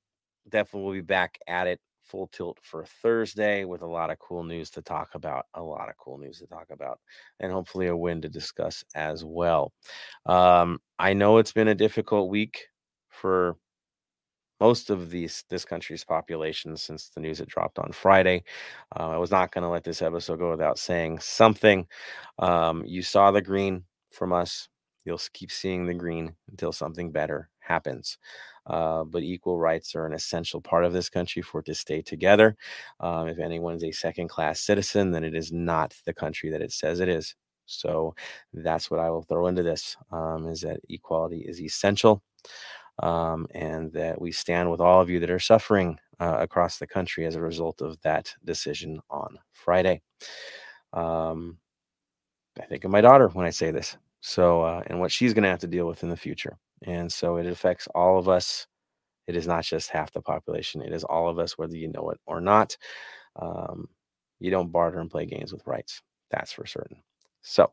[0.52, 4.44] definitely we'll be back at it full tilt for Thursday with a lot of cool
[4.44, 5.46] news to talk about.
[5.54, 7.00] A lot of cool news to talk about,
[7.40, 9.72] and hopefully a win to discuss as well.
[10.26, 12.66] Um, I know it's been a difficult week
[13.08, 13.56] for
[14.60, 18.44] most of these this country's population since the news had dropped on Friday.
[18.96, 21.86] Uh, I was not going to let this episode go without saying something.
[22.38, 24.68] Um, you saw the green from us.
[25.04, 28.18] You'll keep seeing the green until something better happens.
[28.66, 32.00] Uh, but equal rights are an essential part of this country for it to stay
[32.00, 32.56] together.
[33.00, 36.62] Um, if anyone is a second class citizen, then it is not the country that
[36.62, 37.34] it says it is.
[37.66, 38.14] So
[38.52, 42.22] that's what I will throw into this um, is that equality is essential.
[42.98, 46.86] Um, and that we stand with all of you that are suffering uh, across the
[46.86, 50.02] country as a result of that decision on Friday.
[50.92, 51.58] Um,
[52.60, 53.96] I think of my daughter when I say this.
[54.20, 56.58] So, uh, and what she's going to have to deal with in the future.
[56.84, 58.66] And so it affects all of us.
[59.26, 62.10] It is not just half the population, it is all of us, whether you know
[62.10, 62.76] it or not.
[63.36, 63.88] Um,
[64.40, 66.02] you don't barter and play games with rights.
[66.30, 66.98] That's for certain.
[67.42, 67.72] So,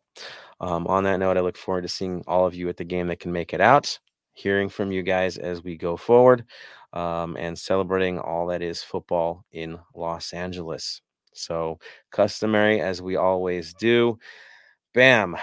[0.59, 3.07] um, on that note, I look forward to seeing all of you at the game
[3.07, 3.97] that can make it out,
[4.33, 6.45] hearing from you guys as we go forward,
[6.93, 11.01] um, and celebrating all that is football in Los Angeles.
[11.33, 11.79] So,
[12.11, 14.17] customary as we always do.
[14.93, 15.37] Bam.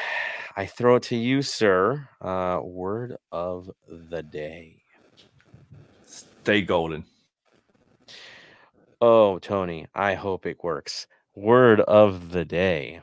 [0.57, 2.09] I throw it to you, sir.
[2.21, 4.83] Uh, word of the day.
[6.05, 7.05] Stay golden.
[9.01, 11.07] Oh, Tony, I hope it works.
[11.35, 13.03] Word of the day.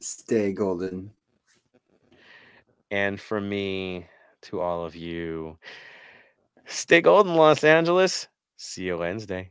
[0.00, 1.10] Stay golden.
[2.90, 4.06] And for me,
[4.42, 5.58] to all of you,
[6.66, 8.28] stay golden, Los Angeles.
[8.56, 9.50] See you Wednesday.